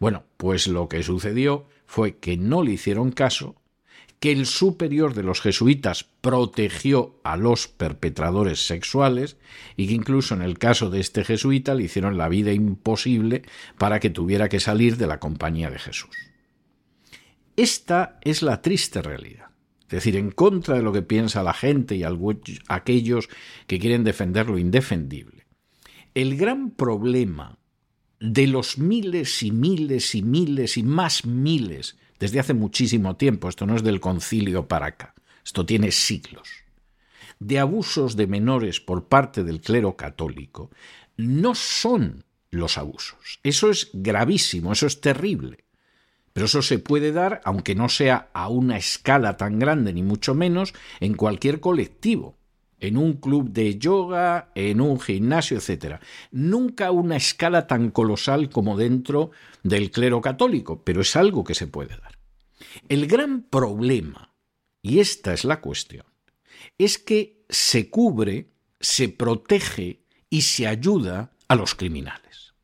Bueno, 0.00 0.24
pues 0.36 0.66
lo 0.66 0.88
que 0.88 1.04
sucedió 1.04 1.68
fue 1.86 2.16
que 2.16 2.36
no 2.36 2.64
le 2.64 2.72
hicieron 2.72 3.12
caso, 3.12 3.54
que 4.24 4.32
el 4.32 4.46
superior 4.46 5.12
de 5.12 5.22
los 5.22 5.42
jesuitas 5.42 6.06
protegió 6.22 7.20
a 7.24 7.36
los 7.36 7.68
perpetradores 7.68 8.66
sexuales 8.66 9.36
y 9.76 9.86
que 9.86 9.92
incluso 9.92 10.34
en 10.34 10.40
el 10.40 10.58
caso 10.58 10.88
de 10.88 10.98
este 10.98 11.24
jesuita 11.24 11.74
le 11.74 11.82
hicieron 11.82 12.16
la 12.16 12.30
vida 12.30 12.50
imposible 12.50 13.42
para 13.76 14.00
que 14.00 14.08
tuviera 14.08 14.48
que 14.48 14.60
salir 14.60 14.96
de 14.96 15.06
la 15.06 15.20
compañía 15.20 15.68
de 15.68 15.78
Jesús. 15.78 16.08
Esta 17.54 18.18
es 18.22 18.40
la 18.40 18.62
triste 18.62 19.02
realidad. 19.02 19.48
Es 19.82 19.90
decir, 19.90 20.16
en 20.16 20.30
contra 20.30 20.76
de 20.76 20.82
lo 20.82 20.94
que 20.94 21.02
piensa 21.02 21.42
la 21.42 21.52
gente 21.52 21.94
y 21.94 22.02
aquellos 22.68 23.28
que 23.66 23.78
quieren 23.78 24.04
defender 24.04 24.48
lo 24.48 24.56
indefendible. 24.56 25.44
El 26.14 26.38
gran 26.38 26.70
problema 26.70 27.58
de 28.20 28.46
los 28.46 28.78
miles 28.78 29.42
y 29.42 29.50
miles 29.50 30.14
y 30.14 30.22
miles 30.22 30.78
y 30.78 30.82
más 30.82 31.26
miles 31.26 31.98
desde 32.18 32.40
hace 32.40 32.54
muchísimo 32.54 33.16
tiempo, 33.16 33.48
esto 33.48 33.66
no 33.66 33.76
es 33.76 33.82
del 33.82 34.00
concilio 34.00 34.68
para 34.68 34.86
acá, 34.86 35.14
esto 35.44 35.66
tiene 35.66 35.90
siglos, 35.90 36.48
de 37.38 37.58
abusos 37.58 38.16
de 38.16 38.26
menores 38.26 38.80
por 38.80 39.08
parte 39.08 39.44
del 39.44 39.60
clero 39.60 39.96
católico, 39.96 40.70
no 41.16 41.54
son 41.54 42.24
los 42.50 42.78
abusos. 42.78 43.40
Eso 43.42 43.70
es 43.70 43.90
gravísimo, 43.92 44.72
eso 44.72 44.86
es 44.86 45.00
terrible. 45.00 45.64
Pero 46.32 46.46
eso 46.46 46.62
se 46.62 46.78
puede 46.78 47.12
dar, 47.12 47.40
aunque 47.44 47.74
no 47.74 47.88
sea 47.88 48.30
a 48.32 48.48
una 48.48 48.76
escala 48.76 49.36
tan 49.36 49.58
grande, 49.58 49.92
ni 49.92 50.02
mucho 50.02 50.34
menos, 50.34 50.74
en 51.00 51.14
cualquier 51.14 51.60
colectivo 51.60 52.36
en 52.80 52.96
un 52.96 53.14
club 53.14 53.50
de 53.50 53.78
yoga, 53.78 54.50
en 54.54 54.80
un 54.80 55.00
gimnasio, 55.00 55.58
etc. 55.58 55.96
Nunca 56.30 56.90
una 56.90 57.16
escala 57.16 57.66
tan 57.66 57.90
colosal 57.90 58.50
como 58.50 58.76
dentro 58.76 59.30
del 59.62 59.90
clero 59.90 60.20
católico, 60.20 60.82
pero 60.82 61.00
es 61.00 61.16
algo 61.16 61.44
que 61.44 61.54
se 61.54 61.66
puede 61.66 61.96
dar. 61.96 62.18
El 62.88 63.06
gran 63.06 63.42
problema, 63.42 64.34
y 64.82 64.98
esta 64.98 65.32
es 65.32 65.44
la 65.44 65.60
cuestión, 65.60 66.06
es 66.78 66.98
que 66.98 67.44
se 67.48 67.90
cubre, 67.90 68.50
se 68.80 69.08
protege 69.08 70.04
y 70.28 70.42
se 70.42 70.66
ayuda 70.66 71.32
a 71.48 71.54
los 71.56 71.74
criminales. 71.74 72.54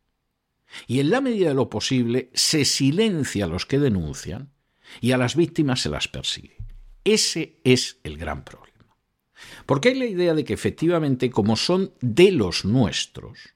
Y 0.87 1.01
en 1.01 1.11
la 1.11 1.21
medida 1.21 1.49
de 1.49 1.55
lo 1.55 1.69
posible 1.69 2.31
se 2.35 2.65
silencia 2.65 3.45
a 3.45 3.49
los 3.49 3.67
que 3.67 3.79
denuncian 3.79 4.53
y 5.01 5.13
a 5.13 5.19
las 5.19 5.37
víctimas 5.37 5.81
se 5.81 5.89
las 5.89 6.09
persigue. 6.09 6.57
Ese 7.05 7.61
es 7.65 7.99
el 8.05 8.17
gran 8.19 8.45
problema. 8.45 8.70
Porque 9.67 9.91
hay 9.91 9.99
la 9.99 10.07
idea 10.07 10.35
de 10.35 10.45
que 10.45 10.55
efectivamente, 10.55 11.31
como 11.31 11.57
son 11.57 11.93
de 12.01 12.33
los 12.33 12.65
nuestros, 12.65 13.55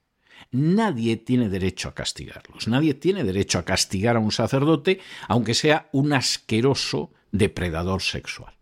nadie 0.51 1.17
tiene 1.17 1.49
derecho 1.49 1.89
a 1.89 1.93
castigarlos. 1.93 2.67
Nadie 2.67 2.93
tiene 2.93 3.23
derecho 3.23 3.59
a 3.59 3.65
castigar 3.65 4.15
a 4.15 4.19
un 4.19 4.31
sacerdote, 4.31 4.99
aunque 5.27 5.53
sea 5.53 5.89
un 5.91 6.13
asqueroso 6.13 7.11
depredador 7.31 8.01
sexual 8.01 8.55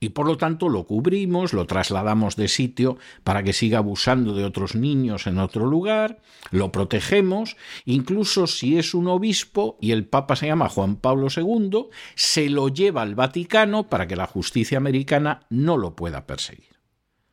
y 0.00 0.10
por 0.10 0.26
lo 0.26 0.36
tanto 0.36 0.68
lo 0.68 0.84
cubrimos, 0.84 1.52
lo 1.52 1.66
trasladamos 1.66 2.36
de 2.36 2.48
sitio 2.48 2.98
para 3.22 3.42
que 3.42 3.52
siga 3.52 3.78
abusando 3.78 4.34
de 4.34 4.44
otros 4.44 4.74
niños 4.74 5.26
en 5.26 5.38
otro 5.38 5.66
lugar, 5.66 6.20
lo 6.50 6.72
protegemos, 6.72 7.56
incluso 7.84 8.46
si 8.46 8.78
es 8.78 8.94
un 8.94 9.08
obispo 9.08 9.78
y 9.80 9.92
el 9.92 10.06
Papa 10.06 10.36
se 10.36 10.46
llama 10.46 10.68
Juan 10.68 10.96
Pablo 10.96 11.28
II, 11.34 11.86
se 12.14 12.50
lo 12.50 12.68
lleva 12.68 13.02
al 13.02 13.14
Vaticano 13.14 13.88
para 13.88 14.06
que 14.06 14.16
la 14.16 14.26
justicia 14.26 14.78
americana 14.78 15.46
no 15.48 15.76
lo 15.76 15.96
pueda 15.96 16.26
perseguir. 16.26 16.74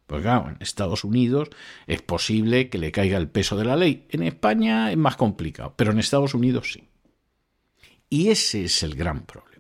Pues 0.08 0.24
claro, 0.24 0.50
en 0.50 0.58
Estados 0.60 1.06
Unidos 1.06 1.50
es 1.88 2.02
posible 2.02 2.70
que 2.70 2.78
le 2.78 2.92
caiga 2.92 3.18
el 3.18 3.30
peso 3.30 3.56
de 3.56 3.64
la 3.64 3.78
ley. 3.78 4.08
En 4.10 4.24
España 4.24 4.92
es 4.92 4.98
más 4.98 5.16
complicado, 5.16 5.74
pero 5.78 5.92
en 5.92 6.00
Estados 6.00 6.34
Unidos 6.34 6.74
sí. 6.74 6.90
Y 8.10 8.28
ese 8.28 8.66
es 8.66 8.84
el 8.84 8.96
gran 8.96 9.26
problema. 9.26 9.51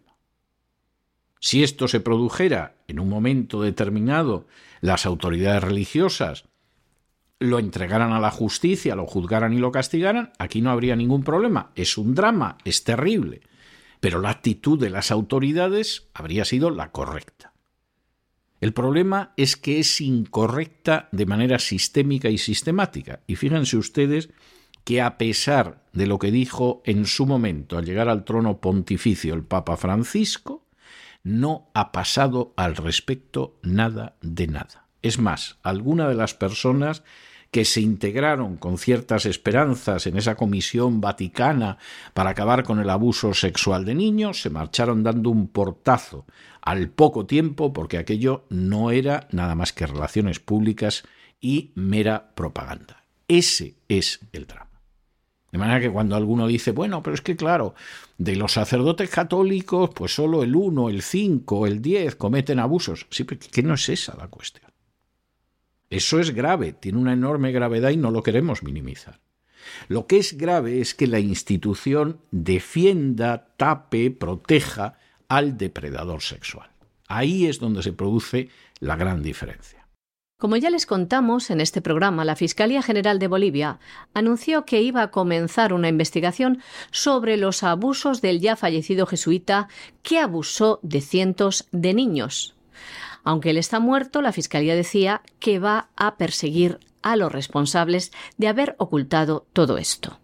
Si 1.44 1.64
esto 1.64 1.88
se 1.88 2.00
produjera 2.00 2.76
en 2.88 3.00
un 3.00 3.10
momento 3.10 3.64
determinado, 3.64 4.46
las 4.80 5.08
autoridades 5.08 5.64
religiosas 5.64 6.46
lo 7.39 7.58
entregaran 7.58 8.14
a 8.14 8.20
la 8.20 8.30
justicia, 8.30 8.96
lo 8.96 9.08
juzgaran 9.08 9.52
y 9.52 9.58
lo 9.58 9.72
castigaran, 9.72 10.32
aquí 10.38 10.62
no 10.62 10.70
habría 10.70 10.96
ningún 10.96 11.24
problema. 11.24 11.72
Es 11.74 11.98
un 11.98 12.14
drama, 12.14 12.60
es 12.64 12.84
terrible. 12.84 13.42
Pero 14.00 14.22
la 14.22 14.30
actitud 14.30 14.80
de 14.80 14.92
las 14.92 15.10
autoridades 15.10 16.10
habría 16.14 16.46
sido 16.46 16.70
la 16.70 16.92
correcta. 16.92 17.54
El 18.60 18.74
problema 18.74 19.34
es 19.36 19.58
que 19.58 19.80
es 19.80 20.00
incorrecta 20.00 21.10
de 21.12 21.26
manera 21.26 21.58
sistémica 21.58 22.30
y 22.30 22.38
sistemática. 22.38 23.22
Y 23.26 23.36
fíjense 23.36 23.78
ustedes 23.78 24.30
que 24.84 25.02
a 25.02 25.18
pesar 25.18 25.84
de 25.94 26.06
lo 26.06 26.20
que 26.20 26.30
dijo 26.30 26.84
en 26.86 27.08
su 27.08 27.26
momento 27.26 27.80
al 27.80 27.86
llegar 27.86 28.10
al 28.10 28.26
trono 28.26 28.62
pontificio 28.62 29.34
el 29.34 29.44
Papa 29.44 29.78
Francisco, 29.78 30.61
no 31.24 31.69
ha 31.74 31.91
pasado 31.91 32.53
al 32.55 32.76
respecto 32.76 33.59
nada 33.61 34.15
de 34.22 34.47
nada. 34.47 34.88
Es 35.01 35.19
más, 35.19 35.57
alguna 35.63 36.07
de 36.07 36.15
las 36.15 36.34
personas 36.34 37.03
que 37.51 37.65
se 37.65 37.82
integraron 37.82 38.55
con 38.55 38.78
ciertas 38.78 39.26
esperanzas 39.26 40.07
en 40.07 40.17
esa 40.17 40.36
comisión 40.36 41.01
vaticana 41.01 41.78
para 42.13 42.30
acabar 42.30 42.63
con 42.63 42.80
el 42.80 42.89
abuso 42.89 43.34
sexual 43.34 43.84
de 43.84 43.93
niños, 43.93 44.41
se 44.41 44.49
marcharon 44.49 45.03
dando 45.03 45.30
un 45.30 45.49
portazo 45.49 46.26
al 46.61 46.89
poco 46.89 47.26
tiempo 47.26 47.74
porque 47.74 47.97
aquello 47.97 48.45
no 48.49 48.91
era 48.91 49.28
nada 49.32 49.55
más 49.55 49.74
que 49.74 49.86
relaciones 49.86 50.39
públicas 50.39 51.03
y 51.41 51.72
mera 51.76 52.32
propaganda. 52.36 53.03
Ese 53.28 53.76
es 53.89 54.22
el 54.32 54.47
drama. 54.47 54.70
De 55.52 55.58
manera 55.58 55.82
que 55.82 55.91
cuando 55.91 56.16
alguno 56.16 56.47
dice, 56.47 56.72
bueno, 56.72 57.04
pero 57.04 57.14
es 57.14 57.22
que 57.22 57.36
claro, 57.36 57.76
de 58.18 58.38
los 58.38 58.54
sacerdotes 58.54 59.10
católicos, 59.10 59.89
pues 59.93 60.16
solo 60.16 60.43
el 60.43 60.56
1, 60.56 60.89
el 60.89 61.02
5, 61.02 61.68
el 61.68 61.82
10 61.82 62.16
cometen 62.16 62.60
abusos. 62.60 63.06
Sí, 63.10 63.26
pero 63.26 63.68
no 63.68 63.74
es 63.74 63.89
esa 63.89 64.16
la 64.16 64.30
cuestión. 64.30 64.72
Eso 65.89 66.22
es 66.22 66.34
grave, 66.34 66.72
tiene 66.72 66.99
una 66.99 67.12
enorme 67.12 67.52
gravedad 67.52 67.89
y 67.89 67.97
no 67.97 68.12
lo 68.12 68.24
queremos 68.24 68.64
minimizar. 68.64 69.20
Lo 69.89 70.08
que 70.08 70.18
es 70.18 70.38
grave 70.38 70.80
es 70.80 70.95
que 70.95 71.06
la 71.06 71.20
institución 71.20 72.22
defienda, 72.32 73.54
tape, 73.58 74.10
proteja 74.12 74.97
al 75.28 75.58
depredador 75.58 76.22
sexual. 76.22 76.70
Ahí 77.08 77.45
es 77.45 77.60
donde 77.60 77.84
se 77.84 77.91
produce 77.91 78.49
la 78.80 78.95
gran 78.95 79.22
diferencia. 79.22 79.81
Como 80.42 80.58
ya 80.58 80.72
les 80.72 80.88
contamos 80.88 81.52
en 81.52 81.62
este 81.62 81.84
programa, 81.84 82.26
la 82.26 82.36
Fiscalía 82.36 82.82
General 82.82 83.20
de 83.20 83.28
Bolivia 83.28 83.78
anunció 84.16 84.66
que 84.66 84.82
iba 84.82 85.04
a 85.04 85.12
comenzar 85.12 85.72
una 85.72 85.88
investigación 85.88 86.64
sobre 86.89 87.38
los 87.38 87.62
abusos 87.62 88.22
del 88.22 88.39
ya 88.39 88.56
fallecido 88.56 89.06
jesuita 89.06 89.68
que 90.02 90.18
abusó 90.18 90.80
de 90.82 91.02
cientos 91.02 91.68
de 91.72 91.94
niños. 91.94 92.56
Aunque 93.24 93.52
él 93.52 93.58
está 93.58 93.80
muerto, 93.80 94.24
la 94.24 94.32
Fiscalía 94.32 94.74
decía 94.76 95.22
que 95.39 95.60
va 95.60 95.89
a 95.96 96.16
perseguir 96.16 96.80
a 97.04 97.16
los 97.18 97.32
responsables 97.32 98.12
de 98.38 98.48
haber 98.48 98.76
ocultado 98.80 99.46
todo 99.54 99.78
esto. 99.78 100.20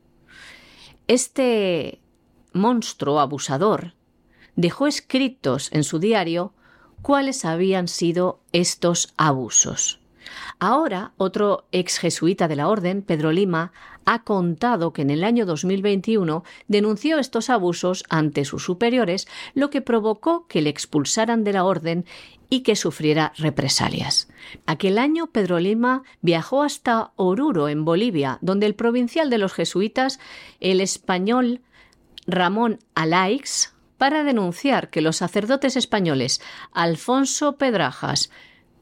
Este 1.06 2.02
monstruo 2.54 3.20
abusador 3.20 3.94
dejó 4.56 4.88
escritos 4.88 5.70
en 5.72 5.84
su 5.84 6.00
diario 6.00 6.56
cuáles 7.04 7.46
habían 7.46 7.88
sido 7.88 8.40
estos 8.52 9.14
abusos. 9.16 10.00
Ahora, 10.60 11.12
otro 11.18 11.66
ex 11.72 11.98
jesuita 11.98 12.48
de 12.48 12.56
la 12.56 12.68
Orden, 12.68 13.02
Pedro 13.02 13.32
Lima, 13.32 13.72
ha 14.06 14.24
contado 14.24 14.94
que 14.94 15.02
en 15.02 15.10
el 15.10 15.24
año 15.24 15.46
2021 15.46 16.44
denunció 16.68 17.20
estos 17.20 17.50
abusos 17.50 18.06
ante 18.10 18.46
sus 18.46 18.64
superiores, 18.64 19.28
lo 19.54 19.70
que 19.70 19.82
provocó 19.82 20.48
que 20.48 20.62
le 20.62 20.70
expulsaran 20.70 21.44
de 21.44 21.54
la 21.54 21.66
Orden 21.66 22.06
y 22.50 22.62
que 22.62 22.76
sufriera 22.78 23.34
represalias. 23.38 24.30
Aquel 24.66 24.98
año 24.98 25.28
Pedro 25.28 25.60
Lima 25.60 26.04
viajó 26.22 26.64
hasta 26.64 27.12
Oruro, 27.18 27.68
en 27.68 27.84
Bolivia, 27.84 28.38
donde 28.42 28.66
el 28.66 28.76
provincial 28.76 29.30
de 29.30 29.40
los 29.40 29.54
jesuitas, 29.54 30.20
el 30.62 30.80
español 30.80 31.62
Ramón 32.26 32.80
Alaix, 32.96 33.74
para 33.98 34.24
denunciar 34.24 34.90
que 34.90 35.02
los 35.02 35.18
sacerdotes 35.18 35.76
españoles 35.76 36.42
Alfonso 36.72 37.58
Pedrajas, 37.58 38.30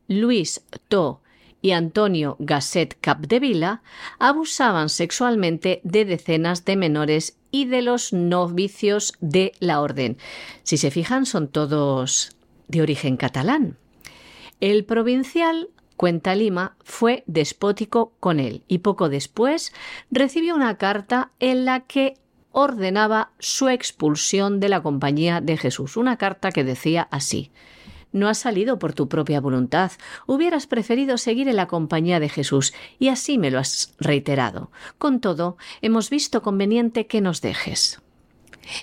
Luis 0.08 0.64
To 0.88 1.22
y 1.66 1.72
Antonio 1.72 2.36
Gasset 2.38 2.96
Capdevila 3.02 3.82
abusaban 4.20 4.88
sexualmente 4.88 5.82
de 5.84 6.06
decenas 6.06 6.64
de 6.64 6.76
menores 6.76 7.40
y 7.50 7.66
de 7.66 7.82
los 7.82 8.14
novicios 8.14 9.14
de 9.20 9.52
la 9.60 9.82
orden. 9.82 10.20
Si 10.62 10.78
se 10.78 10.92
fijan, 10.92 11.26
son 11.26 11.48
todos 11.48 12.38
de 12.68 12.84
origen 12.84 13.18
catalán. 13.18 13.78
El 14.62 14.86
provincial 14.86 15.70
cuenta 15.98 16.36
Lima, 16.36 16.76
fue 16.84 17.24
despótico 17.26 18.14
con 18.20 18.40
él 18.40 18.62
y 18.68 18.80
poco 18.80 19.10
después 19.10 19.74
recibió 20.12 20.54
una 20.54 20.78
carta 20.78 21.32
en 21.40 21.66
la 21.66 21.80
que 21.80 22.14
ordenaba 22.52 23.32
su 23.40 23.70
expulsión 23.70 24.60
de 24.60 24.70
la 24.70 24.84
Compañía 24.84 25.42
de 25.42 25.58
Jesús. 25.58 25.98
Una 25.98 26.18
carta 26.18 26.52
que 26.52 26.64
decía 26.64 27.08
así 27.10 27.50
no 28.16 28.30
has 28.30 28.40
salido 28.40 28.80
por 28.80 28.94
tu 28.94 29.08
propia 29.08 29.42
voluntad. 29.42 29.92
Hubieras 30.26 30.66
preferido 30.66 31.18
seguir 31.18 31.48
en 31.48 31.58
la 31.58 31.68
compañía 31.68 32.20
de 32.20 32.30
Jesús, 32.30 32.74
y 32.98 33.10
así 33.10 33.38
me 33.38 33.52
lo 33.52 33.60
has 33.60 33.94
reiterado. 34.00 34.72
Con 34.98 35.20
todo, 35.20 35.58
hemos 35.82 36.10
visto 36.10 36.42
conveniente 36.42 37.06
que 37.06 37.22
nos 37.22 37.42
dejes. 37.42 38.02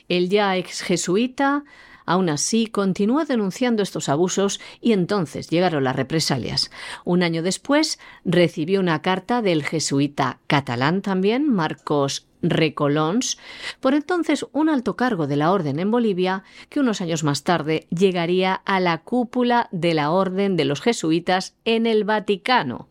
El 0.09 0.29
ya 0.29 0.57
ex 0.57 0.83
jesuita 0.83 1.65
Aún 2.05 2.29
así, 2.31 2.67
continuó 2.67 3.25
denunciando 3.25 3.83
estos 3.83 4.09
abusos 4.09 4.61
y 4.81 4.93
entonces 4.93 5.49
llegaron 5.51 5.85
las 5.85 5.97
represalias. 5.97 6.71
Un 7.05 7.23
año 7.23 7.43
después, 7.43 8.01
recibió 8.25 8.81
una 8.81 9.03
carta 9.03 9.41
del 9.41 9.63
jesuita 9.63 10.41
catalán 10.49 11.03
también, 11.03 11.49
Marcos 11.49 12.27
Recolons, 12.43 13.39
por 13.81 13.95
entonces 13.95 14.47
un 14.53 14.69
alto 14.69 14.97
cargo 14.97 15.27
de 15.27 15.37
la 15.37 15.53
Orden 15.53 15.79
en 15.79 15.91
Bolivia, 15.91 16.45
que 16.69 16.81
unos 16.81 17.01
años 17.01 17.25
más 17.25 17.45
tarde 17.45 17.87
llegaría 17.91 18.55
a 18.55 18.81
la 18.81 18.99
cúpula 18.99 19.69
de 19.73 19.95
la 19.95 20.11
Orden 20.11 20.57
de 20.57 20.65
los 20.65 20.81
Jesuitas 20.81 21.55
en 21.65 21.87
el 21.87 22.05
Vaticano. 22.05 22.89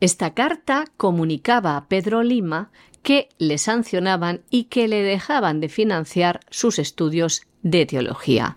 Esta 0.00 0.34
carta 0.34 0.84
comunicaba 0.96 1.76
a 1.76 1.86
Pedro 1.88 2.22
Lima 2.22 2.70
que 3.02 3.28
le 3.38 3.58
sancionaban 3.58 4.42
y 4.50 4.64
que 4.64 4.88
le 4.88 5.02
dejaban 5.02 5.60
de 5.60 5.68
financiar 5.68 6.40
sus 6.50 6.78
estudios 6.78 7.42
de 7.62 7.86
teología. 7.86 8.56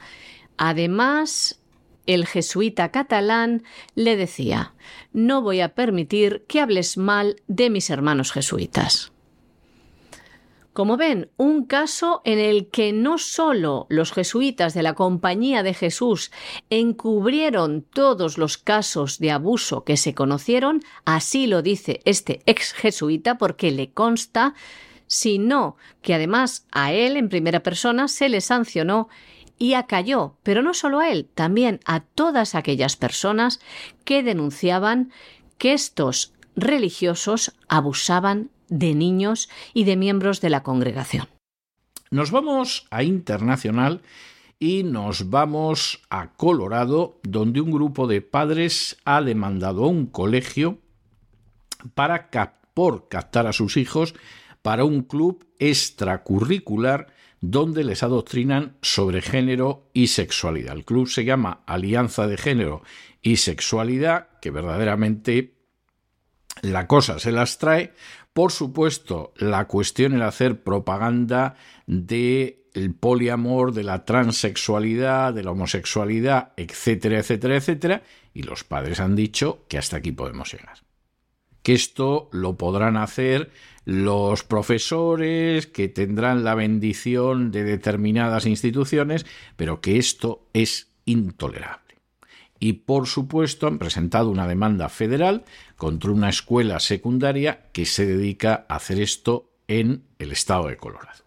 Además, 0.57 1.59
el 2.07 2.25
jesuita 2.25 2.89
catalán 2.89 3.63
le 3.93 4.15
decía 4.15 4.73
No 5.13 5.41
voy 5.41 5.61
a 5.61 5.75
permitir 5.75 6.45
que 6.47 6.61
hables 6.61 6.97
mal 6.97 7.35
de 7.47 7.69
mis 7.69 7.89
hermanos 7.89 8.31
jesuitas. 8.31 9.11
Como 10.77 10.95
ven, 10.95 11.31
un 11.37 11.65
caso 11.65 12.21
en 12.23 12.37
el 12.37 12.67
que 12.67 12.93
no 12.93 13.17
solo 13.17 13.87
los 13.89 14.11
jesuitas 14.11 14.75
de 14.75 14.83
la 14.83 14.93
Compañía 14.93 15.63
de 15.63 15.73
Jesús 15.73 16.31
encubrieron 16.69 17.81
todos 17.81 18.37
los 18.37 18.59
casos 18.59 19.17
de 19.17 19.31
abuso 19.31 19.83
que 19.83 19.97
se 19.97 20.13
conocieron, 20.13 20.83
así 21.03 21.47
lo 21.47 21.63
dice 21.63 22.01
este 22.05 22.43
ex 22.45 22.73
jesuita 22.73 23.39
porque 23.39 23.71
le 23.71 23.89
consta, 23.89 24.53
sino 25.07 25.77
que 26.03 26.13
además 26.13 26.67
a 26.71 26.93
él 26.93 27.17
en 27.17 27.29
primera 27.29 27.63
persona 27.63 28.07
se 28.07 28.29
le 28.29 28.39
sancionó 28.39 29.09
y 29.57 29.73
acalló, 29.73 30.35
pero 30.43 30.61
no 30.61 30.75
solo 30.75 30.99
a 30.99 31.09
él, 31.09 31.27
también 31.33 31.79
a 31.85 32.01
todas 32.01 32.53
aquellas 32.53 32.97
personas 32.97 33.59
que 34.05 34.21
denunciaban 34.21 35.11
que 35.57 35.73
estos 35.73 36.33
religiosos 36.55 37.55
abusaban 37.67 38.51
de 38.69 38.95
niños 38.95 39.49
y 39.73 39.83
de 39.83 39.95
miembros 39.95 40.41
de 40.41 40.49
la 40.49 40.63
congregación. 40.63 41.27
Nos 42.09 42.31
vamos 42.31 42.87
a 42.89 43.03
internacional 43.03 44.01
y 44.59 44.83
nos 44.83 45.29
vamos 45.29 46.01
a 46.09 46.33
Colorado, 46.33 47.19
donde 47.23 47.61
un 47.61 47.71
grupo 47.71 48.07
de 48.07 48.21
padres 48.21 48.97
ha 49.05 49.21
demandado 49.21 49.85
a 49.85 49.87
un 49.87 50.07
colegio 50.07 50.79
para 51.93 52.29
por 52.73 53.07
captar 53.07 53.47
a 53.47 53.53
sus 53.53 53.77
hijos 53.77 54.15
para 54.61 54.83
un 54.83 55.03
club 55.03 55.45
extracurricular 55.59 57.07
donde 57.41 57.83
les 57.83 58.03
adoctrinan 58.03 58.77
sobre 58.81 59.21
género 59.21 59.89
y 59.93 60.07
sexualidad. 60.07 60.75
El 60.75 60.85
club 60.85 61.07
se 61.07 61.23
llama 61.23 61.61
Alianza 61.65 62.27
de 62.27 62.37
Género 62.37 62.81
y 63.21 63.37
Sexualidad, 63.37 64.27
que 64.41 64.51
verdaderamente 64.51 65.53
la 66.61 66.87
cosa 66.87 67.19
se 67.19 67.31
las 67.31 67.57
trae 67.59 67.93
por 68.37 68.51
supuesto, 68.51 69.33
la 69.37 69.65
cuestión 69.65 70.13
era 70.13 70.27
hacer 70.27 70.61
propaganda 70.61 71.55
del 71.87 72.57
el 72.75 72.93
poliamor, 72.93 73.73
de 73.73 73.83
la 73.83 74.05
transexualidad, 74.05 75.33
de 75.33 75.43
la 75.43 75.49
homosexualidad, 75.49 76.53
etcétera, 76.55 77.17
etcétera, 77.17 77.55
etcétera, 77.55 78.03
y 78.35 78.43
los 78.43 78.63
padres 78.63 78.99
han 78.99 79.15
dicho 79.15 79.65
que 79.67 79.79
hasta 79.79 79.97
aquí 79.97 80.11
podemos 80.11 80.53
llegar. 80.53 80.83
Que 81.63 81.73
esto 81.73 82.29
lo 82.31 82.57
podrán 82.57 82.95
hacer 82.95 83.49
los 83.85 84.43
profesores, 84.43 85.65
que 85.65 85.87
tendrán 85.87 86.43
la 86.43 86.53
bendición 86.53 87.49
de 87.49 87.63
determinadas 87.63 88.45
instituciones, 88.45 89.25
pero 89.55 89.81
que 89.81 89.97
esto 89.97 90.47
es 90.53 90.91
intolerable 91.05 91.86
y 92.59 92.73
por 92.73 93.07
supuesto 93.07 93.67
han 93.67 93.77
presentado 93.77 94.29
una 94.29 94.47
demanda 94.47 94.89
federal 94.89 95.45
contra 95.75 96.11
una 96.11 96.29
escuela 96.29 96.79
secundaria 96.79 97.69
que 97.71 97.85
se 97.85 98.05
dedica 98.05 98.65
a 98.67 98.75
hacer 98.75 98.99
esto 98.99 99.51
en 99.67 100.03
el 100.19 100.31
estado 100.31 100.67
de 100.67 100.77
Colorado. 100.77 101.23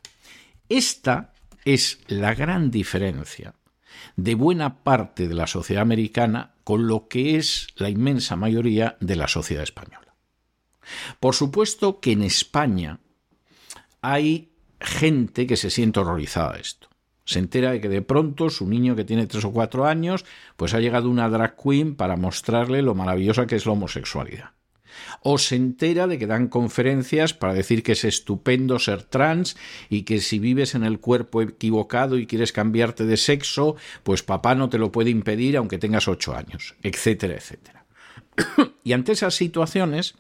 Esta 0.69 1.33
es 1.65 2.01
la 2.09 2.35
gran 2.35 2.71
diferencia 2.71 3.55
de 4.17 4.35
buena 4.35 4.83
parte 4.83 5.29
de 5.29 5.35
la 5.35 5.47
sociedad 5.47 5.83
americana 5.83 6.55
con 6.65 6.87
lo 6.87 7.09
que 7.09 7.37
es 7.37 7.69
la 7.77 7.91
inmensa 7.91 8.37
mayoría 8.37 8.97
de 9.01 9.17
la 9.17 9.29
sociedad 9.29 9.63
española. 9.63 10.15
Por 11.21 11.35
supuesto 11.35 12.01
que 12.01 12.13
en 12.13 12.23
España 12.23 13.01
hay 14.01 14.53
gente 14.81 15.47
que 15.47 15.57
se 15.57 15.71
siente 15.71 16.01
horrorizada 16.01 16.55
de 16.55 16.61
esto 16.61 16.90
se 17.31 17.39
entera 17.39 17.71
de 17.71 17.81
que 17.81 17.89
de 17.89 18.03
pronto 18.03 18.51
su 18.51 18.67
niño 18.67 18.97
que 18.97 19.05
tiene 19.05 19.29
tres 19.29 19.45
o 19.45 19.53
cuatro 19.53 19.87
años, 19.87 20.25
pues 20.57 20.75
ha 20.75 20.81
llegado 20.81 21.09
una 21.09 21.29
drag 21.29 21.55
queen 21.57 21.95
para 21.95 22.17
mostrarle 22.17 22.83
lo 22.83 22.97
maravillosa 22.97 23.47
que 23.47 23.55
es 23.55 23.67
la 23.67 23.73
homosexualidad. 23.73 24.51
O 25.23 25.39
se 25.39 25.55
entera 25.55 26.09
de 26.09 26.19
que 26.19 26.27
dan 26.27 26.49
conferencias 26.49 27.33
para 27.33 27.55
decir 27.55 27.85
que 27.85 27.93
es 27.93 28.03
estupendo 28.03 28.81
ser 28.81 29.05
trans 29.05 29.57
y 29.89 30.03
que 30.03 30.21
si 30.21 30.41
vives 30.41 30.75
en 30.75 30.83
el 30.83 30.99
cuerpo 30.99 31.41
equivocado 31.41 32.19
y 32.19 32.27
quieres 32.27 32.53
cambiarte 32.53 33.07
de 33.07 33.17
sexo, 33.17 33.77
pues 34.03 34.25
papá 34.25 34.57
no 34.57 34.69
te 34.69 34.79
lo 34.79 34.91
puede 34.91 35.11
impedir 35.11 35.57
aunque 35.57 35.79
tengas 35.79 36.09
ocho 36.09 36.35
años, 36.35 36.75
etcétera, 36.83 37.35
etcétera. 37.35 37.87
y 38.83 38.93
ante 38.93 39.13
esas 39.13 39.37
situaciones, 39.37 40.17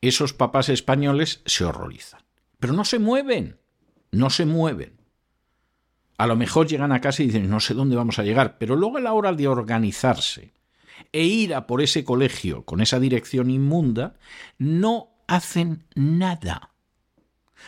esos 0.00 0.32
papás 0.32 0.68
españoles 0.68 1.40
se 1.44 1.64
horrorizan. 1.64 2.22
Pero 2.60 2.72
no 2.72 2.84
se 2.84 3.00
mueven, 3.00 3.58
no 4.12 4.30
se 4.30 4.46
mueven. 4.46 5.01
A 6.22 6.26
lo 6.28 6.36
mejor 6.36 6.68
llegan 6.68 6.92
a 6.92 7.00
casa 7.00 7.24
y 7.24 7.26
dicen, 7.26 7.50
no 7.50 7.58
sé 7.58 7.74
dónde 7.74 7.96
vamos 7.96 8.20
a 8.20 8.22
llegar, 8.22 8.56
pero 8.56 8.76
luego 8.76 8.98
a 8.98 9.00
la 9.00 9.12
hora 9.12 9.32
de 9.32 9.48
organizarse 9.48 10.52
e 11.10 11.24
ir 11.24 11.52
a 11.52 11.66
por 11.66 11.82
ese 11.82 12.04
colegio 12.04 12.64
con 12.64 12.80
esa 12.80 13.00
dirección 13.00 13.50
inmunda, 13.50 14.14
no 14.56 15.08
hacen 15.26 15.82
nada. 15.96 16.70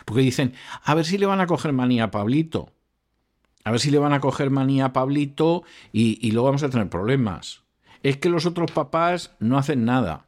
Porque 0.04 0.22
dicen, 0.22 0.54
a 0.84 0.94
ver 0.94 1.04
si 1.04 1.18
le 1.18 1.26
van 1.26 1.40
a 1.40 1.48
coger 1.48 1.72
manía 1.72 2.04
a 2.04 2.10
Pablito. 2.12 2.70
A 3.64 3.72
ver 3.72 3.80
si 3.80 3.90
le 3.90 3.98
van 3.98 4.12
a 4.12 4.20
coger 4.20 4.50
manía 4.50 4.84
a 4.84 4.92
Pablito 4.92 5.64
y, 5.90 6.24
y 6.24 6.30
luego 6.30 6.46
vamos 6.46 6.62
a 6.62 6.70
tener 6.70 6.88
problemas. 6.88 7.64
Es 8.04 8.18
que 8.18 8.28
los 8.28 8.46
otros 8.46 8.70
papás 8.70 9.32
no 9.40 9.58
hacen 9.58 9.84
nada. 9.84 10.26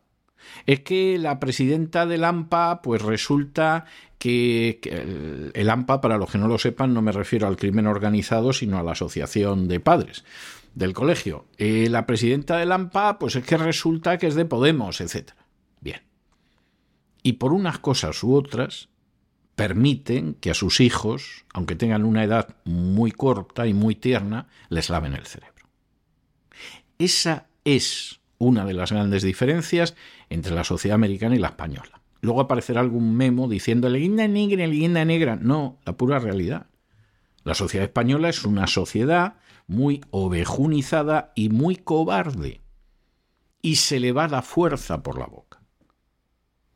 Es 0.67 0.81
que 0.81 1.19
la 1.19 1.41
presidenta 1.41 2.07
del 2.07 2.25
AMPA, 2.25 2.83
pues 2.83 3.03
resulta 3.03 3.85
que, 4.19 4.81
el, 5.55 5.71
AMPA, 5.71 6.01
para 6.01 6.19
los 6.19 6.31
que 6.31 6.39
no 6.39 6.49
lo 6.49 6.59
sepan, 6.59 6.95
no 6.95 7.03
me 7.03 7.13
refiero 7.13 7.47
al 7.47 7.57
crimen 7.57 7.87
organizado, 7.87 8.53
sino 8.53 8.79
a 8.79 8.83
la 8.83 8.93
asociación 8.93 9.69
de 9.69 9.81
padres 9.81 10.25
del 10.75 10.93
colegio. 10.93 11.47
Eh, 11.57 11.89
la 11.91 12.07
presidenta 12.07 12.59
del 12.59 12.73
AMPA, 12.73 13.19
pues 13.19 13.37
es 13.37 13.45
que 13.45 13.57
resulta 13.57 14.19
que 14.19 14.27
es 14.27 14.35
de 14.35 14.45
Podemos, 14.45 15.01
etc. 15.01 15.31
Bien. 15.81 16.03
Y 17.23 17.35
por 17.35 17.53
unas 17.53 17.79
cosas 17.79 18.23
u 18.23 18.35
otras, 18.35 18.89
permiten 19.57 20.35
que 20.35 20.51
a 20.51 20.55
sus 20.55 20.81
hijos, 20.81 21.47
aunque 21.53 21.77
tengan 21.77 22.05
una 22.05 22.23
edad 22.23 22.57
muy 22.65 23.11
corta 23.11 23.67
y 23.67 23.73
muy 23.73 23.95
tierna, 23.95 24.49
les 24.69 24.91
laven 24.91 25.15
el 25.15 25.27
cerebro. 25.27 25.67
Esa 26.99 27.47
es 27.65 28.21
una 28.39 28.65
de 28.65 28.75
las 28.75 28.93
grandes 28.93 29.23
diferencias 29.23 29.95
entre 30.31 30.55
la 30.55 30.65
sociedad 30.65 30.95
americana 30.95 31.37
y 31.37 31.39
la 31.39 31.49
española. 31.49 32.01
Luego 32.21 32.41
aparecerá 32.41 32.81
algún 32.81 33.17
memo 33.17 33.49
diciendo 33.49 33.89
leyenda 33.89 34.27
negra, 34.27 34.67
leyenda 34.67 35.05
negra. 35.05 35.37
No, 35.37 35.79
la 35.85 35.97
pura 35.97 36.19
realidad. 36.19 36.67
La 37.45 37.55
sociedad 37.55 37.85
española 37.85 38.29
es 38.29 38.45
una 38.45 38.67
sociedad 38.67 39.37
muy 39.67 40.01
ovejunizada 40.11 41.33
y 41.35 41.49
muy 41.49 41.77
cobarde. 41.77 42.61
Y 43.63 43.77
se 43.77 44.01
le 44.01 44.13
va 44.13 44.29
la 44.29 44.43
fuerza 44.43 45.03
por 45.03 45.19
la 45.19 45.27
boca. 45.27 45.63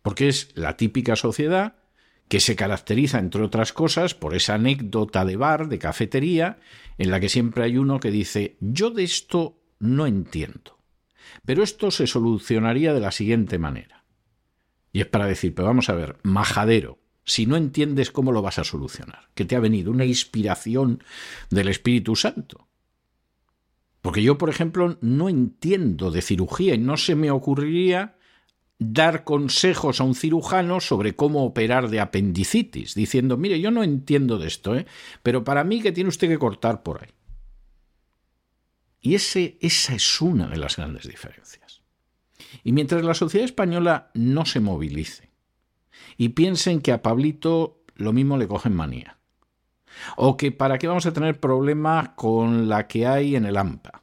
Porque 0.03 0.29
es 0.29 0.51
la 0.55 0.77
típica 0.77 1.17
sociedad 1.17 1.77
que 2.29 2.41
se 2.41 2.55
caracteriza, 2.55 3.19
entre 3.19 3.43
otras 3.43 3.73
cosas, 3.73 4.15
por 4.15 4.37
esa 4.37 4.55
anécdota 4.55 5.25
de 5.25 5.37
bar, 5.37 5.69
de 5.69 5.81
cafetería, 5.81 6.61
en 6.97 7.11
la 7.11 7.19
que 7.19 7.29
siempre 7.29 7.65
hay 7.65 7.77
uno 7.77 7.99
que 7.99 8.13
dice, 8.13 8.57
yo 8.61 8.91
de 8.91 9.03
esto 9.03 9.59
no 9.81 10.07
entiendo. 10.07 10.80
Pero 11.45 11.63
esto 11.63 11.91
se 11.91 12.07
solucionaría 12.07 12.93
de 12.93 13.01
la 13.01 13.13
siguiente 13.13 13.59
manera. 13.59 14.05
Y 14.93 15.01
es 15.01 15.07
para 15.07 15.27
decir, 15.27 15.55
pero 15.55 15.69
vamos 15.69 15.89
a 15.89 15.95
ver, 15.95 16.19
majadero, 16.23 16.99
si 17.25 17.47
no 17.47 17.57
entiendes 17.57 18.11
cómo 18.11 18.33
lo 18.33 18.43
vas 18.43 18.59
a 18.59 18.65
solucionar, 18.65 19.29
que 19.35 19.45
te 19.45 19.57
ha 19.57 19.61
venido 19.61 19.91
una 19.91 20.05
inspiración 20.05 21.03
del 21.51 21.69
Espíritu 21.69 22.17
Santo. 22.17 22.69
Porque 24.01 24.23
yo, 24.23 24.39
por 24.39 24.49
ejemplo, 24.49 24.99
no 25.01 25.29
entiendo 25.29 26.11
de 26.11 26.23
cirugía 26.23 26.75
y 26.75 26.79
no 26.79 26.97
se 26.97 27.15
me 27.15 27.31
ocurriría 27.31 28.17
dar 28.79 29.25
consejos 29.25 30.01
a 30.01 30.05
un 30.05 30.15
cirujano 30.15 30.81
sobre 30.81 31.15
cómo 31.15 31.45
operar 31.45 31.91
de 31.91 32.01
apendicitis, 32.01 32.95
diciendo, 32.95 33.37
mire, 33.37 33.61
yo 33.61 33.71
no 33.71 33.85
entiendo 33.85 34.39
de 34.39 34.49
esto, 34.49 34.75
¿eh? 34.75 34.87
pero 35.23 35.45
para 35.45 35.65
mí 35.65 35.83
que 35.83 35.93
tiene 35.93 36.09
usted 36.09 36.29
que 36.29 36.39
cortar 36.39 36.83
por 36.83 37.03
ahí. 37.03 37.11
Y 39.01 39.15
esa 39.15 39.41
es 39.41 40.21
una 40.21 40.47
de 40.47 40.57
las 40.57 40.77
grandes 40.77 41.09
diferencias. 41.09 41.83
Y 42.65 42.73
mientras 42.73 43.03
la 43.03 43.15
sociedad 43.15 43.45
española 43.45 44.11
no 44.15 44.45
se 44.45 44.61
movilice 44.61 45.31
y 46.17 46.31
piensen 46.31 46.81
que 46.81 46.93
a 46.93 47.03
Pablito 47.03 47.83
lo 47.95 48.13
mismo 48.13 48.37
le 48.37 48.49
cogen 48.49 48.75
manía, 48.75 49.19
o 50.17 50.37
que 50.37 50.53
para 50.53 50.79
qué 50.79 50.89
vamos 50.89 51.07
a 51.07 51.13
tener 51.13 51.39
problemas 51.41 52.11
con 52.11 52.69
la 52.69 52.87
que 52.87 53.07
hay 53.07 53.37
en 53.37 53.45
el 53.45 53.57
AMPA, 53.57 54.03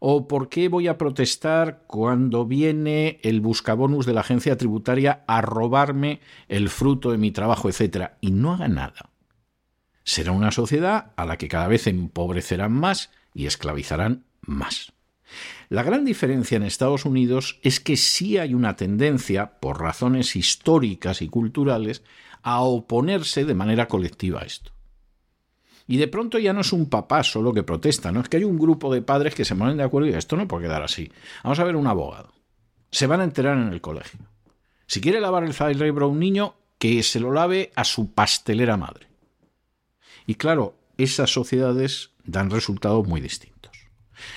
¿O 0.00 0.28
por 0.28 0.48
qué 0.48 0.68
voy 0.68 0.86
a 0.86 0.96
protestar 0.96 1.82
cuando 1.86 2.46
viene 2.46 3.18
el 3.22 3.40
buscabonus 3.40 4.06
de 4.06 4.12
la 4.12 4.20
agencia 4.20 4.56
tributaria 4.56 5.24
a 5.26 5.40
robarme 5.40 6.20
el 6.46 6.68
fruto 6.68 7.10
de 7.10 7.18
mi 7.18 7.32
trabajo, 7.32 7.68
etcétera? 7.68 8.16
Y 8.20 8.30
no 8.30 8.52
haga 8.52 8.68
nada. 8.68 9.10
Será 10.04 10.32
una 10.32 10.52
sociedad 10.52 11.12
a 11.16 11.24
la 11.26 11.36
que 11.36 11.48
cada 11.48 11.66
vez 11.66 11.86
empobrecerán 11.86 12.72
más 12.72 13.10
y 13.38 13.46
esclavizarán 13.46 14.24
más. 14.40 14.92
La 15.68 15.84
gran 15.84 16.04
diferencia 16.04 16.56
en 16.56 16.64
Estados 16.64 17.04
Unidos 17.04 17.60
es 17.62 17.78
que 17.78 17.96
sí 17.96 18.36
hay 18.36 18.52
una 18.52 18.74
tendencia, 18.74 19.60
por 19.60 19.80
razones 19.80 20.34
históricas 20.34 21.22
y 21.22 21.28
culturales, 21.28 22.02
a 22.42 22.62
oponerse 22.62 23.44
de 23.44 23.54
manera 23.54 23.86
colectiva 23.86 24.40
a 24.40 24.44
esto. 24.44 24.72
Y 25.86 25.98
de 25.98 26.08
pronto 26.08 26.40
ya 26.40 26.52
no 26.52 26.62
es 26.62 26.72
un 26.72 26.90
papá 26.90 27.22
solo 27.22 27.54
que 27.54 27.62
protesta, 27.62 28.10
no 28.10 28.20
es 28.20 28.28
que 28.28 28.38
hay 28.38 28.44
un 28.44 28.58
grupo 28.58 28.92
de 28.92 29.02
padres 29.02 29.36
que 29.36 29.44
se 29.44 29.54
ponen 29.54 29.76
de 29.76 29.84
acuerdo 29.84 30.08
y 30.08 30.14
esto 30.14 30.36
no 30.36 30.48
puede 30.48 30.64
quedar 30.64 30.82
así. 30.82 31.12
Vamos 31.44 31.60
a 31.60 31.64
ver 31.64 31.76
un 31.76 31.86
abogado. 31.86 32.32
Se 32.90 33.06
van 33.06 33.20
a 33.20 33.24
enterar 33.24 33.56
en 33.56 33.72
el 33.72 33.80
colegio. 33.80 34.18
Si 34.88 35.00
quiere 35.00 35.20
lavar 35.20 35.44
el 35.44 35.54
cerebro 35.54 36.06
a 36.06 36.08
un 36.08 36.18
niño, 36.18 36.56
que 36.78 37.04
se 37.04 37.20
lo 37.20 37.30
lave 37.30 37.70
a 37.76 37.84
su 37.84 38.12
pastelera 38.12 38.76
madre. 38.76 39.06
Y 40.26 40.34
claro, 40.34 40.74
esas 40.96 41.30
sociedades 41.30 42.10
dan 42.28 42.50
resultados 42.50 43.06
muy 43.08 43.20
distintos. 43.20 43.72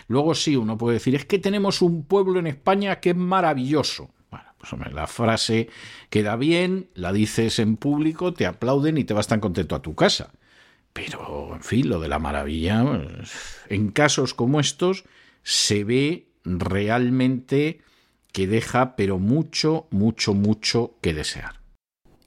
Luego 0.07 0.33
sí, 0.33 0.55
uno 0.55 0.77
puede 0.77 0.95
decir, 0.95 1.15
es 1.15 1.25
que 1.25 1.39
tenemos 1.39 1.81
un 1.81 2.05
pueblo 2.05 2.39
en 2.39 2.47
España 2.47 2.99
que 2.99 3.11
es 3.11 3.15
maravilloso. 3.15 4.09
Bueno, 4.29 4.45
pues 4.57 4.71
hombre, 4.73 4.91
la 4.91 5.07
frase 5.07 5.69
queda 6.09 6.35
bien, 6.35 6.89
la 6.93 7.11
dices 7.11 7.59
en 7.59 7.77
público, 7.77 8.33
te 8.33 8.45
aplauden 8.45 8.97
y 8.97 9.03
te 9.03 9.13
vas 9.13 9.27
tan 9.27 9.39
contento 9.39 9.75
a 9.75 9.81
tu 9.81 9.95
casa. 9.95 10.31
Pero, 10.93 11.55
en 11.55 11.63
fin, 11.63 11.89
lo 11.89 11.99
de 11.99 12.09
la 12.09 12.19
maravilla, 12.19 12.83
en 13.69 13.91
casos 13.91 14.33
como 14.33 14.59
estos, 14.59 15.05
se 15.41 15.83
ve 15.83 16.27
realmente 16.43 17.81
que 18.33 18.47
deja, 18.47 18.95
pero 18.95 19.19
mucho, 19.19 19.87
mucho, 19.89 20.33
mucho 20.33 20.95
que 21.01 21.13
desear. 21.13 21.60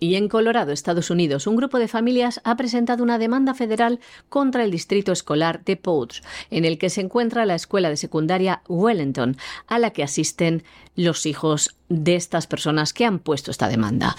Y 0.05 0.17
en 0.17 0.29
Colorado, 0.29 0.71
Estados 0.71 1.09
Unidos, 1.09 1.47
un 1.47 1.57
grupo 1.57 1.79
de 1.79 1.89
familias 1.89 2.43
ha 2.45 2.59
presentado 2.59 3.03
una 3.03 3.17
demanda 3.17 3.55
federal 3.55 4.01
contra 4.29 4.63
el 4.63 4.71
distrito 4.71 5.13
escolar 5.13 5.65
de 5.65 5.79
Pouch, 5.79 6.21
en 6.51 6.67
el 6.67 6.77
que 6.77 6.91
se 6.91 7.01
encuentra 7.01 7.47
la 7.47 7.55
escuela 7.55 7.89
de 7.89 7.97
secundaria 7.97 8.61
Wellington, 8.69 9.39
a 9.67 9.79
la 9.79 9.93
que 9.93 10.03
asisten 10.03 10.63
los 10.95 11.25
hijos 11.25 11.75
de 11.89 12.17
estas 12.17 12.47
personas 12.47 12.93
que 12.93 13.07
han 13.07 13.19
puesto 13.19 13.51
esta 13.51 13.67
demanda. 13.67 14.15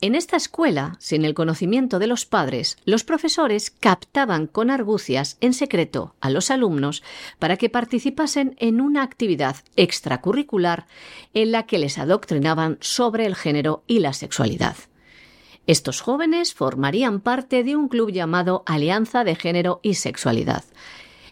En 0.00 0.16
esta 0.16 0.36
escuela, 0.36 0.96
sin 0.98 1.24
el 1.24 1.34
conocimiento 1.34 2.00
de 2.00 2.08
los 2.08 2.26
padres, 2.26 2.76
los 2.84 3.04
profesores 3.04 3.70
captaban 3.70 4.48
con 4.48 4.70
argucias 4.70 5.36
en 5.40 5.54
secreto 5.54 6.16
a 6.20 6.30
los 6.30 6.50
alumnos 6.50 7.04
para 7.38 7.56
que 7.56 7.70
participasen 7.70 8.56
en 8.58 8.80
una 8.80 9.04
actividad 9.04 9.54
extracurricular 9.76 10.88
en 11.32 11.52
la 11.52 11.64
que 11.64 11.78
les 11.78 11.96
adoctrinaban 11.96 12.76
sobre 12.80 13.24
el 13.24 13.36
género 13.36 13.84
y 13.86 14.00
la 14.00 14.12
sexualidad. 14.12 14.74
Estos 15.66 16.00
jóvenes 16.00 16.54
formarían 16.54 17.20
parte 17.20 17.64
de 17.64 17.74
un 17.74 17.88
club 17.88 18.12
llamado 18.12 18.62
Alianza 18.66 19.24
de 19.24 19.34
Género 19.34 19.80
y 19.82 19.94
Sexualidad, 19.94 20.62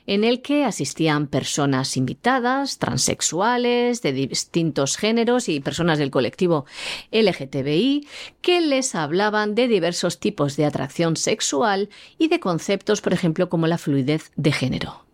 en 0.07 0.25
el 0.25 0.43
que 0.43 0.65
asistían 0.65 1.29
personas 1.29 1.97
invitadas, 1.97 2.79
transexuales, 2.79 4.03
de 4.03 4.13
distintos 4.13 4.97
géneros 4.97 5.49
y 5.49 5.61
personas 5.61 5.99
del 5.99 6.11
colectivo 6.11 6.67
LGTBI, 7.13 8.09
que 8.43 8.61
les 8.61 8.97
hablaban 8.97 9.55
de 9.55 9.69
diversos 9.69 10.19
tipos 10.19 10.57
de 10.57 10.65
atracción 10.65 11.17
sexual 11.17 11.89
y 12.19 12.27
de 12.27 12.41
conceptos, 12.41 13.01
por 13.01 13.13
ejemplo, 13.13 13.49
como 13.49 13.69
la 13.69 13.79
fluidez 13.79 14.33
de 14.35 14.51
género. 14.51 15.05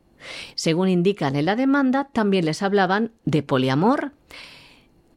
Según 0.55 0.89
indican 0.89 1.37
en 1.37 1.45
la 1.45 1.57
demanda, 1.57 2.09
también 2.13 2.47
les 2.47 2.63
hablaban 2.63 3.13
de 3.25 3.43
poliamor, 3.43 4.13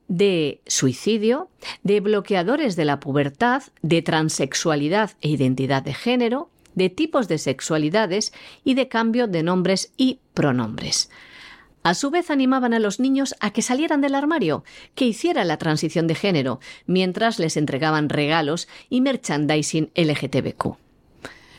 de 0.07 0.61
suicidio, 0.67 1.49
de 1.83 1.99
bloqueadores 1.99 2.75
de 2.75 2.85
la 2.85 2.99
pubertad, 2.99 3.63
de 3.81 4.01
transexualidad 4.01 5.11
e 5.21 5.29
identidad 5.29 5.83
de 5.83 5.93
género, 5.93 6.49
de 6.75 6.89
tipos 6.89 7.27
de 7.27 7.37
sexualidades 7.37 8.33
y 8.63 8.73
de 8.73 8.87
cambio 8.87 9.27
de 9.27 9.43
nombres 9.43 9.91
y 9.97 10.19
pronombres. 10.33 11.09
A 11.83 11.95
su 11.95 12.11
vez 12.11 12.31
animaban 12.31 12.73
a 12.73 12.79
los 12.79 12.99
niños 13.01 13.35
a 13.41 13.51
que 13.51 13.61
salieran 13.61 13.99
del 13.99 14.15
armario, 14.15 14.63
que 14.95 15.05
hicieran 15.05 15.49
la 15.49 15.57
transición 15.57 16.07
de 16.07 16.15
género, 16.15 16.59
mientras 16.85 17.39
les 17.39 17.57
entregaban 17.57 18.07
regalos 18.07 18.69
y 18.89 19.01
merchandising 19.01 19.91
LGTBQ. 19.93 20.77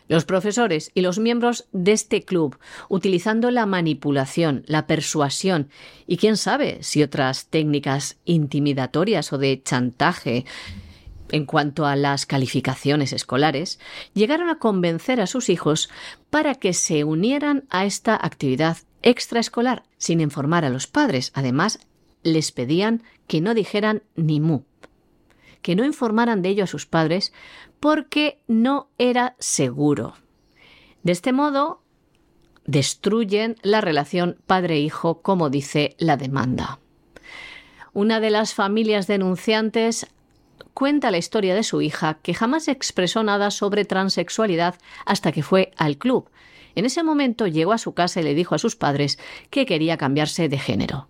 Los 0.07 0.25
profesores 0.25 0.91
y 0.95 1.01
los 1.01 1.19
miembros 1.19 1.67
de 1.73 1.93
este 1.93 2.23
club, 2.25 2.59
utilizando 2.89 3.51
la 3.51 3.65
manipulación, 3.65 4.63
la 4.67 4.87
persuasión 4.87 5.71
y 6.07 6.19
quién 6.19 6.37
sabe 6.37 6.79
si 6.83 7.03
otras 7.03 7.47
técnicas 7.47 8.19
intimidatorias 8.25 9.33
o 9.33 9.39
de 9.39 9.63
chantaje, 9.63 10.45
en 11.31 11.47
cuanto 11.47 11.87
a 11.87 11.97
las 11.97 12.27
calificaciones 12.27 13.13
escolares, 13.13 13.81
llegaron 14.13 14.51
a 14.51 14.59
convencer 14.59 15.21
a 15.21 15.27
sus 15.27 15.49
hijos 15.49 15.89
para 16.31 16.55
que 16.55 16.75
se 16.75 17.03
unieran 17.05 17.65
a 17.71 17.87
esta 17.87 18.15
actividad 18.15 18.77
extraescolar 19.03 19.85
sin 19.97 20.21
informar 20.21 20.65
a 20.65 20.71
los 20.71 20.87
padres. 20.87 21.33
Además, 21.35 21.81
les 22.23 22.53
pedían 22.53 23.03
que 23.27 23.41
no 23.41 23.55
dijeran 23.55 24.03
ni 24.17 24.41
mu, 24.41 24.63
que 25.63 25.77
no 25.77 25.85
informaran 25.85 26.43
de 26.43 26.51
ello 26.51 26.65
a 26.65 26.69
sus 26.69 26.87
padres 26.87 27.33
porque 27.85 28.41
no 28.49 28.89
era 28.97 29.37
seguro. 29.39 30.15
De 31.03 31.13
este 31.13 31.35
modo, 31.35 31.83
destruyen 32.65 33.57
la 33.61 33.83
relación 33.83 34.39
padre-hijo, 34.47 35.21
como 35.21 35.51
dice 35.51 35.95
la 35.99 36.17
demanda. 36.17 36.79
Una 37.93 38.21
de 38.21 38.31
las 38.31 38.55
familias 38.55 39.07
denunciantes 39.07 40.07
cuenta 40.73 41.11
la 41.11 41.19
historia 41.19 41.55
de 41.55 41.63
su 41.63 41.83
hija, 41.83 42.21
que 42.23 42.33
jamás 42.33 42.69
expresó 42.69 43.23
nada 43.23 43.51
sobre 43.51 43.85
transexualidad 43.85 44.77
hasta 45.05 45.31
que 45.31 45.43
fue 45.43 45.71
al 45.77 45.99
club. 45.99 46.31
En 46.77 46.87
ese 46.87 47.03
momento 47.03 47.47
llegó 47.47 47.75
a 47.75 47.79
su 47.79 47.93
casa 47.93 48.19
y 48.23 48.25
le 48.25 48.35
dijo 48.35 48.55
a 48.55 48.59
sus 48.59 48.77
padres 48.77 49.19
que 49.51 49.67
quería 49.67 49.99
cambiarse 49.99 50.49
de 50.49 50.59
género. 50.59 51.09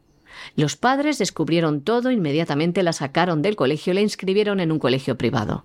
Los 0.57 0.75
padres 0.75 1.19
descubrieron 1.19 1.83
todo, 1.83 2.11
inmediatamente 2.11 2.83
la 2.83 2.93
sacaron 2.93 3.43
del 3.43 3.55
colegio 3.55 3.93
y 3.93 3.95
la 3.95 4.01
inscribieron 4.01 4.59
en 4.59 4.73
un 4.73 4.81
colegio 4.81 5.17
privado. 5.17 5.65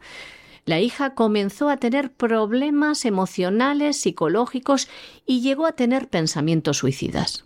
La 0.69 0.79
hija 0.79 1.15
comenzó 1.15 1.67
a 1.69 1.77
tener 1.77 2.11
problemas 2.11 3.03
emocionales, 3.03 3.99
psicológicos 3.99 4.87
y 5.25 5.41
llegó 5.41 5.65
a 5.65 5.71
tener 5.71 6.09
pensamientos 6.09 6.77
suicidas. 6.77 7.43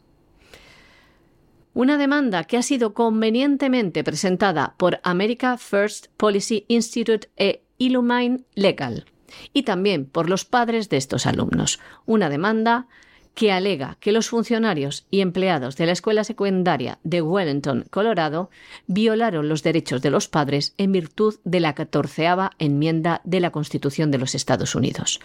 Una 1.74 1.98
demanda 1.98 2.44
que 2.44 2.58
ha 2.58 2.62
sido 2.62 2.94
convenientemente 2.94 4.04
presentada 4.04 4.76
por 4.76 5.00
America 5.04 5.58
First 5.58 6.08
Policy 6.18 6.66
Institute 6.68 7.30
e 7.38 7.64
Illumine 7.78 8.44
Legal 8.56 9.06
y 9.54 9.64
también 9.64 10.06
por 10.06 10.30
los 10.30 10.44
padres 10.44 10.90
de 10.90 10.98
estos 10.98 11.26
alumnos. 11.26 11.80
Una 12.06 12.28
demanda 12.28 12.88
que 13.36 13.52
alega 13.52 13.98
que 14.00 14.12
los 14.12 14.30
funcionarios 14.30 15.06
y 15.10 15.22
empleados 15.22 15.76
de 15.76 15.88
la 15.88 15.92
escuela 15.92 16.24
secundaria 16.24 17.00
de 17.04 17.22
Wellington, 17.22 17.86
Colorado, 17.90 18.50
violaron 18.88 19.50
los 19.50 19.64
derechos 19.64 20.02
de 20.02 20.12
los 20.12 20.28
padres 20.28 20.74
en 20.78 20.92
virtud 20.92 21.36
de 21.44 21.60
la 21.60 21.74
catorceava 21.74 22.52
enmienda 22.60 23.22
de 23.24 23.40
la 23.40 23.52
Constitución 23.52 24.12
de 24.12 24.20
los 24.20 24.36
Estados 24.36 24.76
Unidos. 24.76 25.20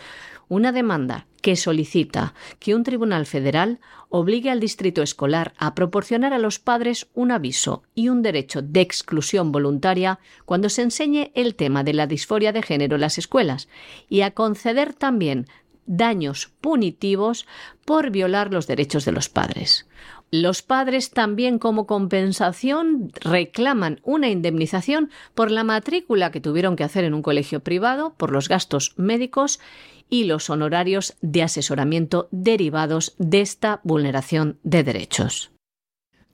Una 0.51 0.73
demanda 0.73 1.27
que 1.43 1.57
solicita 1.57 2.33
que 2.59 2.75
un 2.75 2.83
tribunal 2.83 3.27
federal 3.27 3.81
obligue 4.09 4.51
al 4.51 4.61
distrito 4.61 5.03
escolar 5.03 5.53
a 5.59 5.75
proporcionar 5.75 6.33
a 6.33 6.39
los 6.39 6.59
padres 6.59 7.09
un 7.13 7.31
aviso 7.31 7.83
y 7.95 8.09
un 8.09 8.23
derecho 8.23 8.63
de 8.63 8.81
exclusión 8.81 9.53
voluntaria 9.53 10.19
cuando 10.47 10.71
se 10.71 10.83
enseñe 10.83 11.31
el 11.35 11.55
tema 11.55 11.85
de 11.85 11.93
la 11.93 12.07
disforia 12.07 12.53
de 12.53 12.63
género 12.63 12.95
en 12.95 13.03
las 13.03 13.19
escuelas 13.19 13.69
y 14.09 14.23
a 14.23 14.31
conceder 14.31 14.95
también 14.95 15.47
daños 15.89 16.53
punitivos 16.61 17.47
por 17.85 18.11
violar 18.11 18.53
los 18.53 18.69
derechos 18.69 19.05
de 19.05 19.13
los 19.13 19.29
padres. 19.29 19.89
Los 20.31 20.63
padres 20.63 21.11
también 21.11 21.59
como 21.59 21.87
compensación 21.87 23.11
reclaman 23.21 24.01
una 24.05 24.29
indemnización 24.29 25.11
por 25.35 25.51
la 25.51 25.65
matrícula 25.65 26.31
que 26.31 26.41
tuvieron 26.41 26.77
que 26.77 26.85
hacer 26.85 27.05
en 27.05 27.15
un 27.15 27.23
colegio 27.23 27.61
privado, 27.61 28.15
por 28.17 28.31
los 28.31 28.49
gastos 28.49 28.93
médicos 28.99 29.59
y 30.11 30.25
los 30.25 30.51
honorarios 30.51 31.17
de 31.23 31.43
asesoramiento 31.43 32.29
derivados 32.31 33.15
de 33.19 33.41
esta 33.41 33.81
vulneración 33.85 34.59
de 34.63 34.85
derechos. 34.85 35.51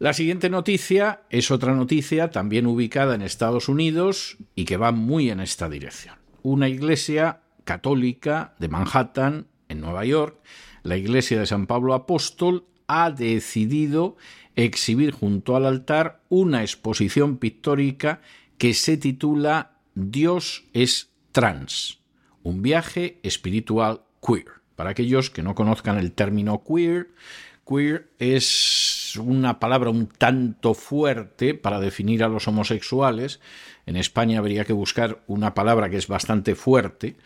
La 0.00 0.12
siguiente 0.12 0.50
noticia 0.50 1.22
es 1.30 1.52
otra 1.52 1.74
noticia 1.74 2.30
también 2.30 2.66
ubicada 2.66 3.14
en 3.14 3.22
Estados 3.22 3.68
Unidos 3.68 4.38
y 4.56 4.64
que 4.64 4.76
va 4.76 4.90
muy 4.90 5.30
en 5.30 5.38
esta 5.38 5.68
dirección. 5.68 6.16
Una 6.42 6.68
iglesia 6.68 7.43
católica 7.64 8.54
de 8.58 8.68
Manhattan, 8.68 9.46
en 9.68 9.80
Nueva 9.80 10.04
York, 10.04 10.38
la 10.82 10.96
iglesia 10.96 11.40
de 11.40 11.46
San 11.46 11.66
Pablo 11.66 11.94
Apóstol, 11.94 12.66
ha 12.86 13.10
decidido 13.10 14.16
exhibir 14.56 15.10
junto 15.10 15.56
al 15.56 15.66
altar 15.66 16.20
una 16.28 16.62
exposición 16.62 17.38
pictórica 17.38 18.20
que 18.58 18.74
se 18.74 18.96
titula 18.96 19.72
Dios 19.94 20.64
es 20.72 21.10
trans, 21.32 22.00
un 22.42 22.62
viaje 22.62 23.18
espiritual 23.22 24.02
queer. 24.24 24.46
Para 24.76 24.90
aquellos 24.90 25.30
que 25.30 25.42
no 25.42 25.54
conozcan 25.54 25.98
el 25.98 26.12
término 26.12 26.62
queer, 26.64 27.10
queer 27.66 28.10
es 28.18 29.16
una 29.16 29.60
palabra 29.60 29.90
un 29.90 30.06
tanto 30.06 30.74
fuerte 30.74 31.54
para 31.54 31.80
definir 31.80 32.24
a 32.24 32.28
los 32.28 32.48
homosexuales, 32.48 33.40
en 33.86 33.96
España 33.96 34.38
habría 34.38 34.64
que 34.64 34.72
buscar 34.72 35.22
una 35.26 35.54
palabra 35.54 35.90
que 35.90 35.96
es 35.96 36.08
bastante 36.08 36.54
fuerte, 36.54 37.16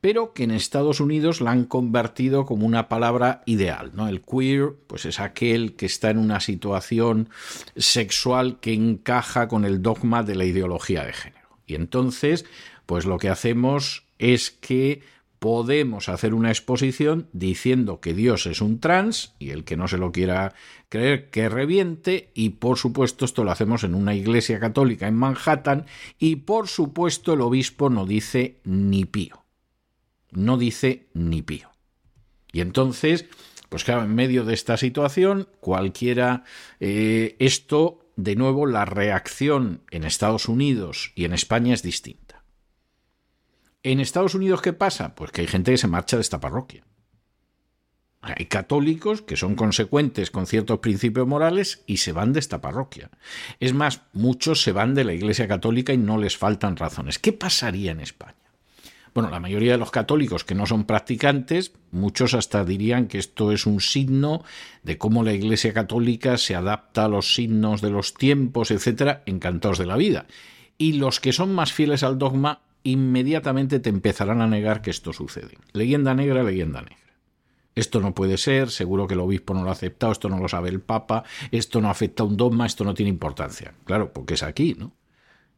pero 0.00 0.32
que 0.32 0.44
en 0.44 0.50
Estados 0.50 1.00
Unidos 1.00 1.40
la 1.40 1.52
han 1.52 1.64
convertido 1.64 2.46
como 2.46 2.66
una 2.66 2.88
palabra 2.88 3.42
ideal. 3.46 3.92
¿no? 3.94 4.08
El 4.08 4.22
queer 4.22 4.74
pues 4.86 5.04
es 5.04 5.20
aquel 5.20 5.76
que 5.76 5.86
está 5.86 6.10
en 6.10 6.18
una 6.18 6.40
situación 6.40 7.28
sexual 7.76 8.58
que 8.60 8.74
encaja 8.74 9.48
con 9.48 9.64
el 9.64 9.82
dogma 9.82 10.22
de 10.22 10.34
la 10.34 10.44
ideología 10.44 11.04
de 11.04 11.12
género. 11.12 11.48
Y 11.66 11.76
entonces, 11.76 12.44
pues 12.86 13.06
lo 13.06 13.18
que 13.18 13.28
hacemos 13.28 14.04
es 14.18 14.50
que 14.50 15.02
podemos 15.40 16.10
hacer 16.10 16.34
una 16.34 16.50
exposición 16.50 17.28
diciendo 17.32 17.98
que 18.00 18.12
Dios 18.12 18.46
es 18.46 18.60
un 18.60 18.78
trans 18.78 19.34
y 19.38 19.50
el 19.50 19.64
que 19.64 19.76
no 19.76 19.88
se 19.88 19.96
lo 19.96 20.12
quiera 20.12 20.54
creer 20.90 21.30
que 21.30 21.48
reviente 21.48 22.30
y 22.34 22.50
por 22.50 22.76
supuesto 22.76 23.24
esto 23.24 23.42
lo 23.42 23.50
hacemos 23.50 23.82
en 23.82 23.94
una 23.94 24.14
iglesia 24.14 24.60
católica 24.60 25.08
en 25.08 25.14
Manhattan 25.14 25.86
y 26.18 26.36
por 26.36 26.68
supuesto 26.68 27.32
el 27.32 27.40
obispo 27.40 27.88
no 27.88 28.04
dice 28.04 28.60
ni 28.64 29.06
pío. 29.06 29.44
No 30.30 30.58
dice 30.58 31.08
ni 31.14 31.40
pío. 31.40 31.70
Y 32.52 32.60
entonces, 32.60 33.24
pues 33.70 33.84
claro, 33.84 34.02
en 34.02 34.14
medio 34.14 34.44
de 34.44 34.52
esta 34.52 34.76
situación, 34.76 35.48
cualquiera, 35.60 36.44
eh, 36.80 37.36
esto, 37.38 38.10
de 38.16 38.36
nuevo, 38.36 38.66
la 38.66 38.84
reacción 38.84 39.80
en 39.90 40.04
Estados 40.04 40.48
Unidos 40.48 41.12
y 41.14 41.24
en 41.24 41.32
España 41.32 41.72
es 41.72 41.82
distinta. 41.82 42.29
¿En 43.82 44.00
Estados 44.00 44.34
Unidos 44.34 44.60
qué 44.60 44.72
pasa? 44.72 45.14
Pues 45.14 45.30
que 45.30 45.40
hay 45.40 45.46
gente 45.46 45.72
que 45.72 45.78
se 45.78 45.88
marcha 45.88 46.16
de 46.16 46.22
esta 46.22 46.40
parroquia. 46.40 46.84
Hay 48.20 48.46
católicos 48.46 49.22
que 49.22 49.36
son 49.36 49.54
consecuentes 49.54 50.30
con 50.30 50.46
ciertos 50.46 50.80
principios 50.80 51.26
morales 51.26 51.82
y 51.86 51.98
se 51.98 52.12
van 52.12 52.34
de 52.34 52.40
esta 52.40 52.60
parroquia. 52.60 53.10
Es 53.60 53.72
más, 53.72 54.02
muchos 54.12 54.62
se 54.62 54.72
van 54.72 54.94
de 54.94 55.04
la 55.04 55.14
Iglesia 55.14 55.48
Católica 55.48 55.94
y 55.94 55.98
no 55.98 56.18
les 56.18 56.36
faltan 56.36 56.76
razones. 56.76 57.18
¿Qué 57.18 57.32
pasaría 57.32 57.92
en 57.92 58.00
España? 58.00 58.34
Bueno, 59.14 59.30
la 59.30 59.40
mayoría 59.40 59.72
de 59.72 59.78
los 59.78 59.90
católicos 59.90 60.44
que 60.44 60.54
no 60.54 60.66
son 60.66 60.84
practicantes, 60.84 61.72
muchos 61.90 62.34
hasta 62.34 62.64
dirían 62.64 63.08
que 63.08 63.18
esto 63.18 63.50
es 63.50 63.64
un 63.64 63.80
signo 63.80 64.44
de 64.82 64.98
cómo 64.98 65.24
la 65.24 65.32
Iglesia 65.32 65.72
Católica 65.72 66.36
se 66.36 66.54
adapta 66.54 67.06
a 67.06 67.08
los 67.08 67.34
signos 67.34 67.80
de 67.80 67.90
los 67.90 68.12
tiempos, 68.12 68.70
etcétera, 68.70 69.22
encantados 69.24 69.78
de 69.78 69.86
la 69.86 69.96
vida. 69.96 70.26
Y 70.76 70.92
los 70.92 71.20
que 71.20 71.32
son 71.32 71.54
más 71.54 71.72
fieles 71.72 72.02
al 72.02 72.18
dogma 72.18 72.60
inmediatamente 72.82 73.80
te 73.80 73.90
empezarán 73.90 74.40
a 74.40 74.46
negar 74.46 74.82
que 74.82 74.90
esto 74.90 75.12
sucede. 75.12 75.58
Leyenda 75.72 76.14
negra, 76.14 76.42
leyenda 76.42 76.82
negra. 76.82 76.96
Esto 77.74 78.00
no 78.00 78.14
puede 78.14 78.36
ser, 78.36 78.70
seguro 78.70 79.06
que 79.06 79.14
el 79.14 79.20
obispo 79.20 79.54
no 79.54 79.62
lo 79.62 79.70
ha 79.70 79.72
aceptado, 79.72 80.12
esto 80.12 80.28
no 80.28 80.38
lo 80.38 80.48
sabe 80.48 80.68
el 80.68 80.80
Papa, 80.80 81.24
esto 81.50 81.80
no 81.80 81.88
afecta 81.88 82.22
a 82.22 82.26
un 82.26 82.36
dogma, 82.36 82.66
esto 82.66 82.84
no 82.84 82.94
tiene 82.94 83.10
importancia. 83.10 83.74
Claro, 83.84 84.12
porque 84.12 84.34
es 84.34 84.42
aquí, 84.42 84.74
¿no? 84.76 84.92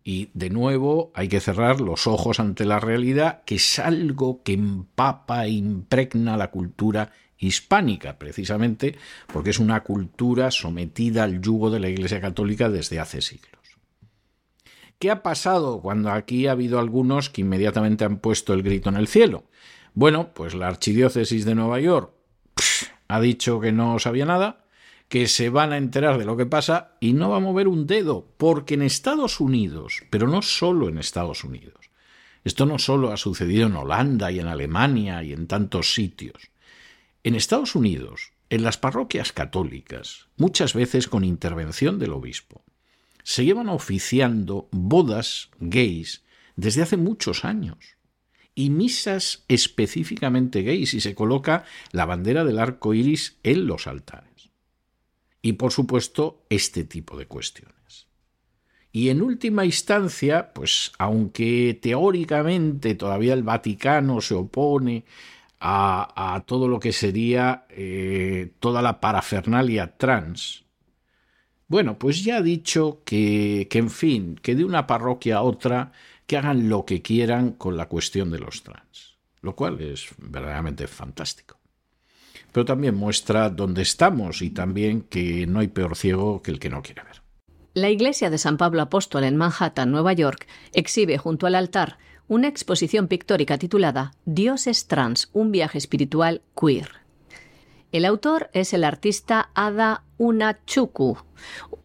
Y 0.05 0.31
de 0.35 0.51
nuevo 0.51 1.13
hay 1.15 1.29
que 1.29 1.41
cerrar 1.41 1.81
los 1.81 2.07
ojos 2.07 2.41
ante 2.41 2.65
la 2.65 2.81
realidad, 2.81 3.43
que 3.45 3.55
es 3.55 3.79
algo 3.79 4.43
que 4.43 4.53
empapa 4.53 5.47
e 5.47 5.51
impregna 5.51 6.37
la 6.37 6.51
cultura 6.51 7.13
hispánica, 7.39 8.19
precisamente 8.19 8.97
porque 9.33 9.51
es 9.51 9.59
una 9.59 9.83
cultura 9.83 10.51
sometida 10.51 11.25
al 11.25 11.41
yugo 11.41 11.71
de 11.71 11.81
la 11.81 11.89
Iglesia 11.89 12.21
Católica 12.21 12.69
desde 12.69 13.01
hace 13.01 13.21
siglos. 13.21 13.62
¿Qué 15.03 15.11
ha 15.11 15.25
pasado 15.25 15.81
cuando 15.81 16.13
aquí 16.13 16.47
ha 16.47 16.53
habido 16.53 16.79
algunos 16.79 17.29
que 17.29 17.41
inmediatamente 17.41 18.05
han 18.05 18.19
puesto 18.19 18.55
el 18.55 18.63
grito 18.63 18.89
en 18.89 18.95
el 18.95 19.09
cielo? 19.09 19.43
Bueno, 19.95 20.33
pues 20.33 20.55
la 20.55 20.69
Archidiócesis 20.69 21.45
de 21.45 21.57
Nueva 21.57 21.81
York 21.81 22.13
ha 23.09 23.21
dicho 23.21 23.59
que 23.59 23.73
no 23.73 23.99
sabía 23.99 24.27
nada, 24.27 24.65
que 25.09 25.27
se 25.27 25.49
van 25.51 25.73
a 25.73 25.77
enterar 25.77 26.19
de 26.19 26.25
lo 26.25 26.37
que 26.37 26.47
pasa 26.47 26.93
y 27.01 27.15
no 27.15 27.31
va 27.31 27.39
a 27.39 27.41
mover 27.41 27.67
un 27.67 27.89
dedo, 27.89 28.29
porque 28.37 28.75
en 28.75 28.83
Estados 28.83 29.41
Unidos, 29.41 30.05
pero 30.09 30.29
no 30.29 30.41
solo 30.41 30.89
en 30.89 30.99
Estados 30.99 31.43
Unidos, 31.43 31.91
esto 32.45 32.65
no 32.65 32.79
solo 32.79 33.11
ha 33.11 33.17
sucedido 33.17 33.67
en 33.67 33.75
Holanda 33.75 34.31
y 34.31 34.39
en 34.39 34.47
Alemania 34.47 35.25
y 35.25 35.33
en 35.33 35.49
tantos 35.49 35.95
sitios, 35.95 36.53
en 37.25 37.35
Estados 37.35 37.75
Unidos, 37.75 38.35
en 38.51 38.63
las 38.63 38.79
parroquias 38.79 39.33
católicas, 39.33 40.29
muchas 40.37 40.75
veces 40.75 41.09
con 41.09 41.25
intervención 41.25 41.99
del 41.99 42.13
obispo, 42.13 42.62
se 43.23 43.45
llevan 43.45 43.69
oficiando 43.69 44.69
bodas 44.73 45.51
gays 45.61 46.23
desde 46.57 46.83
hace 46.83 46.97
muchos 46.97 47.45
años 47.45 47.97
y 48.55 48.71
misas 48.71 49.45
específicamente 49.49 50.63
gays 50.63 50.95
y 50.95 51.01
se 51.01 51.15
coloca 51.15 51.65
la 51.93 52.05
bandera 52.05 52.45
del 52.45 52.59
arco 52.59 52.95
iris 52.95 53.39
en 53.43 53.67
los 53.67 53.87
altares. 53.87 54.51
Y 55.41 55.55
por 55.55 55.73
supuesto, 55.73 56.45
este 56.51 56.85
tipo 56.85 57.17
de 57.17 57.27
cuestiones. 57.27 58.07
Y 58.93 59.09
en 59.09 59.23
última 59.23 59.65
instancia, 59.65 60.53
pues 60.53 60.93
aunque 60.99 61.79
teóricamente 61.81 62.95
todavía 62.95 63.33
el 63.33 63.43
Vaticano 63.43 64.21
se 64.21 64.35
opone 64.35 65.05
a, 65.59 66.43
todo 66.47 66.69
lo 66.69 66.79
que 66.79 66.93
sería 66.93 67.67
eh, 67.71 68.53
toda 68.59 68.83
la 68.83 69.01
parafernalia 69.01 69.97
trans, 69.97 70.62
bueno, 71.73 71.99
pues 71.99 72.23
ya 72.23 72.37
ha 72.37 72.43
dicho 72.43 73.01
que, 73.03 73.67
que, 73.71 73.79
en 73.79 73.89
fin, 73.89 74.39
que 74.43 74.55
de 74.55 74.63
una 74.63 74.87
parroquia 74.87 75.39
a 75.39 75.43
otra, 75.43 75.93
que 76.27 76.37
hagan 76.37 76.69
lo 76.69 76.85
que 76.85 77.01
quieran 77.01 77.53
con 77.53 77.79
la 77.79 77.89
cuestión 77.89 78.31
de 78.31 78.39
los 78.39 78.63
trans, 78.63 79.17
lo 79.41 79.57
cual 79.57 79.81
es 79.81 80.09
verdaderamente 80.19 80.87
fantástico. 80.87 81.59
Pero 82.53 82.67
también 82.67 82.95
muestra 82.95 83.49
dónde 83.49 83.81
estamos 83.81 84.43
y 84.43 84.51
también 84.51 85.01
que 85.01 85.47
no 85.47 85.61
hay 85.61 85.69
peor 85.69 85.97
ciego 85.97 86.43
que 86.43 86.51
el 86.51 86.59
que 86.59 86.69
no 86.69 86.83
quiere 86.83 87.05
ver. 87.05 87.23
La 87.73 87.89
iglesia 87.89 88.29
de 88.29 88.37
San 88.37 88.59
Pablo 88.59 88.83
Apóstol 88.83 89.25
en 89.25 89.39
Manhattan, 89.39 89.91
Nueva 89.91 90.13
York, 90.13 90.47
exhibe 90.75 91.17
junto 91.17 91.47
al 91.47 91.55
altar 91.55 91.97
una 92.29 92.49
exposición 92.49 93.09
pictórica 93.09 93.57
titulada 93.57 94.13
Dios 94.27 94.67
es 94.67 94.89
trans, 94.89 95.31
un 95.33 95.53
viaje 95.53 95.79
espiritual 95.79 96.43
queer. 96.55 97.02
El 97.93 98.07
autor 98.07 98.49
es 98.55 98.73
el 98.73 98.85
artista 98.85 99.51
Ada 99.53 100.05
Unachuku, 100.17 101.19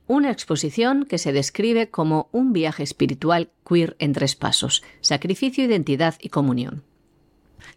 una 0.08 0.32
exposición 0.32 1.06
que 1.06 1.18
se 1.18 1.34
describe 1.34 1.90
como 1.90 2.30
un 2.32 2.54
viaje 2.54 2.82
espiritual 2.82 3.50
queer 3.68 3.98
en 4.00 4.14
tres 4.14 4.38
pasos, 4.38 4.84
sacrificio, 5.02 5.66
identidad 5.66 6.16
y 6.22 6.30
comunión. 6.30 6.84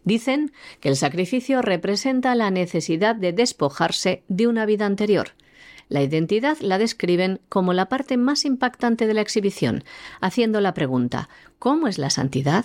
Dicen 0.04 0.52
que 0.78 0.90
el 0.90 0.96
sacrificio 0.96 1.60
representa 1.60 2.36
la 2.36 2.52
necesidad 2.52 3.16
de 3.16 3.32
despojarse 3.32 4.22
de 4.28 4.46
una 4.46 4.64
vida 4.64 4.86
anterior. 4.86 5.30
La 5.88 6.00
identidad 6.00 6.56
la 6.60 6.78
describen 6.78 7.40
como 7.48 7.72
la 7.72 7.88
parte 7.88 8.16
más 8.16 8.44
impactante 8.44 9.08
de 9.08 9.14
la 9.14 9.22
exhibición, 9.22 9.82
haciendo 10.20 10.60
la 10.60 10.72
pregunta 10.72 11.28
¿cómo 11.58 11.88
es 11.88 11.98
la 11.98 12.10
santidad? 12.10 12.64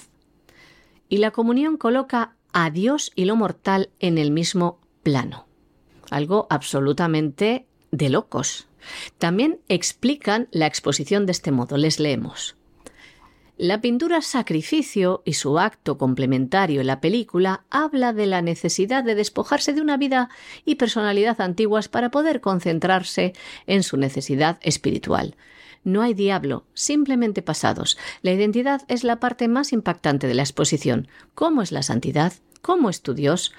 Y 1.10 1.18
la 1.18 1.32
comunión 1.32 1.78
coloca 1.78 2.36
a 2.54 2.70
Dios 2.70 3.12
y 3.16 3.26
lo 3.26 3.36
mortal 3.36 3.90
en 4.00 4.20
el 4.20 4.30
mismo 4.30 4.80
plano 5.02 5.45
algo 6.12 6.48
absolutamente 6.50 7.66
de 7.92 8.10
locos. 8.10 8.68
También 9.18 9.60
explican 9.68 10.48
la 10.52 10.68
exposición 10.68 11.26
de 11.26 11.32
este 11.32 11.52
modo. 11.52 11.78
Les 11.78 12.00
leemos. 12.00 12.56
La 13.58 13.80
pintura 13.80 14.22
Sacrificio 14.22 15.22
y 15.24 15.34
su 15.34 15.60
acto 15.60 15.98
complementario 15.98 16.82
en 16.82 16.88
la 16.88 17.00
película 17.00 17.64
habla 17.70 18.12
de 18.12 18.26
la 18.26 18.42
necesidad 18.42 19.02
de 19.02 19.16
despojarse 19.16 19.72
de 19.72 19.80
una 19.80 19.96
vida 19.96 20.30
y 20.66 20.76
personalidad 20.76 21.40
antiguas 21.40 21.88
para 21.88 22.12
poder 22.12 22.42
concentrarse 22.42 23.32
en 23.66 23.84
su 23.84 23.96
necesidad 23.96 24.60
espiritual. 24.62 25.38
No 25.86 26.02
hay 26.02 26.14
diablo, 26.14 26.66
simplemente 26.74 27.42
pasados. 27.42 27.98
La 28.24 28.34
identidad 28.34 28.82
es 28.90 29.06
la 29.06 29.22
parte 29.22 29.48
más 29.48 29.72
impactante 29.72 30.28
de 30.28 30.34
la 30.34 30.42
exposición. 30.42 31.08
¿Cómo 31.34 31.62
es 31.62 31.72
la 31.72 31.82
santidad? 31.82 32.34
¿Cómo 32.62 32.90
es 32.90 33.04
tu 33.04 33.14
Dios? 33.14 33.54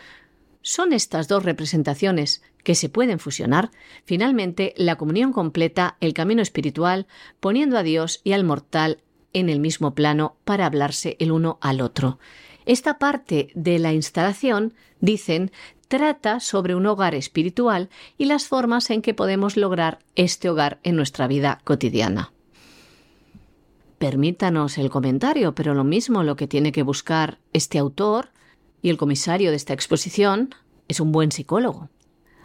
Son 0.66 0.92
estas 0.92 1.28
dos 1.28 1.44
representaciones 1.44 2.42
que 2.64 2.74
se 2.74 2.88
pueden 2.88 3.20
fusionar, 3.20 3.70
finalmente 4.04 4.74
la 4.76 4.96
comunión 4.96 5.32
completa 5.32 5.96
el 6.00 6.12
camino 6.12 6.42
espiritual, 6.42 7.06
poniendo 7.38 7.78
a 7.78 7.84
Dios 7.84 8.20
y 8.24 8.32
al 8.32 8.42
mortal 8.42 9.00
en 9.32 9.48
el 9.48 9.60
mismo 9.60 9.94
plano 9.94 10.34
para 10.44 10.66
hablarse 10.66 11.16
el 11.20 11.30
uno 11.30 11.58
al 11.60 11.80
otro. 11.80 12.18
Esta 12.64 12.98
parte 12.98 13.50
de 13.54 13.78
la 13.78 13.92
instalación, 13.92 14.74
dicen, 15.00 15.52
trata 15.86 16.40
sobre 16.40 16.74
un 16.74 16.84
hogar 16.86 17.14
espiritual 17.14 17.88
y 18.18 18.24
las 18.24 18.48
formas 18.48 18.90
en 18.90 19.02
que 19.02 19.14
podemos 19.14 19.56
lograr 19.56 20.00
este 20.16 20.50
hogar 20.50 20.80
en 20.82 20.96
nuestra 20.96 21.28
vida 21.28 21.60
cotidiana. 21.62 22.32
Permítanos 23.98 24.78
el 24.78 24.90
comentario, 24.90 25.54
pero 25.54 25.74
lo 25.74 25.84
mismo 25.84 26.24
lo 26.24 26.34
que 26.34 26.48
tiene 26.48 26.72
que 26.72 26.82
buscar 26.82 27.38
este 27.52 27.78
autor 27.78 28.30
y 28.86 28.88
el 28.88 28.98
comisario 28.98 29.50
de 29.50 29.56
esta 29.56 29.72
exposición 29.72 30.54
es 30.86 31.00
un 31.00 31.10
buen 31.10 31.32
psicólogo. 31.32 31.88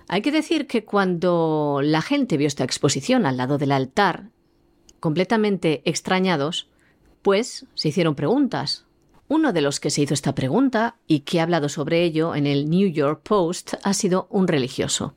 Hay 0.07 0.23
que 0.23 0.31
decir 0.31 0.65
que 0.65 0.83
cuando 0.83 1.81
la 1.83 2.01
gente 2.01 2.35
vio 2.35 2.47
esta 2.47 2.63
exposición 2.63 3.27
al 3.27 3.37
lado 3.37 3.59
del 3.59 3.71
altar, 3.71 4.31
completamente 4.99 5.83
extrañados, 5.85 6.67
pues 7.21 7.67
se 7.75 7.89
hicieron 7.89 8.15
preguntas. 8.15 8.87
Uno 9.27 9.53
de 9.53 9.61
los 9.61 9.79
que 9.79 9.91
se 9.91 10.01
hizo 10.01 10.15
esta 10.15 10.33
pregunta 10.33 10.95
y 11.05 11.19
que 11.19 11.39
ha 11.39 11.43
hablado 11.43 11.69
sobre 11.69 12.03
ello 12.03 12.33
en 12.33 12.47
el 12.47 12.71
New 12.71 12.89
York 12.89 13.21
Post 13.21 13.75
ha 13.83 13.93
sido 13.93 14.25
un 14.31 14.47
religioso. 14.47 15.13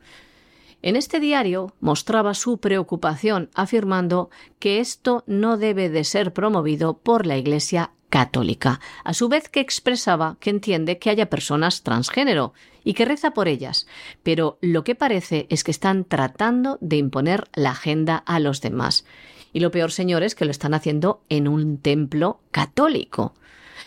En 0.82 0.94
este 0.94 1.20
diario 1.20 1.72
mostraba 1.80 2.34
su 2.34 2.58
preocupación 2.58 3.48
afirmando 3.54 4.28
que 4.58 4.78
esto 4.78 5.24
no 5.26 5.56
debe 5.56 5.88
de 5.88 6.04
ser 6.04 6.34
promovido 6.34 6.98
por 6.98 7.24
la 7.24 7.38
Iglesia 7.38 7.92
católica, 8.14 8.78
a 9.02 9.12
su 9.12 9.28
vez 9.28 9.48
que 9.48 9.58
expresaba 9.58 10.36
que 10.38 10.50
entiende 10.50 11.00
que 11.00 11.10
haya 11.10 11.28
personas 11.28 11.82
transgénero 11.82 12.52
y 12.84 12.94
que 12.94 13.04
reza 13.04 13.32
por 13.32 13.48
ellas, 13.48 13.88
pero 14.22 14.56
lo 14.60 14.84
que 14.84 14.94
parece 14.94 15.48
es 15.50 15.64
que 15.64 15.72
están 15.72 16.04
tratando 16.04 16.78
de 16.80 16.96
imponer 16.96 17.48
la 17.54 17.70
agenda 17.70 18.18
a 18.18 18.38
los 18.38 18.60
demás. 18.60 19.04
Y 19.52 19.58
lo 19.58 19.72
peor, 19.72 19.90
señores, 19.90 20.36
que 20.36 20.44
lo 20.44 20.52
están 20.52 20.74
haciendo 20.74 21.24
en 21.28 21.48
un 21.48 21.78
templo 21.78 22.38
católico. 22.52 23.34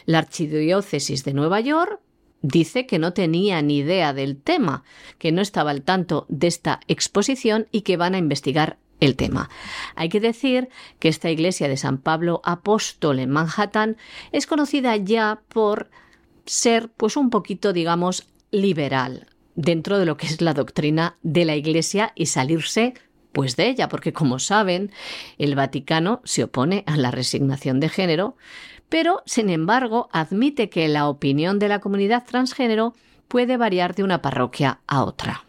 La 0.05 0.17
Archidiócesis 0.17 1.23
de 1.23 1.33
Nueva 1.33 1.61
York 1.61 2.01
dice 2.41 2.85
que 2.85 2.99
no 2.99 3.13
tenía 3.13 3.61
ni 3.61 3.77
idea 3.77 4.11
del 4.11 4.35
tema, 4.35 4.83
que 5.19 5.31
no 5.31 5.41
estaba 5.41 5.71
al 5.71 5.83
tanto 5.83 6.25
de 6.27 6.47
esta 6.47 6.81
exposición 6.89 7.67
y 7.71 7.83
que 7.83 7.95
van 7.95 8.13
a 8.13 8.17
investigar 8.17 8.77
el 8.99 9.15
tema. 9.15 9.49
Hay 9.95 10.09
que 10.09 10.19
decir 10.19 10.69
que 10.99 11.09
esta 11.09 11.29
iglesia 11.29 11.67
de 11.67 11.77
San 11.77 11.97
Pablo 11.97 12.41
Apóstol 12.43 13.19
en 13.19 13.29
Manhattan 13.29 13.97
es 14.31 14.47
conocida 14.47 14.95
ya 14.95 15.41
por 15.49 15.89
ser 16.45 16.89
pues 16.89 17.17
un 17.17 17.29
poquito 17.29 17.73
digamos 17.73 18.27
liberal 18.51 19.27
dentro 19.55 19.99
de 19.99 20.05
lo 20.05 20.17
que 20.17 20.27
es 20.27 20.41
la 20.41 20.53
doctrina 20.53 21.17
de 21.23 21.45
la 21.45 21.55
iglesia 21.55 22.13
y 22.15 22.27
salirse 22.27 22.93
pues 23.33 23.55
de 23.55 23.67
ella, 23.67 23.87
porque 23.87 24.13
como 24.13 24.39
saben, 24.39 24.91
el 25.37 25.55
Vaticano 25.55 26.21
se 26.23 26.43
opone 26.43 26.83
a 26.87 26.97
la 26.97 27.11
resignación 27.11 27.79
de 27.79 27.89
género, 27.89 28.35
pero 28.89 29.21
sin 29.25 29.49
embargo 29.49 30.09
admite 30.11 30.69
que 30.69 30.87
la 30.87 31.07
opinión 31.07 31.59
de 31.59 31.67
la 31.67 31.79
comunidad 31.79 32.25
transgénero 32.25 32.95
puede 33.27 33.57
variar 33.57 33.93
de 33.93 34.03
una 34.03 34.21
parroquia 34.21 34.79
a 34.87 35.03
otra. 35.03 35.46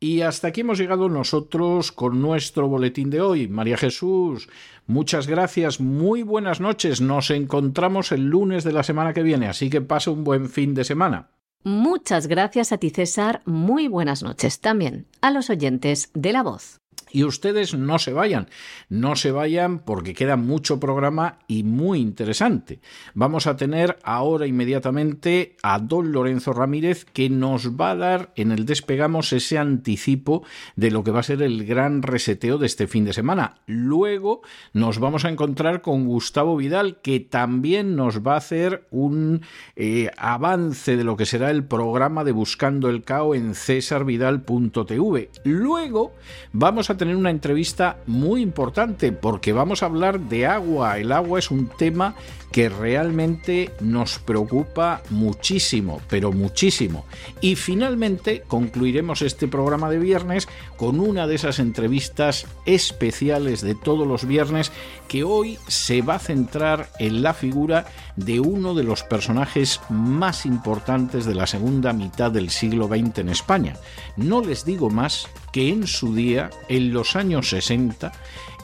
Y 0.00 0.20
hasta 0.20 0.48
aquí 0.48 0.60
hemos 0.60 0.78
llegado 0.78 1.08
nosotros 1.08 1.92
con 1.92 2.20
nuestro 2.20 2.68
boletín 2.68 3.10
de 3.10 3.20
hoy. 3.20 3.48
María 3.48 3.76
Jesús, 3.76 4.48
muchas 4.86 5.26
gracias, 5.26 5.80
muy 5.80 6.22
buenas 6.22 6.60
noches. 6.60 7.00
Nos 7.00 7.30
encontramos 7.30 8.12
el 8.12 8.26
lunes 8.28 8.64
de 8.64 8.72
la 8.72 8.82
semana 8.82 9.14
que 9.14 9.22
viene, 9.22 9.48
así 9.48 9.70
que 9.70 9.80
pase 9.80 10.10
un 10.10 10.24
buen 10.24 10.48
fin 10.48 10.74
de 10.74 10.84
semana. 10.84 11.30
Muchas 11.62 12.26
gracias 12.26 12.72
a 12.72 12.78
ti, 12.78 12.90
César. 12.90 13.40
Muy 13.46 13.88
buenas 13.88 14.22
noches 14.22 14.60
también 14.60 15.06
a 15.22 15.30
los 15.30 15.48
oyentes 15.48 16.10
de 16.12 16.32
La 16.32 16.42
Voz. 16.42 16.78
Y 17.14 17.22
ustedes 17.22 17.74
no 17.74 18.00
se 18.00 18.12
vayan, 18.12 18.48
no 18.88 19.14
se 19.14 19.30
vayan 19.30 19.78
porque 19.78 20.14
queda 20.14 20.34
mucho 20.36 20.80
programa 20.80 21.38
y 21.46 21.62
muy 21.62 22.00
interesante. 22.00 22.80
Vamos 23.14 23.46
a 23.46 23.56
tener 23.56 24.00
ahora 24.02 24.48
inmediatamente 24.48 25.54
a 25.62 25.78
don 25.78 26.10
Lorenzo 26.10 26.52
Ramírez 26.52 27.04
que 27.04 27.30
nos 27.30 27.80
va 27.80 27.92
a 27.92 27.96
dar 27.96 28.32
en 28.34 28.50
el 28.50 28.66
despegamos 28.66 29.32
ese 29.32 29.58
anticipo 29.58 30.42
de 30.74 30.90
lo 30.90 31.04
que 31.04 31.12
va 31.12 31.20
a 31.20 31.22
ser 31.22 31.40
el 31.42 31.64
gran 31.64 32.02
reseteo 32.02 32.58
de 32.58 32.66
este 32.66 32.88
fin 32.88 33.04
de 33.04 33.12
semana. 33.12 33.60
Luego 33.66 34.42
nos 34.72 34.98
vamos 34.98 35.24
a 35.24 35.28
encontrar 35.28 35.82
con 35.82 36.06
Gustavo 36.06 36.56
Vidal 36.56 37.00
que 37.00 37.20
también 37.20 37.94
nos 37.94 38.26
va 38.26 38.34
a 38.34 38.38
hacer 38.38 38.88
un 38.90 39.42
eh, 39.76 40.10
avance 40.16 40.96
de 40.96 41.04
lo 41.04 41.16
que 41.16 41.26
será 41.26 41.52
el 41.52 41.62
programa 41.62 42.24
de 42.24 42.32
Buscando 42.32 42.90
el 42.90 43.04
Cao 43.04 43.36
en 43.36 43.54
cesarvidal.tv. 43.54 45.30
Luego 45.44 46.12
vamos 46.52 46.90
a 46.90 46.96
tener 46.96 47.03
tener 47.04 47.16
una 47.16 47.28
entrevista 47.28 47.98
muy 48.06 48.40
importante 48.40 49.12
porque 49.12 49.52
vamos 49.52 49.82
a 49.82 49.86
hablar 49.86 50.20
de 50.20 50.46
agua. 50.46 50.98
El 50.98 51.12
agua 51.12 51.38
es 51.38 51.50
un 51.50 51.68
tema 51.68 52.14
que 52.54 52.68
realmente 52.68 53.72
nos 53.80 54.20
preocupa 54.20 55.02
muchísimo, 55.10 56.00
pero 56.08 56.30
muchísimo. 56.30 57.04
Y 57.40 57.56
finalmente 57.56 58.44
concluiremos 58.46 59.22
este 59.22 59.48
programa 59.48 59.90
de 59.90 59.98
viernes 59.98 60.46
con 60.76 61.00
una 61.00 61.26
de 61.26 61.34
esas 61.34 61.58
entrevistas 61.58 62.46
especiales 62.64 63.60
de 63.60 63.74
todos 63.74 64.06
los 64.06 64.24
viernes 64.24 64.70
que 65.08 65.24
hoy 65.24 65.58
se 65.66 66.00
va 66.02 66.14
a 66.14 66.20
centrar 66.20 66.90
en 67.00 67.24
la 67.24 67.34
figura 67.34 67.86
de 68.14 68.38
uno 68.38 68.74
de 68.74 68.84
los 68.84 69.02
personajes 69.02 69.80
más 69.88 70.46
importantes 70.46 71.24
de 71.24 71.34
la 71.34 71.48
segunda 71.48 71.92
mitad 71.92 72.30
del 72.30 72.50
siglo 72.50 72.86
XX 72.86 73.18
en 73.18 73.28
España. 73.30 73.76
No 74.16 74.42
les 74.42 74.64
digo 74.64 74.90
más 74.90 75.26
que 75.50 75.70
en 75.70 75.88
su 75.88 76.14
día, 76.14 76.50
en 76.68 76.92
los 76.92 77.16
años 77.16 77.48
60, 77.48 78.12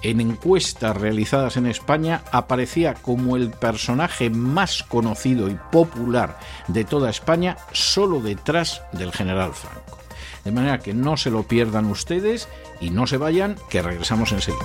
en 0.03 0.21
encuestas 0.21 0.97
realizadas 0.97 1.57
en 1.57 1.67
España 1.67 2.23
aparecía 2.33 2.95
como 2.95 3.37
el 3.37 3.51
personaje 3.51 4.31
más 4.31 4.83
conocido 4.83 5.49
y 5.49 5.59
popular 5.71 6.39
de 6.69 6.85
toda 6.85 7.11
España 7.11 7.57
solo 7.73 8.21
detrás 8.21 8.83
del 8.93 9.13
general 9.13 9.53
Franco. 9.53 9.99
De 10.45 10.53
manera 10.53 10.79
que 10.79 10.95
no 10.95 11.17
se 11.17 11.31
lo 11.31 11.43
pierdan 11.43 11.87
ustedes 11.87 12.49
y 12.81 12.91
no 12.91 13.07
se 13.07 13.19
vayan, 13.19 13.57
que 13.69 13.83
regresamos 13.83 14.33
enseguida. 14.33 14.65